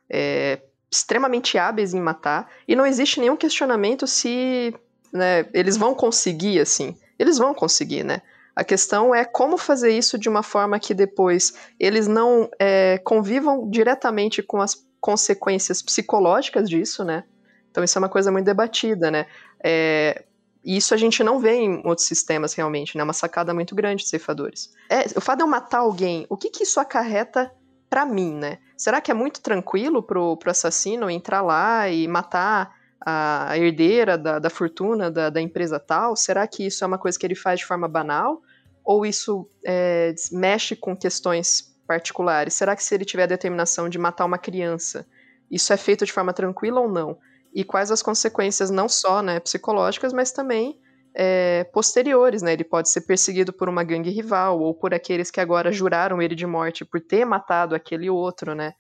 É, 0.10 0.60
extremamente 0.92 1.58
hábeis 1.58 1.94
em 1.94 2.02
matar, 2.02 2.50
e 2.68 2.76
não 2.76 2.86
existe 2.86 3.20
nenhum 3.20 3.38
questionamento 3.38 4.08
se 4.08 4.74
né, 5.14 5.46
eles 5.54 5.78
vão 5.78 5.94
conseguir, 5.94 6.60
assim. 6.60 6.98
Eles 7.18 7.38
vão 7.38 7.54
conseguir, 7.54 8.04
né? 8.04 8.22
A 8.56 8.64
questão 8.64 9.14
é 9.14 9.24
como 9.24 9.58
fazer 9.58 9.92
isso 9.92 10.18
de 10.18 10.28
uma 10.28 10.44
forma 10.44 10.80
que 10.80 10.94
depois 10.94 11.54
eles 11.80 12.08
não 12.08 12.50
é, 12.60 12.98
convivam 13.00 13.70
diretamente 13.70 14.42
com 14.42 14.62
as 14.62 14.86
consequências 15.00 15.82
psicológicas 15.82 16.70
disso, 16.70 17.04
né? 17.04 17.24
Então 17.72 17.84
isso 17.84 17.98
é 17.98 18.02
uma 18.02 18.10
coisa 18.10 18.32
muito 18.32 18.46
debatida, 18.46 19.12
né? 19.12 19.28
É, 19.64 20.24
isso 20.64 20.94
a 20.94 20.98
gente 20.98 21.24
não 21.24 21.40
vê 21.40 21.54
em 21.54 21.82
outros 21.86 22.08
sistemas 22.08 22.54
realmente, 22.54 22.98
né? 22.98 23.02
É 23.02 23.04
uma 23.04 23.14
sacada 23.14 23.54
muito 23.54 23.74
grande 23.76 24.04
de 24.04 24.10
ceifadores. 24.10 24.74
É, 24.90 25.06
o 25.16 25.22
fato 25.22 25.38
de 25.38 25.44
eu 25.44 25.48
matar 25.48 25.80
alguém, 25.80 26.26
o 26.30 26.36
que, 26.36 26.50
que 26.50 26.64
isso 26.64 26.80
acarreta 26.80 27.52
para 27.90 28.06
mim, 28.06 28.34
né? 28.36 28.60
Será 28.78 29.02
que 29.02 29.12
é 29.12 29.14
muito 29.14 29.42
tranquilo 29.42 30.04
pro, 30.04 30.38
pro 30.38 30.52
assassino 30.52 31.10
entrar 31.10 31.42
lá 31.42 31.90
e 31.90 32.08
matar 32.08 32.78
a 33.02 33.58
herdeira 33.58 34.18
da, 34.18 34.40
da 34.40 34.50
fortuna 34.50 35.10
da, 35.10 35.30
da, 35.30 35.42
empresa 35.42 35.80
tal? 35.80 36.16
Será 36.16 36.46
que 36.48 36.66
isso 36.66 36.84
é 36.84 36.88
uma 36.88 36.98
coisa 36.98 37.18
que 37.18 37.26
ele 37.26 37.36
faz 37.36 37.60
de 37.60 37.66
forma 37.66 37.88
banal? 37.88 38.42
Ou 38.84 39.06
isso 39.06 39.50
é, 39.66 40.14
mexe 40.32 40.76
com 40.76 40.96
questões 40.96 41.76
particulares? 41.88 42.54
Será 42.54 42.76
que 42.76 42.84
se 42.84 42.94
ele 42.94 43.06
tiver 43.06 43.24
a 43.24 43.28
determinação 43.28 43.90
de 43.90 43.98
matar 43.98 44.26
uma 44.26 44.38
criança, 44.38 45.08
isso 45.50 45.74
é 45.74 45.78
feito 45.78 46.06
de 46.06 46.14
forma 46.14 46.34
tranquila 46.34 46.82
ou 46.82 46.90
não? 46.90 47.18
E 47.54 47.64
quais 47.64 47.90
as 47.90 48.04
consequências 48.04 48.70
não 48.70 48.88
só 48.88 49.24
né, 49.24 49.40
psicológicas, 49.40 50.14
mas 50.14 50.32
também 50.32 50.80
é, 51.22 51.66
posteriores, 51.66 52.42
né? 52.42 52.54
Ele 52.54 52.64
pode 52.64 52.90
ser 52.90 53.02
perseguido 53.02 53.52
por 53.52 53.68
uma 53.68 53.84
gangue 53.84 54.10
rival 54.10 54.58
ou 54.62 54.74
por 54.74 54.94
aqueles 54.94 55.30
que 55.30 55.42
agora 55.42 55.70
juraram 55.70 56.22
ele 56.22 56.34
de 56.34 56.48
morte 56.48 56.86
por 56.86 57.02
ter 57.02 57.26
matado 57.26 57.76
aquele 57.76 58.10
outro, 58.10 58.56
né? 58.56 58.74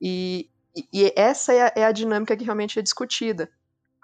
E, 0.00 0.48
e 0.92 1.12
essa 1.16 1.52
é 1.52 1.62
a, 1.62 1.72
é 1.74 1.84
a 1.84 1.90
dinâmica 1.90 2.36
que 2.36 2.44
realmente 2.44 2.78
é 2.78 2.82
discutida. 2.82 3.50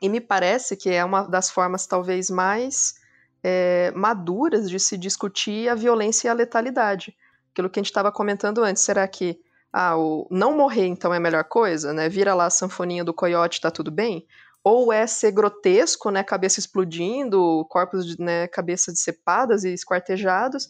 E 0.02 0.08
me 0.08 0.20
parece 0.20 0.76
que 0.76 0.90
é 0.90 1.04
uma 1.04 1.22
das 1.28 1.48
formas 1.48 1.86
talvez 1.86 2.28
mais 2.28 2.94
é, 3.40 3.92
maduras 3.94 4.68
de 4.68 4.80
se 4.80 4.98
discutir 4.98 5.68
a 5.68 5.76
violência 5.76 6.26
e 6.26 6.30
a 6.30 6.34
letalidade. 6.34 7.16
Aquilo 7.52 7.70
que 7.70 7.78
a 7.78 7.82
gente 7.82 7.90
estava 7.90 8.10
comentando 8.10 8.64
antes, 8.64 8.82
será 8.82 9.06
que 9.06 9.38
ah, 9.72 9.96
o 9.96 10.26
não 10.28 10.56
morrer 10.56 10.86
então 10.86 11.14
é 11.14 11.18
a 11.18 11.20
melhor 11.20 11.44
coisa, 11.44 11.92
né? 11.92 12.08
Vira 12.08 12.34
lá 12.34 12.46
a 12.46 12.50
sanfoninha 12.50 13.04
do 13.04 13.14
coiote, 13.14 13.60
tá 13.60 13.70
tudo 13.70 13.92
bem? 13.92 14.26
Ou 14.68 14.92
é 14.92 15.06
ser 15.06 15.30
grotesco, 15.30 16.10
né? 16.10 16.24
Cabeça 16.24 16.58
explodindo, 16.58 17.64
corpos 17.68 18.04
de 18.04 18.20
né, 18.20 18.48
cabeças 18.48 18.94
decepadas 18.94 19.62
e 19.62 19.72
esquartejados, 19.72 20.68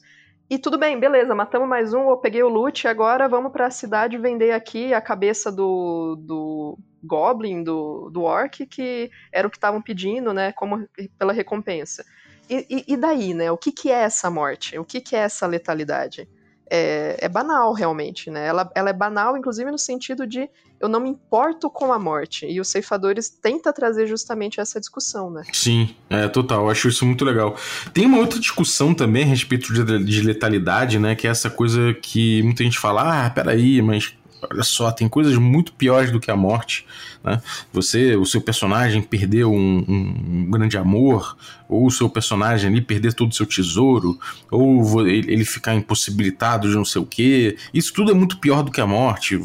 e 0.48 0.58
tudo 0.58 0.78
bem, 0.78 0.98
beleza, 0.98 1.34
matamos 1.34 1.68
mais 1.68 1.92
um, 1.92 2.08
eu 2.08 2.18
peguei 2.18 2.40
o 2.40 2.48
loot, 2.48 2.86
agora 2.86 3.28
vamos 3.28 3.50
para 3.50 3.66
a 3.66 3.70
cidade 3.70 4.16
vender 4.16 4.52
aqui 4.52 4.94
a 4.94 5.00
cabeça 5.00 5.50
do, 5.50 6.14
do 6.20 6.78
Goblin, 7.02 7.64
do, 7.64 8.08
do 8.10 8.22
Orc, 8.22 8.64
que 8.64 9.10
era 9.32 9.48
o 9.48 9.50
que 9.50 9.56
estavam 9.56 9.82
pedindo, 9.82 10.32
né, 10.32 10.52
como 10.52 10.88
pela 11.18 11.32
recompensa. 11.32 12.04
E, 12.48 12.64
e, 12.70 12.92
e, 12.92 12.96
daí, 12.96 13.34
né, 13.34 13.50
o 13.50 13.58
que, 13.58 13.72
que 13.72 13.90
é 13.90 14.02
essa 14.02 14.30
morte? 14.30 14.78
O 14.78 14.84
que, 14.84 15.00
que 15.00 15.16
é 15.16 15.20
essa 15.20 15.48
letalidade? 15.48 16.28
É, 16.68 17.16
é, 17.20 17.28
banal, 17.28 17.72
realmente, 17.72 18.30
né? 18.30 18.46
Ela, 18.46 18.70
ela 18.74 18.90
é 18.90 18.92
banal, 18.92 19.36
inclusive, 19.36 19.70
no 19.70 19.78
sentido 19.78 20.26
de 20.26 20.48
eu 20.80 20.88
não 20.88 21.00
me 21.00 21.08
importo 21.08 21.70
com 21.70 21.92
a 21.92 21.98
morte. 21.98 22.46
E 22.46 22.60
os 22.60 22.68
ceifadores 22.68 23.28
tenta 23.28 23.72
trazer 23.72 24.06
justamente 24.06 24.60
essa 24.60 24.78
discussão, 24.78 25.30
né? 25.30 25.42
Sim, 25.52 25.94
é 26.10 26.28
total. 26.28 26.68
Acho 26.68 26.88
isso 26.88 27.06
muito 27.06 27.24
legal. 27.24 27.56
Tem 27.94 28.04
uma 28.04 28.18
outra 28.18 28.38
discussão 28.38 28.92
também 28.92 29.22
a 29.22 29.26
respeito 29.26 29.72
de, 29.72 30.04
de 30.04 30.20
letalidade, 30.20 30.98
né? 30.98 31.14
Que 31.14 31.26
é 31.26 31.30
essa 31.30 31.48
coisa 31.48 31.94
que 31.94 32.42
muita 32.42 32.62
gente 32.62 32.78
fala: 32.78 33.26
ah, 33.26 33.30
peraí, 33.30 33.80
mas 33.80 34.14
olha 34.50 34.62
só, 34.62 34.90
tem 34.90 35.08
coisas 35.08 35.36
muito 35.36 35.72
piores 35.72 36.10
do 36.10 36.20
que 36.20 36.30
a 36.30 36.36
morte. 36.36 36.86
Né? 37.22 37.40
Você, 37.72 38.16
o 38.16 38.24
seu 38.24 38.40
personagem 38.40 39.02
perdeu 39.02 39.52
um, 39.52 39.84
um, 39.88 40.50
grande 40.50 40.78
amor, 40.78 41.36
ou 41.68 41.86
o 41.86 41.90
seu 41.90 42.08
personagem 42.08 42.70
ali 42.70 42.80
perder 42.80 43.12
todo 43.12 43.32
o 43.32 43.34
seu 43.34 43.46
tesouro, 43.46 44.18
ou 44.50 45.06
ele 45.06 45.44
ficar 45.44 45.74
impossibilitado 45.74 46.68
de 46.68 46.74
não 46.76 46.84
sei 46.84 47.02
o 47.02 47.06
que. 47.06 47.56
Isso 47.74 47.92
tudo 47.92 48.12
é 48.12 48.14
muito 48.14 48.38
pior 48.38 48.62
do 48.62 48.70
que 48.70 48.80
a 48.80 48.86
morte. 48.86 49.36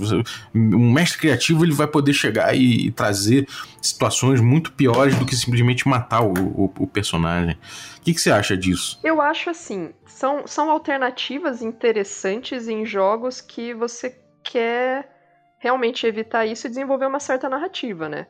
Um 0.53 0.91
mestre 0.91 1.17
criativo 1.19 1.65
ele 1.65 1.73
vai 1.73 1.87
poder 1.87 2.13
chegar 2.13 2.55
e, 2.55 2.87
e 2.87 2.91
trazer 2.91 3.47
situações 3.81 4.39
muito 4.39 4.71
piores 4.71 5.15
do 5.15 5.25
que 5.25 5.35
simplesmente 5.35 5.87
matar 5.87 6.21
o, 6.21 6.33
o, 6.33 6.73
o 6.79 6.87
personagem. 6.87 7.57
O 7.97 8.01
que, 8.01 8.13
que, 8.13 8.21
você 8.21 8.31
acha 8.31 8.55
disso? 8.55 8.99
Eu 9.03 9.21
acho 9.21 9.49
assim, 9.49 9.89
são, 10.05 10.45
são 10.45 10.69
alternativas 10.69 11.61
interessantes 11.61 12.67
em 12.67 12.85
jogos 12.85 13.41
que 13.41 13.73
você 13.73 14.09
quer 14.43 15.09
realmente 15.61 16.07
evitar 16.07 16.45
isso 16.45 16.65
e 16.65 16.69
desenvolver 16.69 17.05
uma 17.05 17.19
certa 17.19 17.47
narrativa, 17.47 18.09
né? 18.09 18.27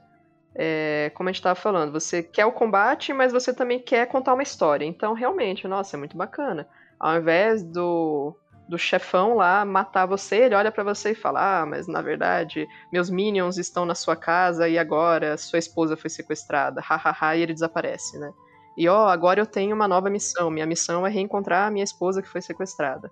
É, 0.53 1.09
como 1.16 1.30
a 1.30 1.32
gente 1.32 1.39
estava 1.39 1.55
falando, 1.55 1.93
você 1.93 2.22
quer 2.22 2.45
o 2.45 2.51
combate, 2.51 3.14
mas 3.14 3.32
você 3.32 3.53
também 3.53 3.80
quer 3.80 4.05
contar 4.07 4.34
uma 4.34 4.43
história. 4.43 4.86
Então, 4.86 5.14
realmente, 5.14 5.66
nossa, 5.66 5.95
é 5.95 5.99
muito 5.99 6.18
bacana. 6.18 6.68
Ao 6.99 7.16
invés 7.16 7.64
do, 7.64 8.36
do 8.68 8.78
chefão 8.78 9.36
lá 9.36 9.64
matar 9.64 10.05
você, 10.05 10.43
ele 10.43 10.55
olha 10.55 10.72
para 10.72 10.84
você 10.84 11.12
e 11.12 11.16
fala: 11.16 11.62
Ah, 11.62 11.66
mas 11.66 11.88
na 11.88 12.01
verdade, 12.01 12.68
meus 12.91 13.09
minions 13.09 13.57
estão 13.57 13.86
na 13.86 13.95
sua 13.95 14.16
casa 14.18 14.68
e 14.68 14.78
agora 14.78 15.38
sua 15.38 15.57
esposa 15.57 15.95
foi 15.95 16.09
sequestrada. 16.09 16.82
Hahaha, 16.82 17.38
e 17.38 17.41
ele 17.43 17.53
desaparece, 17.53 18.20
né? 18.20 18.32
E 18.78 18.89
ó, 18.89 19.07
agora 19.07 19.39
eu 19.39 19.45
tenho 19.45 19.74
uma 19.74 19.88
nova 19.88 20.09
missão. 20.09 20.51
Minha 20.51 20.66
missão 20.66 21.07
é 21.07 21.09
reencontrar 21.09 21.68
a 21.68 21.72
minha 21.72 21.84
esposa 21.84 22.22
que 22.22 22.28
foi 22.28 22.41
sequestrada 22.41 23.09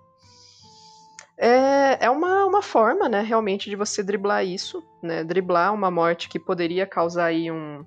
é, 1.40 2.04
é 2.04 2.10
uma, 2.10 2.39
uma 2.60 2.62
forma, 2.62 3.08
né, 3.08 3.22
realmente, 3.22 3.70
de 3.70 3.74
você 3.74 4.02
driblar 4.02 4.44
isso, 4.44 4.84
né, 5.02 5.24
driblar 5.24 5.72
uma 5.72 5.90
morte 5.90 6.28
que 6.28 6.38
poderia 6.38 6.86
causar 6.86 7.26
aí 7.26 7.50
um, 7.50 7.82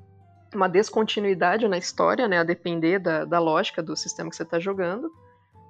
uma 0.54 0.68
descontinuidade 0.68 1.68
na 1.68 1.78
história, 1.78 2.28
né, 2.28 2.40
a 2.40 2.44
depender 2.44 2.98
da, 2.98 3.24
da 3.24 3.38
lógica 3.38 3.84
do 3.84 3.96
sistema 3.96 4.32
que 4.32 4.36
você 4.36 4.42
está 4.42 4.60
jogando, 4.60 5.12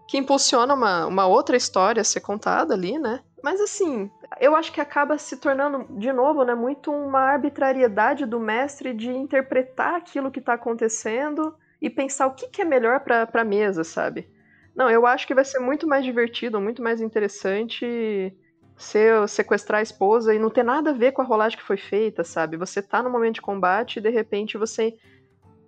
que 0.07 0.17
impulsiona 0.17 0.73
uma, 0.73 1.05
uma 1.05 1.27
outra 1.27 1.57
história 1.57 1.99
a 1.99 2.05
ser 2.05 2.21
contada 2.21 2.73
ali, 2.73 2.97
né, 2.97 3.19
mas 3.43 3.59
assim, 3.59 4.09
eu 4.39 4.55
acho 4.55 4.71
que 4.71 4.79
acaba 4.79 5.17
se 5.17 5.35
tornando, 5.35 5.85
de 5.99 6.13
novo, 6.13 6.45
né, 6.45 6.55
muito 6.55 6.89
uma 6.89 7.19
arbitrariedade 7.19 8.25
do 8.25 8.39
mestre 8.39 8.93
de 8.93 9.09
interpretar 9.09 9.95
aquilo 9.95 10.31
que 10.31 10.39
está 10.39 10.53
acontecendo 10.53 11.53
e 11.81 11.89
pensar 11.89 12.27
o 12.27 12.33
que, 12.33 12.47
que 12.47 12.61
é 12.61 12.65
melhor 12.65 13.01
para 13.01 13.27
a 13.33 13.43
mesa, 13.43 13.83
sabe? 13.83 14.31
Não, 14.73 14.89
eu 14.89 15.05
acho 15.05 15.27
que 15.27 15.35
vai 15.35 15.43
ser 15.43 15.59
muito 15.59 15.85
mais 15.85 16.05
divertido, 16.05 16.61
muito 16.61 16.81
mais 16.81 17.01
interessante 17.01 18.33
ser 18.78 19.28
sequestrar 19.30 19.80
a 19.80 19.84
esposa 19.84 20.34
e 20.34 20.39
não 20.39 20.49
ter 20.49 20.63
nada 20.63 20.89
a 20.89 20.93
ver 20.93 21.11
com 21.11 21.21
a 21.21 21.26
rolagem 21.26 21.57
que 21.57 21.63
foi 21.63 21.78
feita, 21.78 22.24
sabe? 22.24 22.57
Você 22.57 22.82
tá 22.82 23.01
no 23.01 23.09
momento 23.09 23.36
de 23.36 23.41
combate 23.41 23.97
e 23.97 24.01
de 24.01 24.09
repente 24.09 24.57
você 24.57 24.95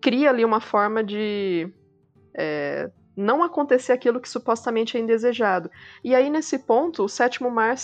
cria 0.01 0.29
ali 0.29 0.43
uma 0.43 0.59
forma 0.59 1.03
de 1.03 1.71
é, 2.33 2.89
não 3.15 3.43
acontecer 3.43 3.91
aquilo 3.91 4.19
que 4.19 4.29
supostamente 4.29 4.97
é 4.97 4.99
indesejado. 4.99 5.71
E 6.03 6.13
aí, 6.13 6.29
nesse 6.29 6.59
ponto, 6.59 7.03
o 7.03 7.09
sétimo 7.09 7.49
mar 7.49 7.75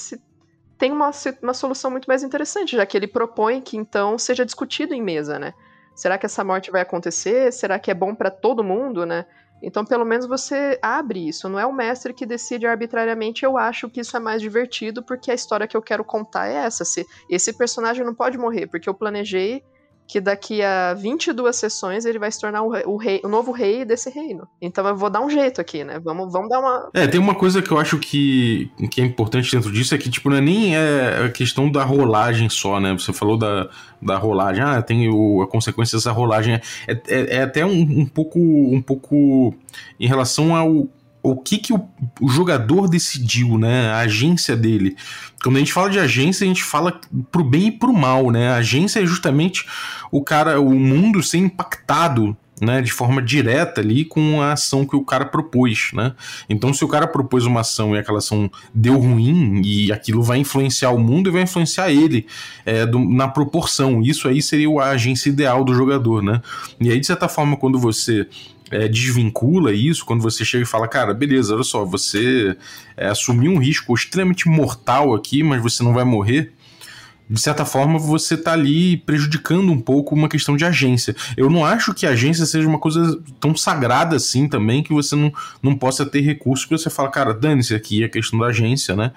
tem 0.78 0.92
uma, 0.92 1.12
uma 1.42 1.54
solução 1.54 1.92
muito 1.92 2.08
mais 2.08 2.24
interessante, 2.24 2.76
já 2.76 2.86
que 2.86 2.98
ele 2.98 3.08
propõe 3.08 3.62
que 3.62 3.78
então 3.78 4.18
seja 4.18 4.46
discutido 4.46 4.94
em 4.94 5.02
mesa, 5.02 5.38
né? 5.40 5.54
Será 5.96 6.18
que 6.18 6.26
essa 6.26 6.44
morte 6.44 6.72
vai 6.72 6.82
acontecer? 6.82 7.52
Será 7.54 7.78
que 7.78 7.92
é 7.92 7.94
bom 7.94 8.16
para 8.16 8.32
todo 8.32 8.64
mundo, 8.64 9.06
né? 9.06 9.26
Então, 9.62 9.86
pelo 9.86 10.06
menos 10.06 10.26
você 10.26 10.80
abre 10.82 11.28
isso. 11.28 11.48
Não 11.48 11.60
é 11.60 11.66
o 11.66 11.74
mestre 11.74 12.14
que 12.14 12.26
decide 12.26 12.66
arbitrariamente. 12.66 13.44
Eu 13.46 13.58
acho 13.58 13.90
que 13.90 14.02
isso 14.02 14.16
é 14.18 14.20
mais 14.20 14.42
divertido 14.42 15.04
porque 15.04 15.32
a 15.32 15.36
história 15.36 15.68
que 15.68 15.78
eu 15.78 15.82
quero 15.82 16.04
contar 16.04 16.48
é 16.48 16.56
essa. 16.56 16.84
Se 16.84 17.06
esse 17.30 17.54
personagem 17.54 18.06
não 18.06 18.16
pode 18.16 18.38
morrer 18.38 18.68
porque 18.68 18.90
eu 18.90 18.94
planejei 18.94 19.64
que 20.12 20.20
daqui 20.20 20.62
a 20.62 20.94
22 20.94 21.56
sessões 21.56 22.04
ele 22.04 22.20
vai 22.20 22.30
se 22.30 22.38
tornar 22.38 22.64
o, 22.64 22.74
o, 22.86 22.98
rei, 22.98 23.22
o 23.24 23.30
novo 23.30 23.54
rei 23.54 23.86
desse 23.86 24.10
reino. 24.10 24.46
Então 24.62 24.86
eu 24.86 24.94
vou 24.94 25.10
dar 25.10 25.22
um 25.22 25.30
jeito 25.30 25.62
aqui, 25.62 25.86
né? 25.86 26.02
Vamos, 26.04 26.34
vamos 26.34 26.50
dar 26.50 26.60
uma. 26.60 26.90
É, 26.94 27.08
tem 27.08 27.18
uma 27.18 27.34
coisa 27.34 27.62
que 27.62 27.72
eu 27.72 27.78
acho 27.78 27.98
que, 27.98 28.70
que 28.92 29.00
é 29.00 29.06
importante 29.06 29.50
dentro 29.50 29.72
disso, 29.72 29.96
é 29.96 29.98
que, 29.98 30.10
tipo, 30.10 30.30
não 30.30 30.36
é 30.36 30.42
nem 30.42 30.76
é 30.76 31.24
a 31.28 31.30
questão 31.30 31.72
da 31.72 31.86
rolagem 31.86 32.50
só, 32.50 32.78
né? 32.78 32.92
Você 32.92 33.14
falou 33.14 33.38
da, 33.38 33.70
da 34.02 34.18
rolagem, 34.18 34.62
ah, 34.62 34.82
tem 34.82 35.08
o, 35.08 35.42
a 35.44 35.48
consequência 35.48 35.98
dessa 35.98 36.12
rolagem. 36.12 36.56
É, 36.56 36.92
é, 37.08 37.38
é 37.38 37.42
até 37.44 37.66
um, 37.66 37.80
um, 37.80 38.06
pouco, 38.06 38.38
um 38.38 38.82
pouco 38.82 39.56
em 39.98 40.08
relação 40.08 40.54
ao 40.54 40.90
o 41.24 41.36
que, 41.36 41.58
que 41.58 41.74
o, 41.74 41.88
o, 42.20 42.30
jogador 42.30 42.90
decidiu, 42.90 43.58
né? 43.58 43.90
A 43.92 44.00
agência 44.00 44.56
dele. 44.56 44.96
Quando 45.44 45.58
a 45.58 45.60
gente 45.60 45.74
fala 45.74 45.90
de 45.90 46.00
agência, 46.00 46.46
a 46.46 46.48
gente 46.48 46.64
fala 46.64 47.00
pro 47.32 47.44
bem 47.44 47.68
e 47.68 47.72
pro 47.72 47.94
mal, 47.94 48.32
né? 48.32 48.50
A 48.50 48.56
agência 48.58 49.00
é 49.00 49.06
justamente 49.06 49.66
o 50.12 50.24
cara, 50.24 50.60
o 50.60 50.74
mundo 50.74 51.22
ser 51.22 51.38
impactado 51.38 52.36
né, 52.62 52.80
de 52.80 52.92
forma 52.92 53.24
direta 53.24 53.82
ali 53.82 54.06
com 54.06 54.40
a 54.40 54.54
ação 54.54 54.86
que 54.86 54.96
o 54.96 55.04
cara 55.04 55.26
propôs, 55.26 55.90
né? 55.94 56.14
Então, 56.48 56.72
se 56.72 56.86
o 56.86 56.88
cara 56.88 57.08
propôs 57.08 57.44
uma 57.48 57.62
ação 57.62 57.96
e 57.96 58.00
aquela 58.00 58.20
ação 58.20 58.52
deu 58.72 59.00
ruim 59.00 59.64
e 59.66 59.92
aquilo 59.92 60.22
vai 60.22 60.38
influenciar 60.38 60.92
o 60.92 61.00
mundo 61.00 61.28
e 61.28 61.32
vai 61.32 61.42
influenciar 61.42 61.90
ele 61.90 62.28
é, 62.64 62.86
do, 62.86 63.00
na 63.00 63.28
proporção, 63.28 64.04
isso 64.04 64.28
aí 64.28 64.44
seria 64.44 64.70
a 64.80 64.90
agência 64.90 65.30
ideal 65.30 65.64
do 65.64 65.74
jogador, 65.74 66.22
né? 66.22 66.40
E 66.80 66.92
aí, 66.92 67.00
de 67.00 67.08
certa 67.08 67.28
forma, 67.28 67.58
quando 67.58 67.80
você 67.80 68.28
é, 68.72 68.88
desvincula 68.88 69.74
isso 69.74 70.06
quando 70.06 70.22
você 70.22 70.46
chega 70.46 70.64
e 70.64 70.68
fala, 70.68 70.88
cara, 70.88 71.14
beleza, 71.14 71.54
olha 71.54 71.64
só, 71.64 71.86
você 71.86 72.56
é, 72.96 73.08
assumiu 73.08 73.52
um 73.52 73.60
risco 73.60 73.94
extremamente 73.94 74.48
mortal 74.48 75.14
aqui, 75.14 75.44
mas 75.44 75.62
você 75.62 75.84
não 75.84 75.94
vai 75.94 76.04
morrer. 76.04 76.54
De 77.30 77.40
certa 77.40 77.64
forma, 77.64 77.98
você 77.98 78.34
está 78.34 78.52
ali 78.52 78.98
prejudicando 78.98 79.72
um 79.72 79.80
pouco 79.80 80.14
uma 80.14 80.28
questão 80.28 80.58
de 80.58 80.66
agência. 80.66 81.16
Eu 81.38 81.50
não 81.50 81.66
acho 81.66 81.94
que 81.94 82.06
agência 82.06 82.46
seja 82.46 82.68
uma 82.68 82.78
coisa 82.78 83.22
tão 83.40 83.56
sagrada 83.56 84.18
assim 84.18 84.50
também 84.50 84.84
que 84.84 84.94
você 84.94 85.16
não, 85.16 85.32
não 85.64 85.78
possa 85.78 86.06
ter 86.06 86.20
recursos 86.20 86.66
que 86.66 86.78
você 86.78 86.90
fala, 86.90 87.10
cara, 87.10 87.34
dane-se 87.34 87.74
aqui 87.74 88.04
a 88.04 88.10
questão 88.10 88.38
da 88.38 88.48
agência, 88.48 88.98
né? 88.98 89.14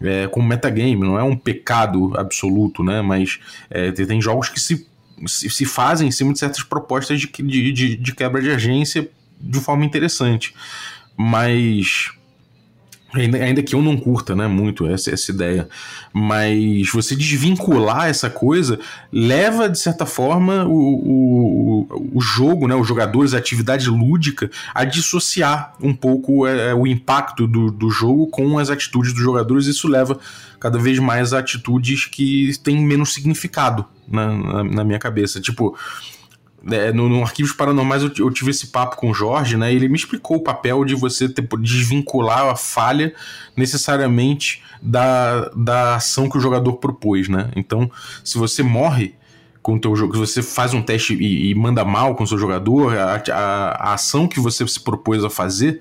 É, 0.00 0.28
como 0.28 0.46
metagame, 0.46 0.96
não 0.96 1.18
é 1.18 1.22
um 1.22 1.34
pecado 1.34 2.12
absoluto, 2.18 2.84
né? 2.84 3.00
Mas 3.00 3.40
é, 3.70 3.90
tem 3.92 4.20
jogos 4.20 4.50
que 4.50 4.60
se 4.60 4.86
se, 5.26 5.64
fazem 5.64 6.08
em 6.08 6.10
cima 6.10 6.32
de 6.32 6.38
certas 6.38 6.62
propostas 6.62 7.20
de, 7.20 7.26
de, 7.26 7.96
de 7.96 8.14
quebra 8.14 8.40
de 8.40 8.50
agência 8.50 9.08
de 9.40 9.60
forma 9.60 9.84
interessante. 9.84 10.54
Mas 11.16 12.10
Ainda, 13.14 13.62
que 13.62 13.74
eu 13.74 13.80
não 13.80 13.96
curta, 13.96 14.36
né, 14.36 14.46
muito 14.46 14.86
essa, 14.86 15.10
essa 15.10 15.30
ideia, 15.32 15.66
mas 16.12 16.90
você 16.92 17.16
desvincular 17.16 18.06
essa 18.06 18.28
coisa 18.28 18.78
leva, 19.10 19.66
de 19.66 19.78
certa 19.78 20.04
forma, 20.04 20.66
o, 20.66 21.86
o, 21.88 22.10
o 22.12 22.20
jogo, 22.20 22.68
né, 22.68 22.74
os 22.74 22.86
jogadores, 22.86 23.32
a 23.32 23.38
atividade 23.38 23.88
lúdica, 23.88 24.50
a 24.74 24.84
dissociar 24.84 25.74
um 25.80 25.94
pouco 25.94 26.46
é, 26.46 26.74
o 26.74 26.86
impacto 26.86 27.46
do, 27.46 27.70
do 27.70 27.88
jogo 27.88 28.26
com 28.26 28.58
as 28.58 28.68
atitudes 28.68 29.14
dos 29.14 29.22
jogadores. 29.22 29.66
Isso 29.66 29.88
leva 29.88 30.18
cada 30.60 30.78
vez 30.78 30.98
mais 30.98 31.32
a 31.32 31.38
atitudes 31.38 32.04
que 32.04 32.52
têm 32.62 32.84
menos 32.84 33.14
significado 33.14 33.86
na, 34.06 34.36
na, 34.36 34.64
na 34.64 34.84
minha 34.84 34.98
cabeça. 34.98 35.40
Tipo, 35.40 35.74
é, 36.70 36.92
no, 36.92 37.08
no, 37.08 37.22
Arquivos 37.22 37.52
Paranormais 37.52 38.02
eu, 38.02 38.10
eu, 38.18 38.30
tive 38.30 38.50
esse 38.50 38.68
papo 38.68 38.96
com 38.96 39.10
o 39.10 39.14
Jorge, 39.14 39.56
né? 39.56 39.72
Ele 39.72 39.88
me 39.88 39.96
explicou 39.96 40.38
o 40.38 40.42
papel 40.42 40.84
de 40.84 40.94
você 40.94 41.28
ter, 41.28 41.46
desvincular 41.60 42.48
a 42.48 42.56
falha 42.56 43.14
necessariamente 43.56 44.62
da, 44.82 45.50
da 45.54 45.96
ação 45.96 46.28
que 46.28 46.36
o 46.36 46.40
jogador 46.40 46.74
propôs, 46.74 47.28
né? 47.28 47.50
Então, 47.54 47.90
se 48.24 48.38
você 48.38 48.62
morre 48.62 49.14
com 49.62 49.74
o 49.74 49.80
teu 49.80 49.94
jogo, 49.94 50.14
se 50.14 50.20
você 50.20 50.42
faz 50.42 50.74
um 50.74 50.82
teste 50.82 51.14
e, 51.14 51.50
e 51.50 51.54
manda 51.54 51.84
mal 51.84 52.14
com 52.14 52.24
o 52.24 52.26
seu 52.26 52.38
jogador, 52.38 52.96
a, 52.96 53.22
a, 53.30 53.90
a 53.90 53.94
ação 53.94 54.26
que 54.26 54.40
você 54.40 54.66
se 54.66 54.80
propôs 54.80 55.22
a 55.24 55.30
fazer 55.30 55.80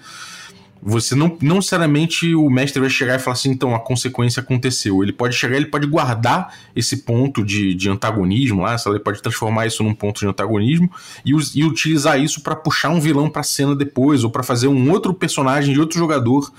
você 0.82 1.16
não, 1.16 1.38
não 1.42 1.56
necessariamente 1.58 2.34
o 2.36 2.50
mestre 2.50 2.80
vai 2.80 2.90
chegar 2.90 3.16
e 3.16 3.20
falar 3.20 3.34
assim, 3.34 3.50
então 3.50 3.76
a 3.76 3.80
consequência 3.80 4.42
aconteceu. 4.42 5.04
Ele 5.04 5.12
pode 5.12 5.36
chegar, 5.36 5.56
ele 5.56 5.68
pode 5.68 5.88
guardar 5.88 6.54
esse 6.76 6.98
ponto 6.98 7.44
de, 7.44 7.74
de 7.74 7.90
antagonismo 7.90 8.62
lá, 8.62 8.76
ele 8.86 9.00
pode 9.00 9.22
transformar 9.22 9.66
isso 9.66 9.84
num 9.84 9.94
ponto 9.94 10.20
de 10.20 10.28
antagonismo 10.28 10.90
e, 11.26 11.32
e 11.56 11.64
utilizar 11.64 12.20
isso 12.20 12.42
para 12.42 12.56
puxar 12.56 12.90
um 12.90 13.00
vilão 13.00 13.30
para 13.30 13.44
cena 13.44 13.76
depois 13.76 14.24
ou 14.24 14.30
para 14.30 14.44
fazer 14.44 14.68
um 14.68 14.92
outro 14.92 15.14
personagem 15.14 15.74
de 15.74 15.80
outro 15.80 15.98
jogador 15.98 16.52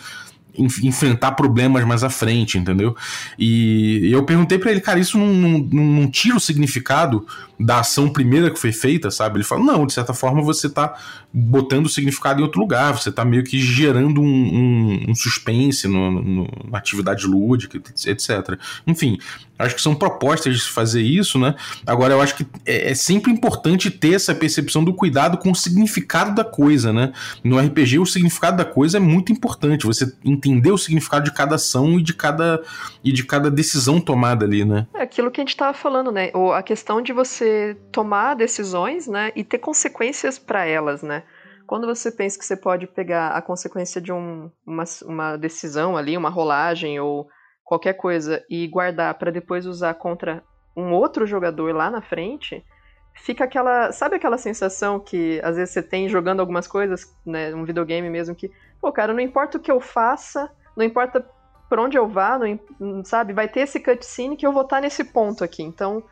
enfrentar 0.58 1.32
problemas 1.32 1.84
mais 1.84 2.02
à 2.02 2.10
frente, 2.10 2.58
entendeu? 2.58 2.96
E 3.38 4.10
eu 4.10 4.24
perguntei 4.24 4.58
para 4.58 4.70
ele, 4.70 4.80
cara, 4.80 4.98
isso 4.98 5.16
não, 5.16 5.26
não, 5.26 5.58
não, 5.60 6.10
tira 6.10 6.36
o 6.36 6.40
significado 6.40 7.26
da 7.58 7.80
ação 7.80 8.08
primeira 8.08 8.50
que 8.50 8.58
foi 8.58 8.72
feita, 8.72 9.10
sabe? 9.10 9.36
Ele 9.36 9.44
falou, 9.44 9.64
não, 9.64 9.86
de 9.86 9.92
certa 9.92 10.12
forma 10.12 10.42
você 10.42 10.68
tá 10.68 10.94
botando 11.32 11.86
o 11.86 11.88
significado 11.88 12.40
em 12.40 12.42
outro 12.42 12.60
lugar, 12.60 12.92
você 12.92 13.12
tá 13.12 13.24
meio 13.24 13.44
que 13.44 13.60
gerando 13.60 14.20
um, 14.20 14.24
um, 14.24 15.10
um 15.10 15.14
suspense 15.14 15.86
no, 15.86 16.10
no, 16.10 16.48
na 16.70 16.78
atividade 16.78 17.26
lúdica, 17.26 17.76
etc. 18.06 18.58
Enfim, 18.86 19.18
acho 19.58 19.74
que 19.74 19.82
são 19.82 19.94
propostas 19.94 20.56
de 20.56 20.62
fazer 20.70 21.02
isso, 21.02 21.38
né? 21.38 21.54
Agora, 21.86 22.14
eu 22.14 22.22
acho 22.22 22.34
que 22.34 22.46
é, 22.64 22.92
é 22.92 22.94
sempre 22.94 23.30
importante 23.30 23.90
ter 23.90 24.14
essa 24.14 24.34
percepção 24.34 24.82
do 24.82 24.94
cuidado 24.94 25.36
com 25.36 25.50
o 25.50 25.54
significado 25.54 26.34
da 26.34 26.44
coisa, 26.44 26.92
né? 26.92 27.12
No 27.44 27.58
RPG, 27.58 27.98
o 27.98 28.06
significado 28.06 28.56
da 28.56 28.64
coisa 28.64 28.96
é 28.96 29.00
muito 29.00 29.30
importante, 29.30 29.86
você 29.86 30.10
entender 30.24 30.70
o 30.70 30.78
significado 30.78 31.24
de 31.24 31.32
cada 31.32 31.56
ação 31.56 31.98
e 31.98 32.02
de 32.02 32.14
cada, 32.14 32.62
e 33.04 33.12
de 33.12 33.24
cada 33.24 33.50
decisão 33.50 34.00
tomada 34.00 34.46
ali, 34.46 34.64
né? 34.64 34.86
É 34.94 35.02
aquilo 35.02 35.30
que 35.30 35.40
a 35.40 35.44
gente 35.44 35.56
tava 35.56 35.74
falando, 35.74 36.10
né? 36.10 36.30
A 36.56 36.62
questão 36.62 37.02
de 37.02 37.12
você 37.12 37.76
tomar 37.92 38.34
decisões, 38.34 39.06
né? 39.06 39.30
E 39.36 39.44
ter 39.44 39.58
consequências 39.58 40.38
para 40.38 40.64
elas, 40.64 41.02
né? 41.02 41.22
Quando 41.68 41.86
você 41.86 42.10
pensa 42.10 42.38
que 42.38 42.46
você 42.46 42.56
pode 42.56 42.86
pegar 42.86 43.32
a 43.32 43.42
consequência 43.42 44.00
de 44.00 44.10
um, 44.10 44.50
uma, 44.66 44.84
uma 45.04 45.36
decisão 45.36 45.98
ali, 45.98 46.16
uma 46.16 46.30
rolagem 46.30 46.98
ou 46.98 47.28
qualquer 47.62 47.92
coisa 47.92 48.42
e 48.48 48.66
guardar 48.66 49.12
para 49.18 49.30
depois 49.30 49.66
usar 49.66 49.92
contra 49.92 50.42
um 50.74 50.94
outro 50.94 51.26
jogador 51.26 51.74
lá 51.74 51.90
na 51.90 52.00
frente, 52.00 52.64
fica 53.12 53.44
aquela. 53.44 53.92
Sabe 53.92 54.16
aquela 54.16 54.38
sensação 54.38 54.98
que 54.98 55.42
às 55.44 55.56
vezes 55.56 55.74
você 55.74 55.82
tem 55.82 56.08
jogando 56.08 56.40
algumas 56.40 56.66
coisas, 56.66 57.14
né? 57.26 57.54
Um 57.54 57.66
videogame 57.66 58.08
mesmo, 58.08 58.34
que, 58.34 58.50
pô, 58.80 58.90
cara, 58.90 59.12
não 59.12 59.20
importa 59.20 59.58
o 59.58 59.60
que 59.60 59.70
eu 59.70 59.78
faça, 59.78 60.50
não 60.74 60.86
importa 60.86 61.22
por 61.68 61.78
onde 61.78 61.98
eu 61.98 62.08
vá, 62.08 62.38
não, 62.80 63.04
sabe? 63.04 63.34
Vai 63.34 63.46
ter 63.46 63.60
esse 63.60 63.78
cutscene 63.78 64.38
que 64.38 64.46
eu 64.46 64.54
vou 64.54 64.62
estar 64.62 64.80
nesse 64.80 65.04
ponto 65.04 65.44
aqui. 65.44 65.62
Então, 65.62 66.02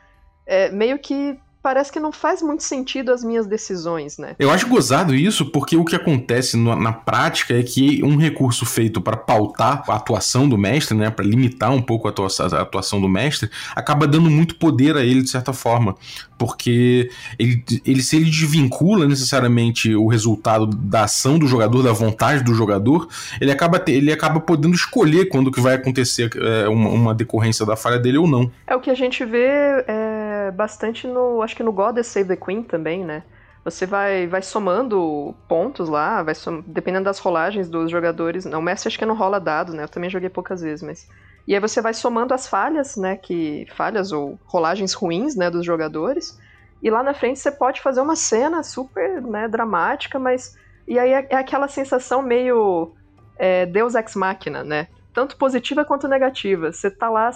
é, 0.45 0.69
meio 0.69 0.99
que 0.99 1.41
parece 1.67 1.91
que 1.91 1.99
não 1.99 2.13
faz 2.13 2.41
muito 2.43 2.63
sentido 2.63 3.11
as 3.11 3.25
minhas 3.25 3.45
decisões, 3.45 4.19
né? 4.19 4.37
Eu 4.39 4.53
acho 4.53 4.69
gozado 4.69 5.13
isso 5.13 5.47
porque 5.47 5.77
o 5.77 5.85
que 5.85 5.97
acontece 5.97 6.57
no, 6.57 6.77
na 6.77 6.93
prática 6.93 7.59
é 7.59 7.63
que 7.65 8.05
um 8.05 8.17
recurso 8.17 8.65
feito 8.65 9.01
para 9.01 9.17
pautar 9.17 9.83
a 9.89 9.97
atuação 9.97 10.49
do 10.49 10.57
mestre, 10.57 10.97
né, 10.97 11.11
para 11.11 11.25
limitar 11.25 11.73
um 11.73 11.83
pouco 11.83 12.07
a 12.07 12.13
atuação, 12.13 12.47
a 12.57 12.61
atuação, 12.61 13.01
do 13.01 13.09
mestre, 13.09 13.51
acaba 13.75 14.07
dando 14.07 14.31
muito 14.31 14.55
poder 14.55 14.97
a 14.97 15.03
ele 15.05 15.23
de 15.23 15.29
certa 15.29 15.53
forma, 15.53 15.97
porque 16.39 17.11
ele, 17.37 17.65
ele 17.85 18.01
se 18.01 18.15
ele 18.15 18.27
desvincula 18.27 19.05
necessariamente 19.05 19.93
o 19.93 20.07
resultado 20.07 20.67
da 20.67 21.03
ação 21.03 21.37
do 21.37 21.49
jogador, 21.49 21.83
da 21.83 21.93
vontade 21.93 22.45
do 22.45 22.55
jogador, 22.55 23.09
ele 23.41 23.51
acaba 23.51 23.83
ele 23.89 24.13
acaba 24.13 24.39
podendo 24.39 24.77
escolher 24.77 25.29
quando 25.29 25.51
que 25.51 25.61
vai 25.61 25.75
acontecer 25.75 26.31
é, 26.37 26.69
uma, 26.69 26.91
uma, 26.91 27.15
decorrência 27.15 27.67
da 27.67 27.75
falha 27.75 27.99
dele 27.99 28.19
ou 28.19 28.29
não. 28.29 28.49
É 28.69 28.77
o 28.77 28.81
que 28.81 28.91
a 28.91 28.95
gente 28.95 29.25
vê 29.25 29.49
é, 29.89 30.06
bastante 30.51 31.07
no 31.07 31.43
acho 31.43 31.57
que 31.57 31.63
no 31.63 31.73
God 31.73 31.99
Save 32.03 32.29
the 32.29 32.37
Queen 32.37 32.63
também, 32.63 33.05
né? 33.05 33.23
Você 33.67 33.85
vai, 33.85 34.29
vai 34.29 34.43
somando 34.43 35.35
pontos 35.49 35.89
lá, 35.89 36.23
vai 36.23 36.37
som... 36.37 36.63
dependendo 36.65 37.07
das 37.07 37.19
rolagens 37.19 37.69
dos 37.69 37.91
jogadores. 37.91 38.45
Não, 38.45 38.61
o 38.61 38.63
mestre 38.63 38.87
acho 38.87 38.97
que 38.97 39.05
não 39.05 39.17
rola 39.17 39.41
dados, 39.41 39.75
né? 39.75 39.83
Eu 39.83 39.89
também 39.89 40.09
joguei 40.09 40.29
poucas 40.29 40.61
vezes, 40.61 40.85
mas. 40.85 41.09
E 41.49 41.53
aí 41.53 41.61
você 41.61 41.81
vai 41.81 41.93
somando 41.93 42.33
as 42.33 42.47
falhas, 42.47 42.97
né? 42.97 43.17
Que. 43.17 43.67
Falhas 43.75 44.13
ou 44.13 44.39
rolagens 44.45 44.95
ruins, 44.95 45.35
né? 45.35 45.51
Dos 45.51 45.67
jogadores. 45.67 46.39
E 46.81 46.89
lá 46.89 47.03
na 47.03 47.13
frente 47.13 47.41
você 47.41 47.51
pode 47.51 47.81
fazer 47.81 48.01
uma 48.01 48.15
cena 48.15 48.63
super 48.63 49.21
né, 49.21 49.49
dramática, 49.49 50.17
mas. 50.17 50.57
E 50.87 50.97
aí 50.97 51.11
é, 51.13 51.27
é 51.31 51.37
aquela 51.37 51.67
sensação 51.67 52.23
meio. 52.23 52.95
É, 53.37 53.67
Deus 53.67 53.97
ex 53.97 54.15
machina, 54.15 54.63
né? 54.63 54.87
Tanto 55.13 55.37
positiva 55.37 55.85
quanto 55.85 56.07
negativa. 56.07 56.71
Você 56.71 56.89
tá 56.89 57.11
lá 57.11 57.33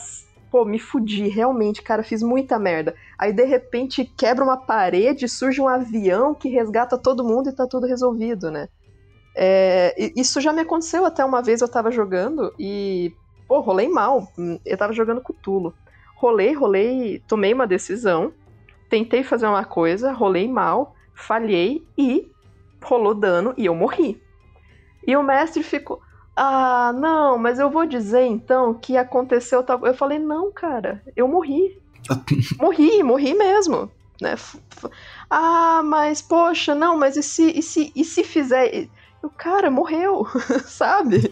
pô, 0.51 0.65
me 0.65 0.79
fudi, 0.79 1.29
realmente, 1.29 1.83
cara, 1.83 2.03
fiz 2.03 2.23
muita 2.23 2.59
merda. 2.59 2.95
Aí 3.19 3.33
de 3.33 3.45
repente 3.45 4.05
quebra 4.05 4.45
uma 4.45 4.57
parede, 4.57 5.29
surge 5.29 5.61
um 5.61 5.69
avião 5.69 6.35
que 6.35 6.49
resgata 6.49 6.99
todo 6.99 7.25
mundo 7.25 7.49
e 7.49 7.55
tá 7.55 7.67
tudo 7.67 7.87
resolvido, 7.87 8.51
né? 8.51 8.69
É, 9.35 9.95
isso 10.17 10.41
já 10.41 10.53
me 10.53 10.63
aconteceu 10.63 11.05
até 11.05 11.25
uma 11.25 11.41
vez, 11.41 11.61
eu 11.61 11.69
tava 11.69 11.91
jogando 11.91 12.53
e, 12.59 13.15
pô, 13.47 13.61
rolei 13.61 13.89
mal. 13.89 14.27
Eu 14.67 14.77
tava 14.77 14.93
jogando 14.93 15.21
com 15.21 15.33
Tulo. 15.33 15.73
Rolei, 16.17 16.53
rolei, 16.53 17.23
tomei 17.27 17.55
uma 17.55 17.67
decisão, 17.67 18.33
tentei 18.91 19.23
fazer 19.23 19.47
uma 19.47 19.65
coisa, 19.65 20.13
rolei 20.13 20.47
mal, 20.49 20.95
falhei 21.15 21.87
e 21.97 22.31
rolou 22.83 23.15
dano 23.15 23.55
e 23.57 23.67
eu 23.67 23.75
morri. 23.75 24.21
E 25.07 25.17
o 25.17 25.23
mestre 25.23 25.63
ficou. 25.63 26.01
Ah, 26.43 26.95
não, 26.95 27.37
mas 27.37 27.59
eu 27.59 27.69
vou 27.69 27.85
dizer 27.85 28.23
então 28.23 28.73
que 28.73 28.97
aconteceu 28.97 29.63
tal. 29.63 29.85
Eu 29.85 29.93
falei, 29.93 30.19
não, 30.19 30.51
cara, 30.51 31.03
eu 31.15 31.29
morri. 31.29 31.79
morri, 32.59 33.03
morri 33.03 33.35
mesmo. 33.35 33.93
Né? 34.19 34.37
Ah, 35.29 35.83
mas 35.85 36.23
poxa, 36.23 36.75
não, 36.75 36.97
mas 36.97 37.19
e 37.19 37.23
se, 37.23 37.59
e 37.59 37.63
se, 37.63 37.93
e 37.95 38.03
se 38.07 38.25
fizer. 38.25 38.89
O 39.23 39.29
cara 39.29 39.71
morreu, 39.71 40.27
sabe? 40.65 41.31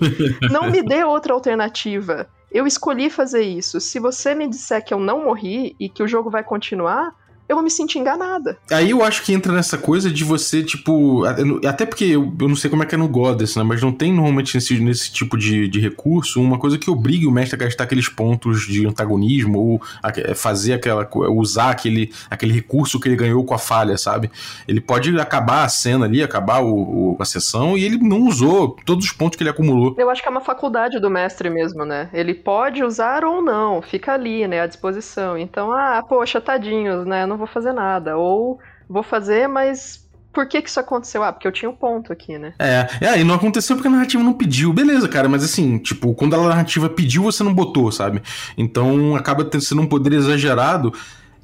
Não 0.53 0.71
me 0.71 0.83
dê 0.83 1.03
outra 1.03 1.33
alternativa. 1.33 2.29
Eu 2.53 2.67
escolhi 2.67 3.09
fazer 3.09 3.41
isso. 3.41 3.81
Se 3.81 3.99
você 3.99 4.35
me 4.35 4.47
disser 4.47 4.85
que 4.85 4.93
eu 4.93 5.01
não 5.01 5.25
morri 5.25 5.75
e 5.81 5.89
que 5.89 6.03
o 6.03 6.09
jogo 6.09 6.29
vai 6.29 6.45
continuar, 6.45 7.15
eu 7.49 7.57
vou 7.57 7.65
me 7.65 7.71
sentir 7.71 7.99
enganada. 7.99 8.59
Aí 8.71 8.91
eu 8.91 9.03
acho 9.03 9.23
que 9.23 9.33
entra 9.33 9.53
nessa 9.53 9.79
coisa 9.79 10.11
de 10.11 10.23
você, 10.23 10.63
tipo. 10.63 11.25
Até 11.67 11.87
porque 11.87 12.05
eu, 12.05 12.33
eu 12.39 12.49
não 12.49 12.55
sei 12.55 12.69
como 12.69 12.83
é 12.83 12.87
que 12.87 12.95
é 12.95 12.99
no 12.99 13.09
Goddess, 13.09 13.57
né? 13.57 13.63
Mas 13.63 13.81
não 13.81 13.91
tem 13.91 14.13
normalmente 14.13 14.55
nesse, 14.55 14.79
nesse 14.79 15.11
tipo 15.11 15.37
de, 15.37 15.67
de 15.67 15.81
recurso 15.81 16.43
uma 16.43 16.59
coisa 16.59 16.77
que 16.77 16.91
obrigue 16.91 17.27
o 17.27 17.31
mestre 17.31 17.57
a 17.57 17.65
gastar 17.65 17.85
aqueles 17.85 18.09
pontos 18.09 18.67
de 18.67 18.87
antagonismo 18.87 19.59
ou 19.59 19.83
a, 20.03 20.13
é, 20.15 20.35
fazer 20.35 20.75
aquela. 20.75 21.09
usar 21.15 21.71
aquele, 21.71 22.13
aquele 22.31 22.53
recurso 22.53 23.01
que 23.01 23.09
ele 23.09 23.17
ganhou 23.17 23.43
com 23.45 23.55
a 23.55 23.59
falha, 23.59 23.97
sabe? 23.97 24.31
Ele 24.67 24.81
pode 24.81 25.19
acabar 25.19 25.65
a 25.65 25.69
cena 25.69 26.05
ali, 26.05 26.23
acabar 26.23 26.61
o, 26.61 27.15
o, 27.15 27.17
a 27.19 27.25
sessão 27.25 27.79
e 27.79 27.85
ele 27.85 27.97
não 27.97 28.27
usou 28.27 28.77
todos 28.85 29.07
os 29.07 29.13
pontos 29.13 29.37
que 29.37 29.43
ele 29.43 29.51
acumulou. 29.51 29.95
Eu 29.97 30.11
acho 30.11 30.21
que 30.21 30.29
é 30.29 30.31
uma 30.31 30.43
faculdade 30.43 31.01
do 31.01 31.09
mestre 31.09 31.49
mesmo, 31.49 31.87
né? 31.87 32.11
Ele 32.13 32.35
pode 32.35 32.85
usar 32.85 33.25
ou 33.25 33.41
não, 33.41 33.81
fica 33.81 34.13
ali, 34.13 34.47
né? 34.47 34.61
À 34.61 34.67
disposição. 34.67 35.39
Então, 35.39 35.73
ah, 35.73 36.05
poxa, 36.07 36.41
tadinhos, 36.41 37.07
né? 37.07 37.25
Não 37.25 37.38
vou 37.39 37.47
fazer 37.47 37.73
nada. 37.73 38.17
Ou 38.17 38.59
vou 38.89 39.03
fazer, 39.03 39.49
mas 39.49 40.07
por 40.33 40.47
que 40.47 40.63
que 40.63 40.69
isso 40.69 40.79
aconteceu? 40.79 41.23
Ah, 41.23 41.33
porque 41.33 41.49
eu 41.49 41.53
tinha 41.53 41.71
um 41.71 41.75
ponto 41.75 42.13
aqui, 42.13 42.39
né? 42.39 42.53
É, 42.59 42.87
é, 43.01 43.21
e 43.21 43.25
não 43.25 43.35
aconteceu 43.35 43.75
porque 43.75 43.89
a 43.89 43.91
narrativa 43.91 44.23
não 44.23 44.33
pediu. 44.33 44.73
Beleza, 44.73 45.09
cara, 45.09 45.29
mas 45.29 45.43
assim, 45.43 45.79
tipo, 45.79 46.15
quando 46.15 46.35
a 46.35 46.49
narrativa 46.49 46.89
pediu, 46.89 47.25
você 47.25 47.43
não 47.43 47.55
botou, 47.55 47.91
sabe? 47.91 48.23
Então 48.57 49.17
acaba 49.17 49.49
sendo 49.61 49.83
um 49.83 49.87
poder 49.87 50.13
exagerado. 50.13 50.93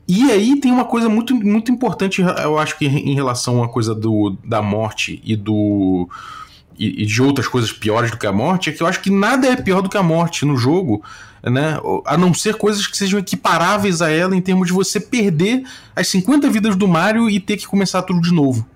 E 0.07 0.31
aí 0.31 0.61
tem 0.61 0.71
uma 0.71 0.85
coisa 0.85 1.09
muito, 1.09 1.35
muito 1.35 1.73
importante, 1.73 2.21
eu 2.21 2.59
acho 2.59 2.79
que 2.79 2.87
em 2.87 3.15
relação 3.15 3.63
à 3.65 3.69
coisa 3.69 3.95
do, 3.95 4.37
da 4.45 4.61
morte 4.61 5.21
e 5.25 5.35
do. 5.35 6.09
E, 6.79 7.03
e 7.03 7.07
de 7.07 7.23
outras 7.23 7.47
coisas 7.49 7.73
piores 7.73 8.11
do 8.11 8.17
que 8.17 8.27
a 8.27 8.33
morte, 8.33 8.71
é 8.71 8.73
que 8.73 8.83
eu 8.83 8.87
acho 8.87 9.01
que 9.01 9.11
nada 9.11 9.47
é 9.47 9.57
pior 9.57 9.81
do 9.81 9.89
que 9.89 9.97
a 9.97 10.03
morte 10.03 10.45
no 10.45 10.57
jogo 10.57 11.03
né? 11.51 11.79
A 12.07 12.17
não 12.17 12.33
ser 12.33 12.57
coisas 12.57 12.87
que 12.87 12.97
sejam 12.97 13.19
equiparáveis 13.19 14.01
a 14.01 14.11
ela 14.11 14.35
em 14.35 14.41
termos 14.41 14.67
de 14.67 14.73
você 14.73 14.99
perder 14.99 15.65
as 15.95 16.09
50 16.09 16.49
vidas 16.49 16.77
do 16.77 16.89
Mario 16.89 17.29
e 17.29 17.39
ter 17.39 17.57
que 17.57 17.67
começar 17.67 18.03
tudo 18.03 18.21
de 18.21 18.33
novo. 18.33 18.67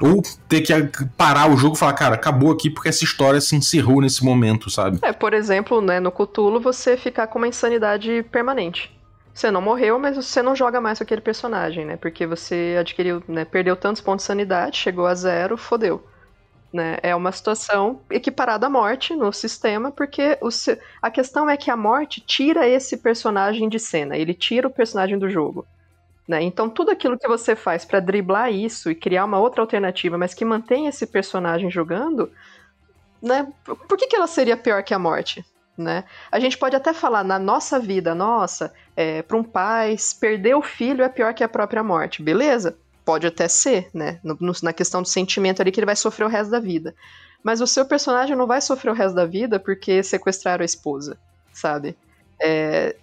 Ou 0.00 0.22
ter 0.48 0.62
que 0.62 0.72
parar 1.16 1.50
o 1.50 1.56
jogo 1.56 1.76
e 1.76 1.78
falar, 1.78 1.92
cara, 1.92 2.14
acabou 2.14 2.50
aqui 2.50 2.70
porque 2.70 2.88
essa 2.88 3.04
história 3.04 3.40
se 3.40 3.54
encerrou 3.54 4.00
nesse 4.00 4.24
momento, 4.24 4.70
sabe? 4.70 4.98
É, 5.02 5.12
por 5.12 5.34
exemplo, 5.34 5.80
né, 5.80 6.00
no 6.00 6.10
Cthulhu 6.10 6.58
você 6.58 6.96
ficar 6.96 7.26
com 7.26 7.38
uma 7.38 7.48
insanidade 7.48 8.24
permanente. 8.32 8.90
Você 9.32 9.50
não 9.50 9.60
morreu, 9.60 9.98
mas 9.98 10.16
você 10.16 10.42
não 10.42 10.56
joga 10.56 10.80
mais 10.80 10.98
com 10.98 11.04
aquele 11.04 11.20
personagem, 11.20 11.84
né? 11.84 11.96
Porque 11.96 12.26
você 12.26 12.76
adquiriu, 12.80 13.22
né, 13.28 13.44
perdeu 13.44 13.76
tantos 13.76 14.00
pontos 14.00 14.24
de 14.24 14.26
sanidade, 14.26 14.78
chegou 14.78 15.06
a 15.06 15.14
zero, 15.14 15.56
fodeu. 15.56 16.02
Né? 16.72 16.98
É 17.02 17.16
uma 17.16 17.32
situação 17.32 18.00
equiparada 18.10 18.66
à 18.66 18.70
morte 18.70 19.14
no 19.14 19.32
sistema, 19.32 19.90
porque 19.90 20.38
o, 20.40 20.48
a 21.02 21.10
questão 21.10 21.50
é 21.50 21.56
que 21.56 21.70
a 21.70 21.76
morte 21.76 22.20
tira 22.20 22.68
esse 22.68 22.96
personagem 22.96 23.68
de 23.68 23.78
cena, 23.78 24.16
ele 24.16 24.34
tira 24.34 24.68
o 24.68 24.70
personagem 24.70 25.18
do 25.18 25.28
jogo. 25.28 25.66
Né? 26.28 26.42
Então, 26.42 26.70
tudo 26.70 26.92
aquilo 26.92 27.18
que 27.18 27.26
você 27.26 27.56
faz 27.56 27.84
para 27.84 27.98
driblar 27.98 28.52
isso 28.52 28.88
e 28.88 28.94
criar 28.94 29.24
uma 29.24 29.40
outra 29.40 29.62
alternativa, 29.62 30.16
mas 30.16 30.32
que 30.32 30.44
mantém 30.44 30.86
esse 30.86 31.04
personagem 31.04 31.68
jogando, 31.68 32.30
né? 33.20 33.52
por 33.64 33.98
que, 33.98 34.06
que 34.06 34.14
ela 34.14 34.28
seria 34.28 34.56
pior 34.56 34.84
que 34.84 34.94
a 34.94 34.98
morte? 34.98 35.44
Né? 35.76 36.04
A 36.30 36.38
gente 36.38 36.56
pode 36.56 36.76
até 36.76 36.92
falar 36.92 37.24
na 37.24 37.36
nossa 37.36 37.80
vida, 37.80 38.14
nossa, 38.14 38.72
é, 38.94 39.22
para 39.22 39.36
um 39.36 39.42
pai, 39.42 39.96
perder 40.20 40.54
o 40.54 40.62
filho 40.62 41.02
é 41.02 41.08
pior 41.08 41.34
que 41.34 41.42
a 41.42 41.48
própria 41.48 41.82
morte, 41.82 42.22
beleza? 42.22 42.78
Pode 43.10 43.26
até 43.26 43.48
ser, 43.48 43.90
né? 43.92 44.20
No, 44.22 44.36
no, 44.38 44.52
na 44.62 44.72
questão 44.72 45.02
do 45.02 45.08
sentimento 45.08 45.60
ali 45.60 45.72
que 45.72 45.80
ele 45.80 45.86
vai 45.86 45.96
sofrer 45.96 46.26
o 46.26 46.28
resto 46.28 46.52
da 46.52 46.60
vida. 46.60 46.94
Mas 47.42 47.60
o 47.60 47.66
seu 47.66 47.84
personagem 47.84 48.36
não 48.36 48.46
vai 48.46 48.60
sofrer 48.60 48.88
o 48.88 48.94
resto 48.94 49.16
da 49.16 49.26
vida 49.26 49.58
porque 49.58 50.00
sequestraram 50.00 50.62
a 50.62 50.64
esposa, 50.64 51.18
sabe? 51.52 51.96
É, 52.42 52.96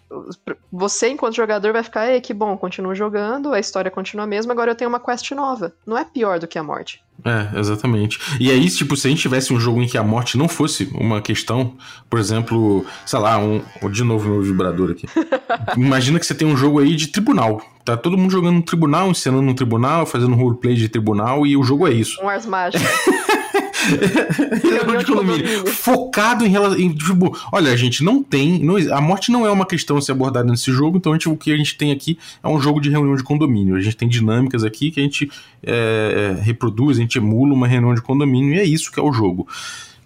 você, 0.71 1.09
enquanto 1.09 1.35
jogador, 1.35 1.73
vai 1.73 1.83
ficar, 1.83 2.11
ei, 2.11 2.21
que 2.21 2.33
bom, 2.33 2.57
continuo 2.57 2.95
jogando, 2.95 3.53
a 3.53 3.59
história 3.59 3.91
continua 3.91 4.23
a 4.23 4.27
mesma, 4.27 4.53
agora 4.53 4.71
eu 4.71 4.75
tenho 4.75 4.89
uma 4.89 4.99
quest 4.99 5.29
nova. 5.31 5.73
Não 5.85 5.97
é 5.97 6.05
pior 6.05 6.39
do 6.39 6.47
que 6.47 6.57
a 6.57 6.63
morte. 6.63 7.01
É, 7.25 7.59
exatamente. 7.59 8.19
E 8.39 8.51
aí, 8.51 8.69
tipo, 8.69 8.95
se 8.95 9.07
a 9.07 9.09
gente 9.09 9.21
tivesse 9.21 9.53
um 9.53 9.59
jogo 9.59 9.81
em 9.81 9.87
que 9.87 9.97
a 9.97 10.03
morte 10.03 10.37
não 10.37 10.47
fosse 10.47 10.89
uma 10.93 11.21
questão, 11.21 11.75
por 12.09 12.19
exemplo, 12.19 12.85
sei 13.05 13.19
lá, 13.19 13.37
um. 13.37 13.61
De 13.91 14.03
novo 14.03 14.29
meu 14.29 14.41
vibrador 14.41 14.91
aqui. 14.91 15.07
Imagina 15.75 16.19
que 16.19 16.25
você 16.25 16.35
tem 16.35 16.47
um 16.47 16.55
jogo 16.55 16.79
aí 16.79 16.95
de 16.95 17.07
tribunal. 17.07 17.61
Tá 17.83 17.97
todo 17.97 18.17
mundo 18.17 18.31
jogando 18.31 18.55
no 18.55 18.63
tribunal, 18.63 19.09
ensinando 19.09 19.41
no 19.41 19.55
tribunal, 19.55 20.05
fazendo 20.05 20.35
roleplay 20.35 20.75
de 20.75 20.89
tribunal, 20.89 21.45
e 21.47 21.57
o 21.57 21.63
jogo 21.63 21.87
é 21.87 21.91
isso. 21.91 22.21
Um 22.21 22.29
Ars 22.29 22.45
De 24.97 25.05
condomínio. 25.05 25.67
Focado 25.67 26.45
em 26.45 26.49
relação. 26.49 26.77
Tipo, 26.77 27.37
olha, 27.51 27.75
gente, 27.77 28.03
não 28.03 28.21
tem. 28.21 28.59
Não, 28.59 28.75
a 28.93 29.01
morte 29.01 29.31
não 29.31 29.45
é 29.45 29.51
uma 29.51 29.65
questão 29.65 29.97
a 29.97 30.01
ser 30.01 30.11
abordada 30.11 30.49
nesse 30.49 30.71
jogo, 30.71 30.97
então 30.97 31.11
a 31.11 31.15
gente, 31.15 31.29
o 31.29 31.37
que 31.37 31.51
a 31.51 31.57
gente 31.57 31.77
tem 31.77 31.91
aqui 31.91 32.17
é 32.43 32.47
um 32.47 32.59
jogo 32.59 32.79
de 32.79 32.89
reunião 32.89 33.15
de 33.15 33.23
condomínio. 33.23 33.75
A 33.75 33.81
gente 33.81 33.95
tem 33.95 34.07
dinâmicas 34.07 34.63
aqui 34.63 34.91
que 34.91 34.99
a 34.99 35.03
gente 35.03 35.29
é, 35.63 36.35
é, 36.37 36.41
reproduz, 36.41 36.97
a 36.97 37.01
gente 37.01 37.17
emula 37.17 37.53
uma 37.53 37.67
reunião 37.67 37.93
de 37.93 38.01
condomínio, 38.01 38.53
e 38.55 38.59
é 38.59 38.63
isso 38.63 38.91
que 38.91 38.99
é 38.99 39.03
o 39.03 39.11
jogo. 39.11 39.47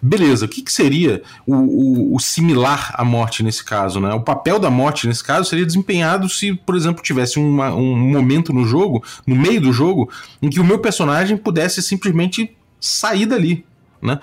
Beleza, 0.04 0.46
o 0.46 0.48
que, 0.48 0.62
que 0.62 0.72
seria 0.72 1.22
o, 1.46 1.54
o, 1.54 2.16
o, 2.16 2.18
similar 2.18 2.92
à 2.94 3.04
morte 3.04 3.40
nesse 3.44 3.64
caso? 3.64 4.00
Né? 4.00 4.12
O 4.12 4.20
papel 4.20 4.58
da 4.58 4.68
morte 4.68 5.06
nesse 5.06 5.22
caso 5.22 5.48
seria 5.48 5.64
desempenhado 5.64 6.28
se, 6.28 6.52
por 6.54 6.74
exemplo, 6.74 7.00
tivesse 7.04 7.38
uma, 7.38 7.72
um 7.72 7.96
momento 7.96 8.52
no 8.52 8.64
jogo, 8.64 9.04
no 9.24 9.36
meio 9.36 9.60
do 9.60 9.72
jogo, 9.72 10.10
em 10.42 10.50
que 10.50 10.58
o 10.58 10.64
meu 10.64 10.80
personagem 10.80 11.36
pudesse 11.36 11.80
simplesmente 11.80 12.50
sair 12.80 13.26
dali 13.26 13.64
né? 14.02 14.18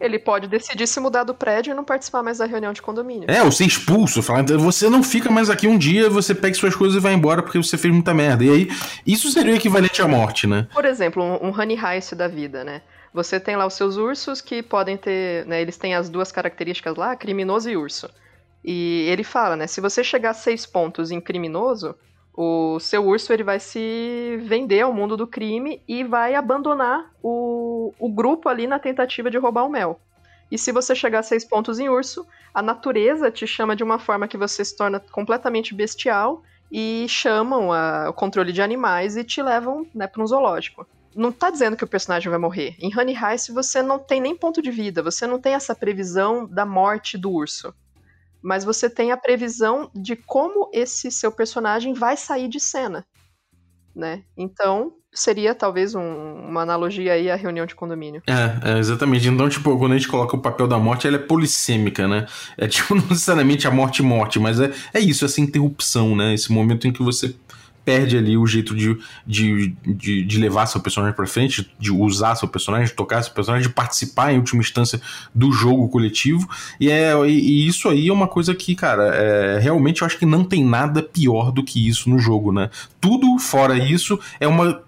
Ele 0.00 0.18
pode 0.18 0.48
decidir 0.48 0.86
se 0.86 0.98
mudar 0.98 1.24
do 1.24 1.32
prédio 1.32 1.70
e 1.70 1.74
não 1.74 1.84
participar 1.84 2.22
mais 2.22 2.38
da 2.38 2.46
reunião 2.46 2.72
de 2.72 2.82
condomínio. 2.82 3.30
É, 3.30 3.42
ou 3.42 3.52
ser 3.52 3.64
expulso, 3.64 4.22
falar, 4.22 4.44
você 4.58 4.90
não 4.90 5.02
fica 5.02 5.30
mais 5.30 5.48
aqui 5.48 5.68
um 5.68 5.78
dia, 5.78 6.10
você 6.10 6.34
pega 6.34 6.54
suas 6.54 6.74
coisas 6.74 6.96
e 6.96 7.00
vai 7.00 7.14
embora 7.14 7.42
porque 7.42 7.56
você 7.58 7.78
fez 7.78 7.94
muita 7.94 8.12
merda. 8.12 8.44
E 8.44 8.50
aí, 8.50 8.68
isso 9.06 9.30
seria 9.30 9.52
o 9.52 9.56
equivalente 9.56 10.02
à 10.02 10.08
morte, 10.08 10.46
né? 10.46 10.66
Por 10.72 10.84
exemplo, 10.84 11.22
um, 11.22 11.48
um 11.48 11.60
honey 11.60 11.78
heist 11.78 12.14
da 12.14 12.26
vida, 12.26 12.64
né? 12.64 12.82
Você 13.12 13.38
tem 13.38 13.54
lá 13.54 13.64
os 13.64 13.74
seus 13.74 13.96
ursos 13.96 14.40
que 14.40 14.60
podem 14.60 14.96
ter, 14.96 15.46
né, 15.46 15.62
eles 15.62 15.76
têm 15.76 15.94
as 15.94 16.08
duas 16.08 16.32
características 16.32 16.96
lá, 16.96 17.14
criminoso 17.14 17.70
e 17.70 17.76
urso. 17.76 18.10
E 18.64 19.06
ele 19.08 19.22
fala, 19.22 19.54
né, 19.54 19.68
se 19.68 19.80
você 19.80 20.02
chegar 20.02 20.30
a 20.30 20.34
seis 20.34 20.66
pontos 20.66 21.12
em 21.12 21.20
criminoso, 21.20 21.94
o 22.36 22.80
seu 22.80 23.06
urso 23.06 23.32
ele 23.32 23.44
vai 23.44 23.60
se 23.60 24.38
vender 24.42 24.80
ao 24.80 24.92
mundo 24.92 25.16
do 25.16 25.26
crime 25.26 25.80
e 25.86 26.02
vai 26.02 26.34
abandonar 26.34 27.12
o, 27.22 27.94
o 27.98 28.08
grupo 28.08 28.48
ali 28.48 28.66
na 28.66 28.78
tentativa 28.78 29.30
de 29.30 29.38
roubar 29.38 29.64
o 29.64 29.70
mel. 29.70 30.00
E 30.50 30.58
se 30.58 30.72
você 30.72 30.94
chegar 30.94 31.20
a 31.20 31.22
seis 31.22 31.44
pontos 31.44 31.78
em 31.78 31.88
urso, 31.88 32.26
a 32.52 32.60
natureza 32.60 33.30
te 33.30 33.46
chama 33.46 33.76
de 33.76 33.84
uma 33.84 33.98
forma 33.98 34.28
que 34.28 34.36
você 34.36 34.64
se 34.64 34.76
torna 34.76 34.98
completamente 34.98 35.74
bestial 35.74 36.42
e 36.70 37.06
chamam 37.08 37.72
a, 37.72 38.10
o 38.10 38.12
controle 38.12 38.52
de 38.52 38.60
animais 38.60 39.16
e 39.16 39.22
te 39.22 39.40
levam 39.40 39.86
né, 39.94 40.08
para 40.08 40.22
um 40.22 40.26
zoológico. 40.26 40.86
Não 41.14 41.30
tá 41.30 41.50
dizendo 41.50 41.76
que 41.76 41.84
o 41.84 41.88
personagem 41.88 42.28
vai 42.28 42.38
morrer. 42.38 42.74
Em 42.80 42.92
Honey 42.92 43.16
Heist 43.16 43.52
você 43.52 43.80
não 43.80 43.98
tem 43.98 44.20
nem 44.20 44.36
ponto 44.36 44.60
de 44.60 44.72
vida, 44.72 45.02
você 45.02 45.24
não 45.24 45.40
tem 45.40 45.54
essa 45.54 45.74
previsão 45.74 46.46
da 46.46 46.66
morte 46.66 47.16
do 47.16 47.30
urso 47.30 47.72
mas 48.44 48.62
você 48.62 48.90
tem 48.90 49.10
a 49.10 49.16
previsão 49.16 49.90
de 49.94 50.14
como 50.14 50.68
esse 50.70 51.10
seu 51.10 51.32
personagem 51.32 51.94
vai 51.94 52.14
sair 52.14 52.46
de 52.46 52.60
cena, 52.60 53.06
né? 53.96 54.22
Então, 54.36 54.92
seria 55.10 55.54
talvez 55.54 55.94
um, 55.94 56.02
uma 56.02 56.60
analogia 56.60 57.14
aí 57.14 57.30
à 57.30 57.36
reunião 57.36 57.64
de 57.64 57.74
condomínio. 57.74 58.22
É, 58.26 58.72
é, 58.72 58.78
exatamente. 58.78 59.26
Então, 59.26 59.48
tipo, 59.48 59.78
quando 59.78 59.92
a 59.92 59.96
gente 59.96 60.08
coloca 60.08 60.36
o 60.36 60.40
papel 60.40 60.68
da 60.68 60.78
morte, 60.78 61.06
ela 61.06 61.16
é 61.16 61.20
polissêmica, 61.20 62.06
né? 62.06 62.26
É 62.58 62.68
tipo, 62.68 62.92
não 62.94 63.06
necessariamente 63.06 63.66
a 63.66 63.70
morte-morte, 63.70 64.38
mas 64.38 64.60
é, 64.60 64.70
é 64.92 65.00
isso, 65.00 65.24
essa 65.24 65.40
interrupção, 65.40 66.14
né? 66.14 66.34
Esse 66.34 66.52
momento 66.52 66.86
em 66.86 66.92
que 66.92 67.02
você 67.02 67.34
perde 67.84 68.16
ali 68.16 68.36
o 68.36 68.46
jeito 68.46 68.74
de, 68.74 68.98
de, 69.26 69.68
de, 69.84 70.24
de 70.24 70.38
levar 70.38 70.66
seu 70.66 70.80
personagem 70.80 71.14
para 71.14 71.26
frente, 71.26 71.70
de 71.78 71.92
usar 71.92 72.34
seu 72.34 72.48
personagem, 72.48 72.86
de 72.86 72.94
tocar 72.94 73.22
seu 73.22 73.32
personagem, 73.32 73.68
de 73.68 73.74
participar 73.74 74.32
em 74.32 74.38
última 74.38 74.60
instância 74.60 75.00
do 75.34 75.52
jogo 75.52 75.88
coletivo. 75.88 76.48
E, 76.80 76.90
é, 76.90 77.14
e, 77.26 77.66
isso 77.66 77.88
aí 77.88 78.08
é 78.08 78.12
uma 78.12 78.28
coisa 78.28 78.54
que, 78.54 78.74
cara, 78.74 79.14
é, 79.14 79.58
realmente 79.58 80.02
eu 80.02 80.06
acho 80.06 80.18
que 80.18 80.26
não 80.26 80.44
tem 80.44 80.64
nada 80.64 81.02
pior 81.02 81.52
do 81.52 81.62
que 81.62 81.86
isso 81.86 82.08
no 82.08 82.18
jogo, 82.18 82.52
né? 82.52 82.70
Tudo 83.00 83.38
fora 83.38 83.76
isso 83.76 84.18
é 84.40 84.48
uma 84.48 84.82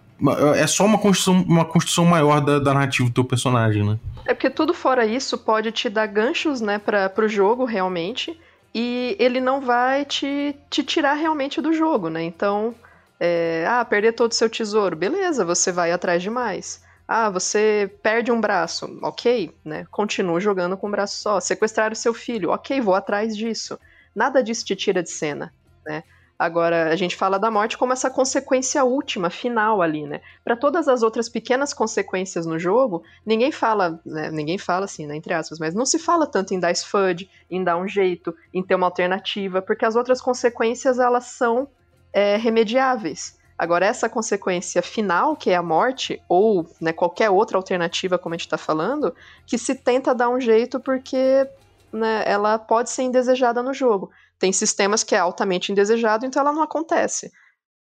é 0.55 0.67
só 0.67 0.87
uma 0.87 0.97
construção, 0.97 1.45
uma 1.47 1.65
construção 1.65 2.07
maior 2.07 2.41
da, 2.41 2.59
da 2.59 2.73
narrativa 2.73 3.07
do 3.07 3.15
teu 3.15 3.25
personagem, 3.25 3.85
né? 3.85 3.99
É 4.25 4.33
porque 4.33 4.49
tudo 4.49 4.73
fora 4.73 5.05
isso 5.05 5.37
pode 5.37 5.71
te 5.73 5.91
dar 5.91 6.07
ganchos, 6.07 6.61
né, 6.63 6.79
para 6.79 7.09
pro 7.11 7.29
jogo 7.29 7.67
realmente, 7.67 8.39
e 8.75 9.17
ele 9.19 9.41
não 9.41 9.61
vai 9.61 10.05
te, 10.05 10.57
te 10.69 10.83
tirar 10.83 11.15
realmente 11.15 11.61
do 11.61 11.73
jogo, 11.73 12.09
né? 12.09 12.23
Então, 12.25 12.75
é, 13.19 13.65
ah, 13.69 13.85
perder 13.85 14.13
todo 14.13 14.33
o 14.33 14.35
seu 14.35 14.49
tesouro. 14.49 14.97
Beleza, 14.97 15.45
você 15.45 15.73
vai 15.73 15.93
atrás 15.93 16.23
de 16.23 16.31
mais. 16.31 16.85
Ah, 17.09 17.31
você 17.31 17.91
perde 18.03 18.33
um 18.33 18.41
braço. 18.41 18.99
Ok, 19.03 19.55
né? 19.65 19.87
Continua 19.91 20.41
jogando 20.41 20.77
com 20.77 20.89
um 20.89 20.91
braço 20.91 21.21
só. 21.21 21.41
Sequestrar 21.41 21.93
o 21.93 21.97
seu 21.97 22.13
filho. 22.13 22.51
Ok, 22.51 22.81
vou 22.81 22.95
atrás 22.95 23.37
disso. 23.37 23.79
Nada 24.15 24.43
disso 24.43 24.65
te 24.65 24.75
tira 24.75 25.03
de 25.03 25.11
cena, 25.11 25.53
né? 25.85 26.03
Agora, 26.39 26.91
a 26.91 26.97
gente 26.97 27.17
fala 27.17 27.39
da 27.39 27.51
morte 27.51 27.79
como 27.79 27.95
essa 27.95 28.11
consequência 28.11 28.85
última, 28.85 29.31
final 29.31 29.81
ali, 29.81 30.07
né? 30.07 30.21
Para 30.45 30.55
todas 30.55 30.87
as 30.87 31.03
outras 31.03 31.31
pequenas 31.31 31.73
consequências 31.73 32.45
no 32.45 32.59
jogo, 32.59 33.03
ninguém 33.25 33.51
fala, 33.51 33.99
né? 34.05 34.31
Ninguém 34.31 34.59
fala 34.59 34.85
assim, 34.85 35.07
né? 35.07 35.17
Entre 35.17 35.33
aspas, 35.33 35.59
mas 35.59 35.75
não 35.75 35.87
se 35.87 35.99
fala 35.99 36.27
tanto 36.27 36.53
em 36.53 36.61
dar 36.61 36.73
SFUD, 36.73 37.31
em 37.51 37.65
dar 37.65 37.79
um 37.79 37.89
jeito, 37.89 38.35
em 38.53 38.63
ter 38.63 38.75
uma 38.75 38.87
alternativa, 38.87 39.63
porque 39.63 39.87
as 39.87 39.97
outras 39.97 40.21
consequências, 40.21 40.99
elas 40.99 41.25
são 41.25 41.69
é, 42.17 42.39
remediáveis. 42.39 43.37
Agora, 43.59 43.85
essa 43.85 44.09
consequência 44.09 44.81
final, 44.81 45.37
que 45.37 45.51
é 45.51 45.55
a 45.55 45.63
morte, 45.63 46.19
ou 46.31 46.67
né, 46.81 46.91
qualquer 46.91 47.29
outra 47.29 47.59
alternativa, 47.59 48.19
como 48.19 48.35
a 48.35 48.39
gente 48.39 48.47
está 48.47 48.57
falando, 48.57 49.15
que 49.47 49.59
se 49.59 49.75
tenta 49.75 50.15
dar 50.15 50.31
um 50.31 50.41
jeito 50.41 50.81
porque 50.81 51.47
né, 51.93 52.25
ela 52.27 52.59
pode 52.59 52.89
ser 52.89 53.03
indesejada 53.03 53.63
no 53.63 53.75
jogo. 53.75 54.11
Tem 54.39 54.51
sistemas 54.51 55.05
que 55.05 55.15
é 55.15 55.19
altamente 55.19 55.71
indesejado, 55.71 56.25
então 56.25 56.41
ela 56.41 56.55
não 56.55 56.63
acontece. 56.63 57.31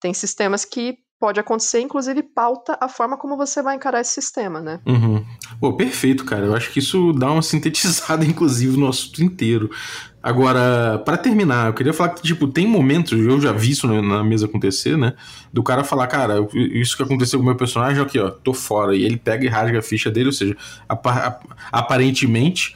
Tem 0.00 0.14
sistemas 0.14 0.64
que 0.64 0.96
pode 1.22 1.38
acontecer, 1.38 1.80
inclusive 1.80 2.20
pauta 2.20 2.76
a 2.80 2.88
forma 2.88 3.16
como 3.16 3.36
você 3.36 3.62
vai 3.62 3.76
encarar 3.76 4.00
esse 4.00 4.10
sistema, 4.10 4.60
né? 4.60 4.80
Uhum. 4.84 5.24
Pô, 5.60 5.72
perfeito, 5.72 6.24
cara. 6.24 6.46
Eu 6.46 6.56
acho 6.56 6.72
que 6.72 6.80
isso 6.80 7.12
dá 7.12 7.30
uma 7.30 7.42
sintetizada, 7.46 8.24
inclusive, 8.24 8.76
no 8.76 8.88
assunto 8.88 9.22
inteiro. 9.22 9.70
Agora, 10.20 11.00
para 11.04 11.16
terminar, 11.16 11.68
eu 11.68 11.74
queria 11.74 11.92
falar 11.92 12.08
que, 12.08 12.22
tipo, 12.22 12.48
tem 12.48 12.66
momentos, 12.66 13.12
eu 13.12 13.40
já 13.40 13.52
vi 13.52 13.70
isso 13.70 13.86
na 13.86 14.24
mesa 14.24 14.46
acontecer, 14.46 14.98
né? 14.98 15.14
Do 15.52 15.62
cara 15.62 15.84
falar, 15.84 16.08
cara, 16.08 16.44
isso 16.54 16.96
que 16.96 17.04
aconteceu 17.04 17.38
com 17.38 17.44
o 17.44 17.46
meu 17.46 17.56
personagem, 17.56 18.02
aqui, 18.02 18.18
ó, 18.18 18.28
tô 18.28 18.52
fora. 18.52 18.96
E 18.96 19.04
ele 19.04 19.16
pega 19.16 19.44
e 19.44 19.48
rasga 19.48 19.78
a 19.78 19.82
ficha 19.82 20.10
dele, 20.10 20.26
ou 20.26 20.32
seja, 20.32 20.56
aparentemente 21.70 22.74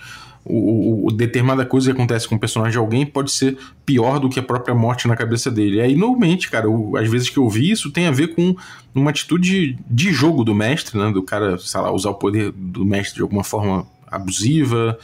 o, 0.49 1.07
o, 1.07 1.11
determinada 1.11 1.67
coisa 1.67 1.87
que 1.87 1.97
acontece 1.97 2.29
com 2.29 2.37
o 2.37 2.39
personagem 2.39 2.73
de 2.73 2.79
alguém 2.79 3.05
pode 3.05 3.33
ser 3.33 3.59
pior 3.85 4.19
do 4.19 4.29
que 4.29 4.39
a 4.39 4.43
própria 4.43 4.75
morte 4.75 5.09
na 5.09 5.17
cabeça 5.17 5.51
dele. 5.51 5.77
E 5.77 5.81
aí, 5.81 5.97
normalmente, 5.97 6.51
cara, 6.51 6.67
eu, 6.67 6.97
às 6.97 7.09
vezes 7.09 7.29
que 7.29 7.39
eu 7.39 7.49
vi 7.49 7.71
isso 7.71 7.91
tem 7.91 8.07
a 8.07 8.11
ver 8.11 8.35
com 8.35 8.55
uma 8.95 9.11
atitude 9.11 9.79
de 9.91 10.13
jogo 10.13 10.45
do 10.45 10.55
mestre, 10.55 10.99
né? 10.99 11.11
Do 11.11 11.23
cara, 11.23 11.59
sei 11.59 11.81
lá, 11.81 11.91
usar 11.91 12.11
o 12.11 12.15
poder 12.15 12.53
do 12.53 12.85
mestre 12.85 13.17
de 13.17 13.23
alguma 13.23 13.43
forma 13.43 13.87
abusiva, 14.07 14.99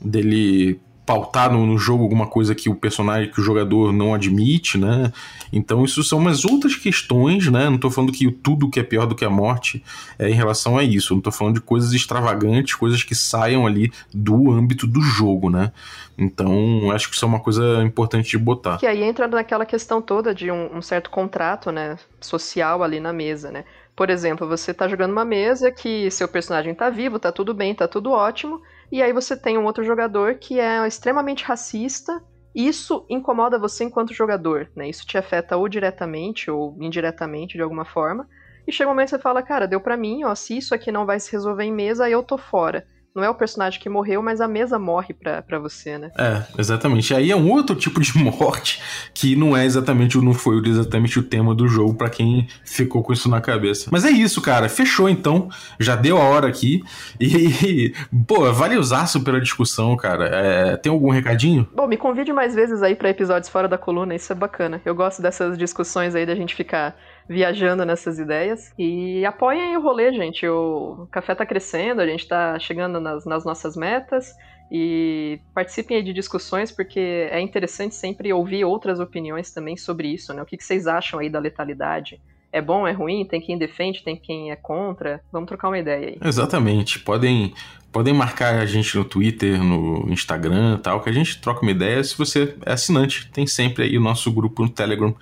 dele 0.00 0.80
pautar 1.10 1.52
no, 1.52 1.66
no, 1.66 1.76
jogo 1.76 2.04
alguma 2.04 2.28
coisa 2.28 2.54
que 2.54 2.70
o 2.70 2.74
personagem, 2.76 3.28
que 3.32 3.40
o 3.40 3.42
jogador 3.42 3.92
não 3.92 4.14
admite, 4.14 4.78
né? 4.78 5.12
Então 5.52 5.84
isso 5.84 6.04
são 6.04 6.20
umas 6.20 6.44
outras 6.44 6.76
questões, 6.76 7.48
né? 7.48 7.68
Não 7.68 7.78
tô 7.78 7.90
falando 7.90 8.12
que 8.12 8.30
tudo 8.30 8.70
que 8.70 8.78
é 8.78 8.84
pior 8.84 9.06
do 9.06 9.16
que 9.16 9.24
a 9.24 9.30
morte 9.30 9.82
é 10.20 10.30
em 10.30 10.34
relação 10.34 10.78
a 10.78 10.84
isso. 10.84 11.12
não 11.12 11.20
tô 11.20 11.32
falando 11.32 11.54
de 11.54 11.62
coisas 11.62 11.92
extravagantes, 11.92 12.76
coisas 12.76 13.02
que 13.02 13.16
saiam 13.16 13.66
ali 13.66 13.92
do 14.14 14.52
âmbito 14.52 14.86
do 14.86 15.00
jogo, 15.00 15.50
né? 15.50 15.72
Então 16.16 16.92
acho 16.92 17.08
que 17.08 17.16
isso 17.16 17.24
é 17.24 17.28
uma 17.28 17.40
coisa 17.40 17.82
importante 17.82 18.30
de 18.30 18.38
botar. 18.38 18.78
Que 18.78 18.86
aí 18.86 19.02
entra 19.02 19.26
naquela 19.26 19.66
questão 19.66 20.00
toda 20.00 20.32
de 20.32 20.48
um, 20.48 20.76
um 20.76 20.80
certo 20.80 21.10
contrato, 21.10 21.72
né? 21.72 21.98
Social 22.20 22.84
ali 22.84 23.00
na 23.00 23.12
mesa, 23.12 23.50
né? 23.50 23.64
Por 23.96 24.10
exemplo, 24.10 24.46
você 24.46 24.72
tá 24.72 24.86
jogando 24.86 25.10
uma 25.10 25.24
mesa 25.24 25.72
que 25.72 26.08
seu 26.08 26.28
personagem 26.28 26.72
tá 26.72 26.88
vivo, 26.88 27.18
tá 27.18 27.32
tudo 27.32 27.52
bem, 27.52 27.74
tá 27.74 27.88
tudo 27.88 28.12
ótimo 28.12 28.62
e 28.90 29.02
aí 29.02 29.12
você 29.12 29.36
tem 29.36 29.56
um 29.56 29.64
outro 29.64 29.84
jogador 29.84 30.34
que 30.36 30.58
é 30.58 30.86
extremamente 30.86 31.44
racista. 31.44 32.22
Isso 32.54 33.06
incomoda 33.08 33.58
você 33.58 33.84
enquanto 33.84 34.12
jogador, 34.12 34.68
né? 34.74 34.88
Isso 34.88 35.06
te 35.06 35.16
afeta 35.16 35.56
ou 35.56 35.68
diretamente 35.68 36.50
ou 36.50 36.76
indiretamente 36.80 37.56
de 37.56 37.62
alguma 37.62 37.84
forma. 37.84 38.28
E 38.66 38.72
chega 38.72 38.90
um 38.90 38.92
momento 38.92 39.10
que 39.10 39.16
você 39.16 39.22
fala, 39.22 39.42
cara, 39.42 39.68
deu 39.68 39.80
para 39.80 39.96
mim, 39.96 40.24
ó, 40.24 40.34
se 40.34 40.56
isso 40.56 40.74
aqui 40.74 40.90
não 40.90 41.06
vai 41.06 41.20
se 41.20 41.30
resolver 41.30 41.64
em 41.64 41.72
mesa, 41.72 42.10
eu 42.10 42.22
tô 42.22 42.36
fora. 42.36 42.86
Não 43.14 43.24
é 43.24 43.28
o 43.30 43.34
personagem 43.34 43.80
que 43.80 43.88
morreu, 43.88 44.22
mas 44.22 44.40
a 44.40 44.46
mesa 44.46 44.78
morre 44.78 45.12
pra, 45.12 45.42
pra 45.42 45.58
você, 45.58 45.98
né? 45.98 46.12
É, 46.16 46.42
exatamente. 46.58 47.12
Aí 47.12 47.30
é 47.30 47.36
um 47.36 47.50
outro 47.50 47.74
tipo 47.74 48.00
de 48.00 48.16
morte 48.22 48.80
que 49.12 49.34
não 49.34 49.56
é 49.56 49.64
exatamente, 49.64 50.16
não 50.18 50.32
foi 50.32 50.60
exatamente 50.66 51.18
o 51.18 51.22
tema 51.22 51.54
do 51.54 51.66
jogo 51.66 51.94
para 51.94 52.08
quem 52.08 52.46
ficou 52.64 53.02
com 53.02 53.12
isso 53.12 53.28
na 53.28 53.40
cabeça. 53.40 53.88
Mas 53.90 54.04
é 54.04 54.10
isso, 54.10 54.40
cara. 54.40 54.68
Fechou 54.68 55.08
então. 55.08 55.48
Já 55.78 55.96
deu 55.96 56.18
a 56.18 56.24
hora 56.24 56.46
aqui. 56.46 56.82
E, 57.18 57.92
pô, 58.26 58.52
vale 58.52 58.76
usaço 58.76 59.22
pela 59.24 59.40
discussão, 59.40 59.96
cara. 59.96 60.26
É, 60.26 60.76
tem 60.76 60.92
algum 60.92 61.10
recadinho? 61.10 61.68
Bom, 61.74 61.88
me 61.88 61.96
convide 61.96 62.32
mais 62.32 62.54
vezes 62.54 62.82
aí 62.82 62.94
para 62.94 63.10
episódios 63.10 63.50
fora 63.50 63.66
da 63.66 63.76
coluna, 63.76 64.14
isso 64.14 64.32
é 64.32 64.36
bacana. 64.36 64.80
Eu 64.84 64.94
gosto 64.94 65.20
dessas 65.20 65.58
discussões 65.58 66.14
aí 66.14 66.24
da 66.24 66.34
gente 66.34 66.54
ficar 66.54 66.96
viajando 67.28 67.84
nessas 67.84 68.18
ideias. 68.18 68.72
E 68.78 69.24
apoiem 69.24 69.76
o 69.76 69.82
rolê, 69.82 70.12
gente. 70.12 70.46
O 70.46 71.06
café 71.10 71.34
tá 71.34 71.46
crescendo, 71.46 72.00
a 72.00 72.06
gente 72.06 72.26
tá 72.26 72.58
chegando 72.58 73.00
nas, 73.00 73.24
nas 73.24 73.44
nossas 73.44 73.76
metas. 73.76 74.34
E 74.70 75.40
participem 75.52 75.96
aí 75.96 76.02
de 76.02 76.12
discussões, 76.12 76.70
porque 76.70 77.28
é 77.30 77.40
interessante 77.40 77.94
sempre 77.94 78.32
ouvir 78.32 78.64
outras 78.64 79.00
opiniões 79.00 79.52
também 79.52 79.76
sobre 79.76 80.08
isso, 80.08 80.32
né? 80.32 80.42
O 80.42 80.46
que, 80.46 80.56
que 80.56 80.64
vocês 80.64 80.86
acham 80.86 81.18
aí 81.18 81.28
da 81.28 81.40
letalidade? 81.40 82.20
É 82.52 82.60
bom, 82.60 82.86
é 82.86 82.92
ruim? 82.92 83.24
Tem 83.24 83.40
quem 83.40 83.58
defende, 83.58 84.02
tem 84.02 84.16
quem 84.16 84.50
é 84.50 84.56
contra? 84.56 85.20
Vamos 85.32 85.48
trocar 85.48 85.68
uma 85.68 85.78
ideia 85.78 86.08
aí. 86.08 86.18
Exatamente. 86.24 87.00
Podem 87.00 87.52
podem 87.92 88.14
marcar 88.14 88.60
a 88.60 88.66
gente 88.66 88.96
no 88.96 89.04
Twitter, 89.04 89.62
no 89.62 90.06
Instagram 90.08 90.78
tal, 90.78 91.00
que 91.00 91.10
a 91.10 91.12
gente 91.12 91.40
troca 91.40 91.62
uma 91.62 91.72
ideia. 91.72 92.02
Se 92.04 92.16
você 92.16 92.54
é 92.64 92.72
assinante, 92.72 93.28
tem 93.32 93.46
sempre 93.46 93.84
aí 93.84 93.98
o 93.98 94.00
nosso 94.00 94.30
grupo 94.30 94.62
no 94.62 94.68
Telegram 94.68 95.14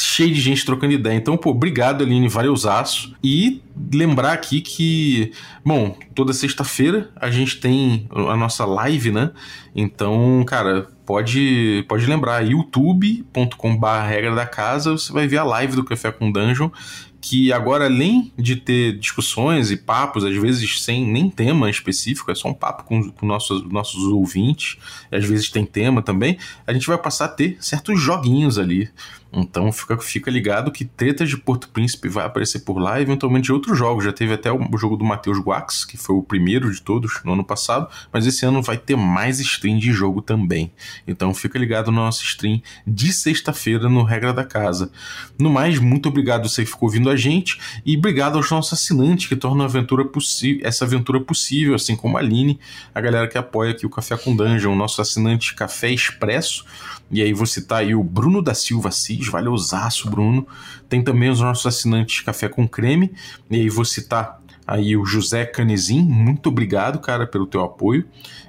cheio 0.00 0.32
de 0.32 0.40
gente 0.40 0.64
trocando 0.64 0.94
ideia. 0.94 1.14
Então, 1.14 1.36
pô, 1.36 1.50
obrigado, 1.50 2.02
Aline, 2.02 2.26
valeuzaço. 2.26 3.14
E 3.22 3.60
lembrar 3.92 4.32
aqui 4.32 4.62
que, 4.62 5.32
bom, 5.62 5.98
toda 6.14 6.32
sexta-feira 6.32 7.10
a 7.14 7.30
gente 7.30 7.60
tem 7.60 8.08
a 8.10 8.34
nossa 8.34 8.64
live, 8.64 9.10
né? 9.12 9.30
Então, 9.76 10.42
cara, 10.46 10.88
pode, 11.04 11.84
pode 11.88 12.06
lembrar, 12.06 12.40
youtube.com.br 12.40 13.86
regra 14.08 14.34
da 14.34 14.46
casa, 14.46 14.92
você 14.92 15.12
vai 15.12 15.26
ver 15.26 15.38
a 15.38 15.44
live 15.44 15.76
do 15.76 15.84
Café 15.84 16.10
com 16.10 16.32
Dungeon, 16.32 16.70
que 17.20 17.52
agora, 17.52 17.84
além 17.84 18.32
de 18.36 18.56
ter 18.56 18.98
discussões 18.98 19.70
e 19.70 19.76
papos, 19.76 20.24
às 20.24 20.34
vezes 20.34 20.82
sem 20.82 21.06
nem 21.06 21.28
tema 21.28 21.68
específico, 21.68 22.30
é 22.30 22.34
só 22.34 22.48
um 22.48 22.54
papo 22.54 22.84
com, 22.84 23.10
com 23.10 23.26
nossos, 23.26 23.62
nossos 23.70 24.04
ouvintes, 24.04 24.78
às 25.10 25.24
vezes 25.24 25.50
tem 25.50 25.66
tema 25.66 26.00
também, 26.00 26.38
a 26.66 26.72
gente 26.72 26.86
vai 26.86 26.96
passar 26.98 27.26
a 27.26 27.28
ter 27.28 27.58
certos 27.60 28.00
joguinhos 28.00 28.58
ali. 28.58 28.90
Então 29.32 29.72
fica, 29.72 29.96
fica 29.98 30.30
ligado 30.30 30.70
que 30.70 30.84
Tretas 30.84 31.30
de 31.30 31.38
Porto 31.38 31.68
Príncipe 31.70 32.08
vai 32.08 32.26
aparecer 32.26 32.60
por 32.60 32.78
lá, 32.78 32.98
e 32.98 33.02
eventualmente 33.02 33.50
outros 33.50 33.78
jogos. 33.78 34.04
Já 34.04 34.12
teve 34.12 34.34
até 34.34 34.52
o 34.52 34.76
jogo 34.76 34.96
do 34.96 35.04
Matheus 35.04 35.38
Guax, 35.38 35.84
que 35.84 35.96
foi 35.96 36.14
o 36.14 36.22
primeiro 36.22 36.70
de 36.70 36.82
todos 36.82 37.20
no 37.24 37.32
ano 37.32 37.44
passado, 37.44 37.88
mas 38.12 38.26
esse 38.26 38.44
ano 38.44 38.62
vai 38.62 38.76
ter 38.76 38.96
mais 38.96 39.40
stream 39.40 39.78
de 39.78 39.92
jogo 39.92 40.20
também. 40.20 40.70
Então 41.06 41.32
fica 41.32 41.58
ligado 41.58 41.90
na 41.90 42.02
nossa 42.02 42.22
stream 42.22 42.60
de 42.86 43.12
sexta-feira 43.12 43.88
no 43.88 44.02
Regra 44.02 44.32
da 44.34 44.44
Casa. 44.44 44.90
No 45.38 45.48
mais, 45.50 45.78
muito 45.78 46.08
obrigado 46.08 46.48
você 46.48 46.64
que 46.64 46.70
ficou 46.70 46.88
ouvindo 46.88 47.08
a 47.08 47.16
gente 47.16 47.58
e 47.86 47.96
obrigado 47.96 48.36
aos 48.36 48.50
nossos 48.50 48.72
assinantes 48.74 49.26
que 49.26 49.36
tornam 49.36 49.64
aventura 49.64 50.02
essa 50.62 50.84
aventura 50.84 51.20
possível, 51.20 51.74
assim 51.74 51.96
como 51.96 52.16
a 52.16 52.20
Aline, 52.20 52.60
a 52.94 53.00
galera 53.00 53.28
que 53.28 53.38
apoia 53.38 53.70
aqui 53.70 53.86
o 53.86 53.90
Café 53.90 54.16
com 54.16 54.36
Dungeon, 54.36 54.72
o 54.72 54.76
nosso 54.76 55.00
assinante 55.00 55.54
Café 55.54 55.90
Expresso. 55.90 56.64
E 57.10 57.20
aí 57.20 57.32
vou 57.32 57.46
citar 57.46 57.80
aí 57.80 57.94
o 57.94 58.02
Bruno 58.02 58.40
da 58.40 58.54
Silva 58.54 58.90
Cis, 59.22 59.28
valeuzaço, 59.28 60.10
Bruno. 60.10 60.46
Tem 60.88 61.02
também 61.02 61.30
os 61.30 61.40
nossos 61.40 61.66
assinantes 61.66 62.20
Café 62.20 62.48
com 62.48 62.66
Creme. 62.66 63.12
E 63.50 63.56
aí 63.56 63.68
vou 63.68 63.84
citar 63.84 64.40
aí 64.66 64.96
o 64.96 65.04
José 65.04 65.44
Canezin, 65.44 66.02
muito 66.02 66.48
obrigado, 66.48 67.00
cara, 67.00 67.26
pelo 67.26 67.46
teu 67.46 67.62
apoio. 67.62 68.06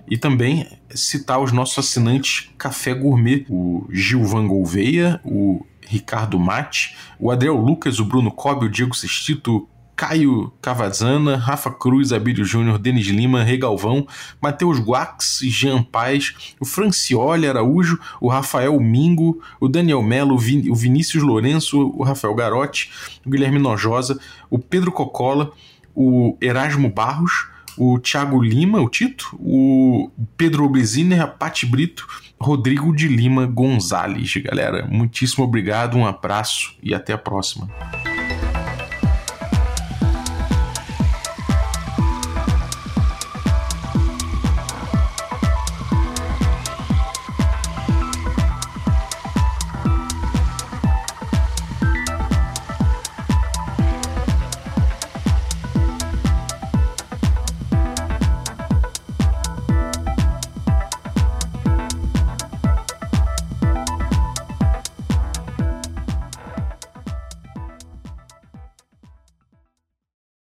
E 0.07 0.17
também 0.17 0.67
citar 0.89 1.41
os 1.41 1.51
nossos 1.51 1.77
assinantes 1.79 2.49
Café 2.57 2.93
Gourmet, 2.93 3.45
o 3.49 3.87
Gilvan 3.91 4.47
Gouveia, 4.47 5.19
o 5.23 5.65
Ricardo 5.87 6.39
Mate, 6.39 6.95
o 7.19 7.31
Adriel 7.31 7.55
Lucas, 7.55 7.99
o 7.99 8.05
Bruno 8.05 8.31
Cobb, 8.31 8.65
o 8.65 8.69
Diego 8.69 8.95
Sestito, 8.95 9.67
Caio 10.03 10.51
Cavazana, 10.61 11.37
Rafa 11.37 11.71
Cruz, 11.71 12.11
Abílio 12.11 12.43
Júnior, 12.43 12.77
Denis 12.77 13.07
Lima, 13.07 13.41
Regalvão, 13.41 14.05
Matheus 14.41 14.77
Guax, 14.77 15.39
Jean 15.43 15.81
Paz, 15.81 16.53
o 16.59 16.65
Francioli 16.65 17.47
Araújo, 17.47 17.97
o 18.19 18.27
Rafael 18.27 18.77
Mingo, 18.81 19.41
o 19.61 19.69
Daniel 19.69 20.03
Melo, 20.03 20.35
o 20.35 20.75
Vinícius 20.75 21.23
Lourenço, 21.23 21.93
o 21.95 22.03
Rafael 22.03 22.35
Garotti, 22.35 22.91
o 23.25 23.29
Guilherme 23.29 23.59
Nojosa, 23.59 24.19
o 24.49 24.59
Pedro 24.59 24.91
Cocola, 24.91 25.53
o 25.95 26.37
Erasmo 26.41 26.89
Barros, 26.89 27.47
o 27.77 27.97
Thiago 27.97 28.43
Lima, 28.43 28.81
o 28.81 28.89
Tito, 28.89 29.37
o 29.39 30.11
Pedro 30.35 30.65
Obliziner, 30.65 31.21
a 31.21 31.27
Pati 31.27 31.65
Brito, 31.65 32.05
Rodrigo 32.37 32.93
de 32.93 33.07
Lima 33.07 33.45
Gonzalez, 33.45 34.33
galera. 34.35 34.85
Muitíssimo 34.85 35.45
obrigado, 35.45 35.95
um 35.95 36.05
abraço 36.05 36.75
e 36.83 36.93
até 36.93 37.13
a 37.13 37.17
próxima. 37.17 37.69